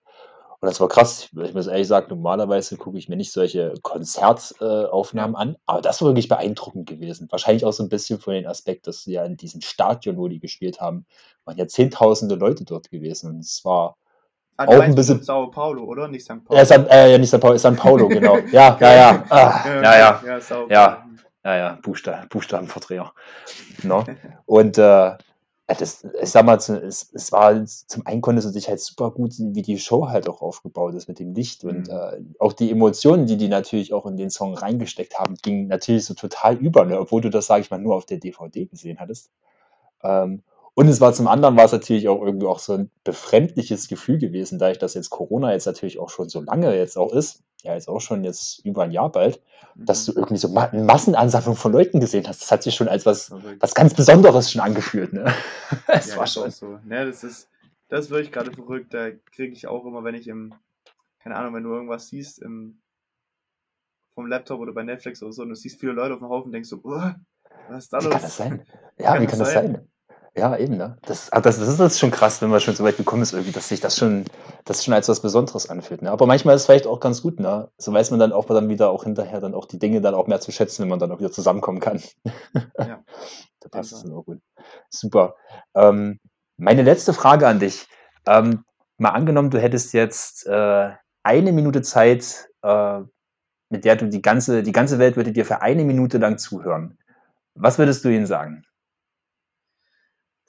Und 0.61 0.67
das 0.67 0.81
war 0.81 0.89
krass. 0.89 1.29
Ich 1.45 1.55
muss 1.55 1.69
ehrlich 1.69 1.87
sagen, 1.87 2.07
normalerweise 2.09 2.77
gucke 2.77 2.99
ich 2.99 3.09
mir 3.09 3.15
nicht 3.17 3.33
solche 3.33 3.75
Konzertaufnahmen 3.83 5.35
äh, 5.37 5.39
an, 5.39 5.57
aber 5.67 5.81
das 5.83 6.01
war 6.03 6.09
wirklich 6.09 6.29
beeindruckend 6.29 6.89
gewesen. 6.89 7.29
Wahrscheinlich 7.31 7.65
auch 7.65 7.73
so 7.73 7.83
ein 7.85 7.89
bisschen 7.89 8.19
von 8.19 8.35
dem 8.35 8.47
Aspekt, 8.47 8.87
dass 8.87 9.03
sie 9.05 9.13
ja 9.13 9.25
in 9.25 9.37
diesem 9.37 9.61
Stadion, 9.61 10.17
wo 10.17 10.27
die 10.29 10.41
gespielt 10.41 10.81
haben, 10.81 11.07
waren 11.45 11.57
ja 11.59 11.69
zehntausende 11.69 12.35
Leute 12.35 12.65
dort 12.65 12.91
gewesen. 12.91 13.31
Und 13.31 13.41
es 13.41 13.65
war 13.65 13.97
Ah, 14.61 14.65
Auch 14.67 14.81
ein 14.81 14.93
bisschen- 14.97 15.23
Sao 15.23 15.47
Paulo, 15.53 15.85
oder? 15.85 16.09
Nicht 16.09 16.25
St. 16.25 16.45
Paulo. 16.45 16.59
Ja, 16.59 16.65
San, 16.67 16.85
äh, 16.89 17.13
ja, 17.13 17.19
nicht 17.19 17.31
San 17.31 17.39
Paulo, 17.39 17.57
San 17.59 17.77
Paulo, 17.77 18.09
genau. 18.09 18.39
Ja, 18.51 18.77
ja, 18.81 18.95
ja. 18.97 19.25
Ah, 19.31 19.65
ja, 19.65 19.83
ja. 19.99 20.23
Ja, 20.27 20.41
Sao 20.41 20.63
Paulo. 20.63 20.73
Ja. 20.73 21.05
Ja, 21.45 21.57
ja, 21.57 21.79
Buchstaben, 21.81 22.29
Buchstabenverdreher. 22.29 23.13
No? 23.85 24.05
Und 24.47 24.77
äh, 24.77 25.13
das, 25.75 26.05
ich 26.23 26.31
sag 26.31 26.45
mal, 26.47 26.57
es, 26.57 26.71
es 27.13 27.33
war 27.33 27.65
zum 27.67 28.07
einen 28.07 28.23
konnte 28.23 28.39
es 28.41 28.53
sich 28.53 28.69
halt 28.69 28.81
super 28.81 29.11
gut, 29.11 29.35
wie 29.39 29.63
die 29.63 29.79
Show 29.79 30.09
halt 30.09 30.29
auch 30.29 30.41
aufgebaut 30.41 30.95
ist 30.95 31.09
mit 31.09 31.19
dem 31.19 31.35
Licht 31.35 31.65
und 31.65 31.89
Mhm. 31.89 31.95
äh, 31.95 32.21
auch 32.39 32.55
die 32.55 32.71
Emotionen, 32.71 33.27
die 33.27 33.37
die 33.37 33.49
natürlich 33.49 33.93
auch 33.93 34.07
in 34.07 34.17
den 34.17 34.31
Song 34.31 34.55
reingesteckt 34.55 35.19
haben, 35.19 35.35
gingen 35.43 35.69
natürlich 35.69 36.07
so 36.07 36.15
total 36.15 36.57
über, 36.57 36.85
ne? 36.87 36.99
obwohl 36.99 37.21
du 37.21 37.29
das, 37.31 37.47
sage 37.47 37.63
ich 37.63 37.71
mal, 37.71 37.79
nur 37.79 37.97
auf 37.97 38.07
der 38.07 38.19
DVD 38.19 38.67
gesehen 38.67 38.99
hattest. 38.99 39.31
Ähm, 40.03 40.43
und 40.79 40.89
es 40.89 41.01
war 41.01 41.13
zum 41.13 41.27
anderen 41.27 41.57
war 41.57 41.65
es 41.65 41.73
natürlich 41.73 42.09
auch 42.09 42.23
irgendwie 42.23 42.47
auch 42.47 42.61
so 42.61 42.75
ein 42.75 42.91
befremdliches 43.05 43.89
Gefühl 43.89 44.19
gewesen, 44.19 44.61
da 44.61 44.71
ich 44.71 44.79
das 44.79 44.95
jetzt 44.95 45.11
Corona 45.11 45.53
jetzt 45.53 45.67
natürlich 45.67 45.99
auch 45.99 46.09
schon 46.11 46.29
so 46.29 46.41
lange 46.41 46.77
jetzt 46.77 46.97
auch 46.97 47.13
ist, 47.13 47.43
ja 47.65 47.75
jetzt 47.75 47.89
auch 47.89 48.01
schon 48.01 48.23
jetzt 48.25 48.65
über 48.65 48.85
ein 48.85 48.93
Jahr 48.93 49.11
bald, 49.11 49.43
dass 49.85 50.05
du 50.05 50.13
Mhm. 50.13 50.19
irgendwie 50.19 50.37
so 50.39 50.55
eine 50.57 50.85
Massenansammlung 50.85 51.57
von 51.57 51.73
Leuten 51.73 51.99
gesehen 52.01 52.29
hast. 52.29 52.43
Das 52.43 52.53
hat 52.53 52.63
sich 52.63 52.77
schon 52.77 52.89
als 52.89 53.07
was, 53.07 53.33
was 53.61 53.75
ganz 53.75 53.95
Besonderes 53.95 54.53
schon 54.53 54.61
angefühlt. 54.63 55.13
Ne? 55.13 55.35
Es 55.89 56.13
ja, 56.13 56.17
war 56.17 56.27
schon. 56.29 56.51
so. 56.53 56.79
Ne, 56.85 57.07
das 57.07 57.25
ist, 57.25 57.49
das 57.89 58.07
ist 58.07 58.11
wirklich 58.11 58.33
gerade 58.33 58.53
verrückt. 58.53 58.95
Da 58.95 59.11
kriege 59.33 59.53
ich 59.53 59.67
auch 59.67 59.85
immer, 59.85 60.05
wenn 60.05 60.15
ich 60.15 60.29
im, 60.29 60.55
keine 61.21 61.37
Ahnung, 61.37 61.55
wenn 61.55 61.65
du 61.65 61.71
irgendwas 61.75 62.09
siehst 62.09 62.39
im 62.41 62.81
vom 64.15 64.27
Laptop 64.27 64.61
oder 64.61 64.73
bei 64.73 64.83
Netflix 64.83 65.23
oder 65.23 65.33
so 65.33 65.43
und 65.43 65.51
du 65.51 65.55
siehst 65.55 65.81
viele 65.81 65.93
Leute 65.93 66.15
auf 66.15 66.21
dem 66.21 66.29
Haufen 66.29 66.47
und 66.49 66.53
denkst 66.53 66.69
so, 66.69 66.81
oh, 66.85 67.03
was 67.69 67.85
ist 67.85 67.93
da 67.93 67.99
Wie 67.99 68.05
los? 68.05 68.13
kann 68.13 68.23
das 68.23 68.37
sein? 68.37 68.67
Ja, 68.99 69.21
wie 69.21 69.27
kann 69.27 69.39
das 69.39 69.53
sein? 69.53 69.88
Ja, 70.39 70.57
eben, 70.57 70.77
ne? 70.77 70.97
Das, 71.03 71.33
ah, 71.33 71.41
das, 71.41 71.59
das 71.59 71.69
ist 71.69 71.81
jetzt 71.81 71.99
schon 71.99 72.13
krass, 72.13 72.41
wenn 72.41 72.49
man 72.51 72.61
schon 72.61 72.77
so 72.77 72.85
weit 72.85 72.97
gekommen 72.97 73.23
ist, 73.23 73.33
irgendwie, 73.33 73.51
dass 73.51 73.69
sich 73.69 73.81
das 73.81 73.97
schon, 73.97 74.25
das 74.65 74.85
schon 74.85 74.95
als 74.95 75.09
was 75.09 75.21
Besonderes 75.21 75.69
anfühlt. 75.69 76.01
Ne? 76.01 76.13
Aber 76.13 76.27
manchmal 76.27 76.55
ist 76.55 76.63
es 76.63 76.67
vielleicht 76.67 76.87
auch 76.87 77.01
ganz 77.01 77.23
gut, 77.23 77.41
ne? 77.41 77.69
So 77.77 77.93
weiß 77.93 78.13
man 78.13 78.21
dann 78.21 78.33
auch 78.33 78.45
dann 78.45 78.69
wieder 78.69 78.91
auch 78.91 79.03
hinterher 79.03 79.41
dann 79.41 79.55
auch 79.55 79.67
die 79.67 79.81
Dinge 79.81 80.01
dann 80.01 80.15
auch 80.15 80.29
mehr 80.29 80.41
zu 80.41 80.53
schätzen, 80.53 80.83
wenn 80.83 80.91
man 80.91 81.01
dann 81.01 81.11
auch 81.11 81.19
wieder 81.19 81.33
zusammenkommen 81.33 81.81
kann. 81.81 82.01
Ja. 82.79 83.03
Da 83.61 83.69
passt 83.71 83.93
es 83.93 84.05
dann 84.05 84.13
auch 84.13 84.23
gut. 84.23 84.39
Super. 84.89 85.35
Ähm, 85.75 86.21
meine 86.59 86.83
letzte 86.83 87.13
Frage 87.13 87.49
an 87.49 87.59
dich. 87.59 87.89
Ähm, 88.25 88.65
mal 88.99 89.11
angenommen, 89.11 89.51
du 89.51 89.61
hättest 89.61 89.93
jetzt 89.95 90.47
äh, 90.47 90.91
eine 91.25 91.53
Minute 91.53 91.83
Zeit, 91.83 92.49
äh, 92.63 93.01
mit 93.69 93.85
der 93.85 93.97
du 93.97 94.09
die 94.09 94.23
ganze, 94.23 94.63
die 94.63 94.71
ganze 94.71 95.01
Welt 95.01 95.17
würde 95.17 95.33
dir 95.33 95.45
für 95.45 95.61
eine 95.61 95.83
Minute 95.83 96.19
lang 96.19 96.39
zuhören. 96.39 96.99
Was 97.57 97.79
würdest 97.79 98.05
du 98.05 98.11
ihnen 98.11 98.27
sagen? 98.27 98.65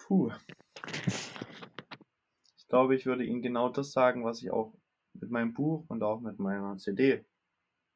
Puh. 0.10 0.32
Ich 2.58 2.68
glaube, 2.68 2.96
ich 2.96 3.06
würde 3.06 3.24
Ihnen 3.24 3.44
genau 3.44 3.70
das 3.70 3.92
sagen, 3.92 4.26
was 4.26 4.42
ich 4.42 4.50
auch 4.50 4.74
mit 5.14 5.30
meinem 5.30 5.54
Buch 5.54 5.86
und 5.88 6.02
auch 6.02 6.20
mit 6.20 6.40
meiner 6.40 6.78
CD 6.78 7.24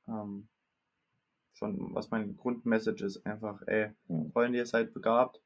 ähm, 0.07 0.47
schon, 1.53 1.95
was 1.95 2.11
mein 2.11 2.37
Grundmessage 2.37 3.03
ist, 3.03 3.25
einfach, 3.25 3.63
ey. 3.63 3.95
Freunde, 4.31 4.59
ihr 4.59 4.67
seid 4.67 4.93
begabt, 4.93 5.41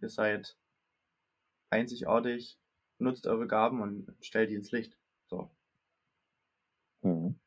ihr 0.00 0.08
seid 0.08 0.56
einzigartig, 1.70 2.56
nutzt 2.98 3.26
eure 3.26 3.48
Gaben 3.48 3.82
und 3.82 4.14
stellt 4.20 4.50
die 4.50 4.54
ins 4.54 4.70
Licht. 4.70 4.96
So. 5.26 5.50
Mhm. 7.02 7.39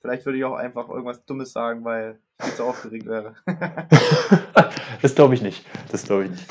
Vielleicht 0.00 0.24
würde 0.26 0.38
ich 0.38 0.44
auch 0.44 0.54
einfach 0.54 0.88
irgendwas 0.88 1.24
Dummes 1.24 1.52
sagen, 1.52 1.84
weil 1.84 2.18
ich 2.38 2.44
viel 2.46 2.54
zu 2.54 2.64
aufgeregt 2.64 3.06
wäre. 3.06 3.34
das 5.02 5.14
glaube 5.14 5.34
ich 5.34 5.42
nicht. 5.42 5.64
Das 5.90 6.04
glaube 6.04 6.24
ich 6.24 6.30
nicht. 6.30 6.46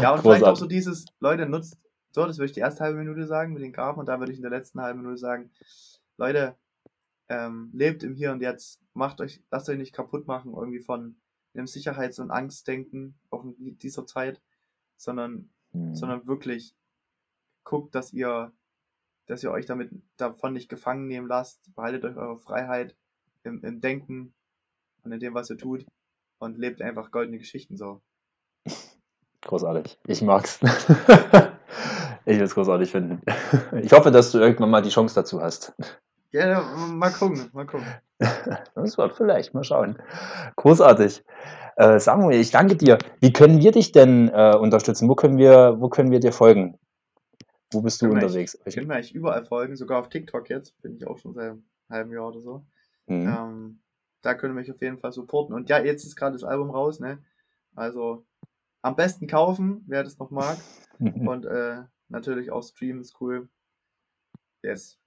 Ja, 0.00 0.12
und 0.12 0.20
vielleicht 0.20 0.42
auch 0.42 0.48
Großartig. 0.48 0.58
so 0.58 0.66
dieses, 0.66 1.04
Leute, 1.20 1.46
nutzt, 1.46 1.78
so, 2.12 2.26
das 2.26 2.36
würde 2.38 2.46
ich 2.46 2.52
die 2.52 2.60
erste 2.60 2.84
halbe 2.84 2.98
Minute 2.98 3.26
sagen 3.26 3.52
mit 3.52 3.62
den 3.62 3.72
Gaben 3.72 3.98
und 3.98 4.06
dann 4.06 4.20
würde 4.20 4.32
ich 4.32 4.38
in 4.38 4.42
der 4.42 4.50
letzten 4.50 4.80
halben 4.80 5.00
Minute 5.00 5.18
sagen, 5.18 5.50
Leute, 6.18 6.56
ähm, 7.28 7.70
lebt 7.72 8.02
im 8.02 8.14
Hier 8.14 8.32
und 8.32 8.40
Jetzt, 8.42 8.80
macht 8.94 9.20
euch, 9.20 9.42
lasst 9.50 9.68
euch 9.68 9.78
nicht 9.78 9.94
kaputt 9.94 10.26
machen 10.26 10.52
irgendwie 10.54 10.80
von 10.80 11.16
einem 11.54 11.66
Sicherheits- 11.66 12.18
und 12.18 12.30
Angstdenken 12.30 13.18
auch 13.30 13.44
in 13.44 13.78
dieser 13.78 14.06
Zeit, 14.06 14.40
sondern, 14.96 15.50
Mhm. 15.72 15.94
sondern 15.94 16.26
wirklich 16.26 16.74
guckt, 17.64 17.94
dass 17.94 18.12
ihr, 18.12 18.52
dass 19.26 19.42
ihr 19.42 19.50
euch 19.50 19.66
damit 19.66 19.90
davon 20.16 20.52
nicht 20.52 20.68
gefangen 20.68 21.06
nehmen 21.06 21.26
lasst, 21.26 21.74
behaltet 21.74 22.04
euch 22.04 22.16
eure 22.16 22.38
Freiheit 22.38 22.94
im, 23.44 23.62
im 23.62 23.80
Denken 23.80 24.32
und 25.02 25.12
in 25.12 25.20
dem, 25.20 25.34
was 25.34 25.50
ihr 25.50 25.58
tut 25.58 25.84
und 26.38 26.58
lebt 26.58 26.82
einfach 26.82 27.10
goldene 27.10 27.38
Geschichten 27.38 27.76
so. 27.76 28.00
Großartig. 29.42 29.98
Ich 30.06 30.22
mag's. 30.22 30.58
ich 32.24 32.36
will 32.36 32.42
es 32.42 32.54
großartig 32.54 32.90
finden. 32.90 33.22
Ich 33.82 33.92
hoffe, 33.92 34.10
dass 34.10 34.32
du 34.32 34.38
irgendwann 34.38 34.70
mal 34.70 34.82
die 34.82 34.88
Chance 34.88 35.14
dazu 35.14 35.40
hast. 35.40 35.72
Ja, 36.32 36.60
mal 36.88 37.12
gucken, 37.12 37.48
mal 37.52 37.66
gucken. 37.66 37.86
Das 38.74 38.98
war 38.98 39.10
vielleicht, 39.10 39.54
mal 39.54 39.62
schauen. 39.62 39.98
Großartig. 40.56 41.22
Äh, 41.76 42.00
Samuel, 42.00 42.40
ich 42.40 42.50
danke 42.50 42.74
dir. 42.74 42.98
Wie 43.20 43.32
können 43.32 43.60
wir 43.60 43.70
dich 43.70 43.92
denn 43.92 44.28
äh, 44.28 44.56
unterstützen? 44.56 45.08
Wo 45.08 45.14
können 45.14 45.38
wir, 45.38 45.76
wo 45.78 45.88
können 45.88 46.10
wir 46.10 46.20
dir 46.20 46.32
folgen? 46.32 46.78
Wo 47.72 47.80
bist 47.80 48.00
du 48.00 48.10
unterwegs? 48.10 48.58
Ich 48.64 48.76
kann 48.76 48.86
mir 48.86 48.94
eigentlich 48.94 49.14
überall 49.14 49.44
folgen, 49.44 49.76
sogar 49.76 50.00
auf 50.00 50.08
TikTok 50.08 50.48
jetzt, 50.48 50.80
bin 50.82 50.96
ich 50.96 51.06
auch 51.06 51.18
schon 51.18 51.34
seit 51.34 51.50
einem 51.50 51.64
halben 51.90 52.12
Jahr 52.12 52.28
oder 52.28 52.40
so. 52.40 52.66
Mhm. 53.06 53.28
Ähm, 53.28 53.80
da 54.22 54.34
können 54.34 54.54
wir 54.54 54.60
mich 54.60 54.72
auf 54.72 54.80
jeden 54.80 54.98
Fall 54.98 55.12
supporten. 55.12 55.54
Und 55.54 55.68
ja, 55.68 55.78
jetzt 55.78 56.04
ist 56.04 56.16
gerade 56.16 56.32
das 56.32 56.44
Album 56.44 56.70
raus, 56.70 57.00
ne? 57.00 57.18
Also 57.74 58.24
am 58.82 58.96
besten 58.96 59.26
kaufen, 59.26 59.84
wer 59.86 60.04
das 60.04 60.18
noch 60.18 60.30
mag. 60.30 60.56
Und 60.98 61.44
äh, 61.44 61.82
natürlich 62.08 62.50
auch 62.50 62.62
streamen 62.62 63.00
ist 63.00 63.20
cool. 63.20 63.48
Yes. 64.62 64.98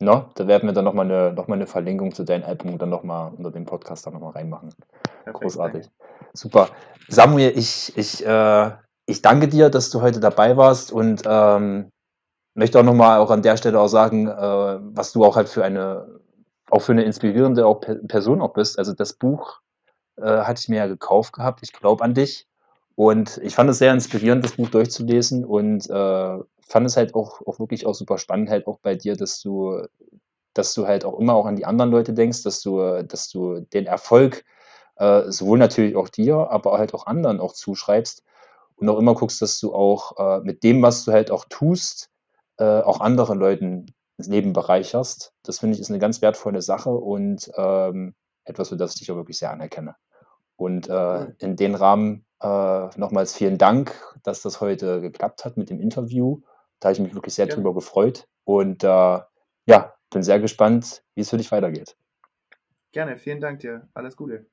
No, 0.00 0.30
da 0.34 0.46
werden 0.46 0.68
wir 0.68 0.72
dann 0.72 0.84
nochmal 0.84 1.04
eine, 1.04 1.32
noch 1.32 1.48
mal 1.48 1.54
eine 1.54 1.66
Verlinkung 1.66 2.12
zu 2.12 2.24
deinem 2.24 2.44
Album 2.44 2.76
dann 2.78 2.90
nochmal 2.90 3.32
unter 3.34 3.50
dem 3.50 3.66
Podcast 3.66 4.06
dann 4.06 4.14
nochmal 4.14 4.32
reinmachen. 4.32 4.70
Perfekt. 5.24 5.42
Großartig. 5.42 5.90
Super. 6.32 6.70
Samuel, 7.08 7.52
ich, 7.56 7.96
ich, 7.96 8.26
äh, 8.26 8.70
ich 9.06 9.22
danke 9.22 9.48
dir, 9.48 9.70
dass 9.70 9.90
du 9.90 10.00
heute 10.00 10.18
dabei 10.18 10.56
warst 10.56 10.92
und 10.92 11.22
ähm, 11.24 11.90
möchte 12.54 12.78
auch 12.78 12.84
nochmal 12.84 13.18
auch 13.18 13.30
an 13.30 13.42
der 13.42 13.56
Stelle 13.56 13.80
auch 13.80 13.88
sagen, 13.88 14.28
äh, 14.28 14.32
was 14.94 15.12
du 15.12 15.24
auch 15.24 15.36
halt 15.36 15.48
für 15.48 15.64
eine, 15.64 16.20
auch 16.70 16.80
für 16.82 16.92
eine 16.92 17.04
inspirierende 17.04 17.66
auch 17.66 17.80
Per- 17.80 17.96
Person 18.08 18.40
auch 18.42 18.52
bist. 18.54 18.78
Also 18.78 18.92
das 18.92 19.14
Buch 19.14 19.60
äh, 20.18 20.24
hatte 20.24 20.60
ich 20.62 20.68
mir 20.68 20.78
ja 20.78 20.86
gekauft 20.86 21.34
gehabt. 21.34 21.60
Ich 21.62 21.72
glaube 21.72 22.04
an 22.04 22.14
dich. 22.14 22.48
Und 22.96 23.38
ich 23.42 23.54
fand 23.54 23.70
es 23.70 23.78
sehr 23.78 23.92
inspirierend, 23.94 24.44
das 24.44 24.52
Buch 24.56 24.68
durchzulesen 24.70 25.44
und 25.44 25.88
äh, 25.90 26.38
fand 26.68 26.86
es 26.86 26.96
halt 26.96 27.14
auch, 27.14 27.40
auch 27.46 27.58
wirklich 27.60 27.86
auch 27.86 27.94
super 27.94 28.18
spannend, 28.18 28.50
halt 28.50 28.66
auch 28.66 28.78
bei 28.80 28.94
dir, 28.96 29.16
dass 29.16 29.40
du, 29.40 29.82
dass 30.54 30.74
du 30.74 30.86
halt 30.86 31.04
auch 31.04 31.18
immer 31.18 31.34
auch 31.34 31.46
an 31.46 31.56
die 31.56 31.64
anderen 31.66 31.90
Leute 31.90 32.12
denkst, 32.12 32.42
dass 32.42 32.60
du, 32.60 33.02
dass 33.04 33.28
du 33.30 33.60
den 33.72 33.86
Erfolg 33.86 34.44
äh, 34.96 35.30
sowohl 35.30 35.58
natürlich 35.58 35.96
auch 35.96 36.08
dir, 36.08 36.36
aber 36.50 36.78
halt 36.78 36.94
auch 36.94 37.06
anderen 37.06 37.40
auch 37.40 37.52
zuschreibst 37.54 38.22
und 38.76 38.88
auch 38.88 38.98
immer 38.98 39.14
guckst, 39.14 39.42
dass 39.42 39.60
du 39.60 39.74
auch 39.74 40.18
äh, 40.18 40.40
mit 40.44 40.64
dem, 40.64 40.82
was 40.82 41.04
du 41.04 41.12
halt 41.12 41.30
auch 41.30 41.46
tust, 41.48 42.10
äh, 42.58 42.64
auch 42.64 43.00
anderen 43.00 43.38
Leuten 43.38 43.86
das 44.18 44.28
Leben 44.28 44.52
bereicherst. 44.52 45.32
Das 45.42 45.58
finde 45.58 45.74
ich 45.74 45.80
ist 45.80 45.90
eine 45.90 45.98
ganz 45.98 46.22
wertvolle 46.22 46.62
Sache 46.62 46.90
und 46.90 47.50
ähm, 47.56 48.14
etwas, 48.44 48.68
für 48.68 48.76
das 48.76 48.94
ich 48.94 49.00
dich 49.00 49.10
auch 49.10 49.16
wirklich 49.16 49.38
sehr 49.38 49.50
anerkenne. 49.50 49.96
Und 50.56 50.88
äh, 50.88 51.26
in 51.38 51.56
den 51.56 51.74
Rahmen 51.74 52.24
äh, 52.40 52.88
nochmals 52.96 53.34
vielen 53.34 53.58
Dank, 53.58 53.94
dass 54.22 54.42
das 54.42 54.60
heute 54.60 55.00
geklappt 55.00 55.44
hat 55.44 55.56
mit 55.56 55.70
dem 55.70 55.80
Interview. 55.80 56.40
Da 56.80 56.88
habe 56.88 56.94
ich 56.94 57.00
mich 57.00 57.14
wirklich 57.14 57.34
sehr 57.34 57.46
Gerne. 57.46 57.62
drüber 57.62 57.74
gefreut 57.74 58.28
und 58.44 58.84
äh, 58.84 59.20
ja, 59.66 59.94
bin 60.10 60.22
sehr 60.22 60.40
gespannt, 60.40 61.02
wie 61.14 61.22
es 61.22 61.30
für 61.30 61.38
dich 61.38 61.50
weitergeht. 61.52 61.96
Gerne, 62.92 63.16
vielen 63.16 63.40
Dank 63.40 63.60
dir. 63.60 63.88
Alles 63.94 64.16
Gute. 64.16 64.46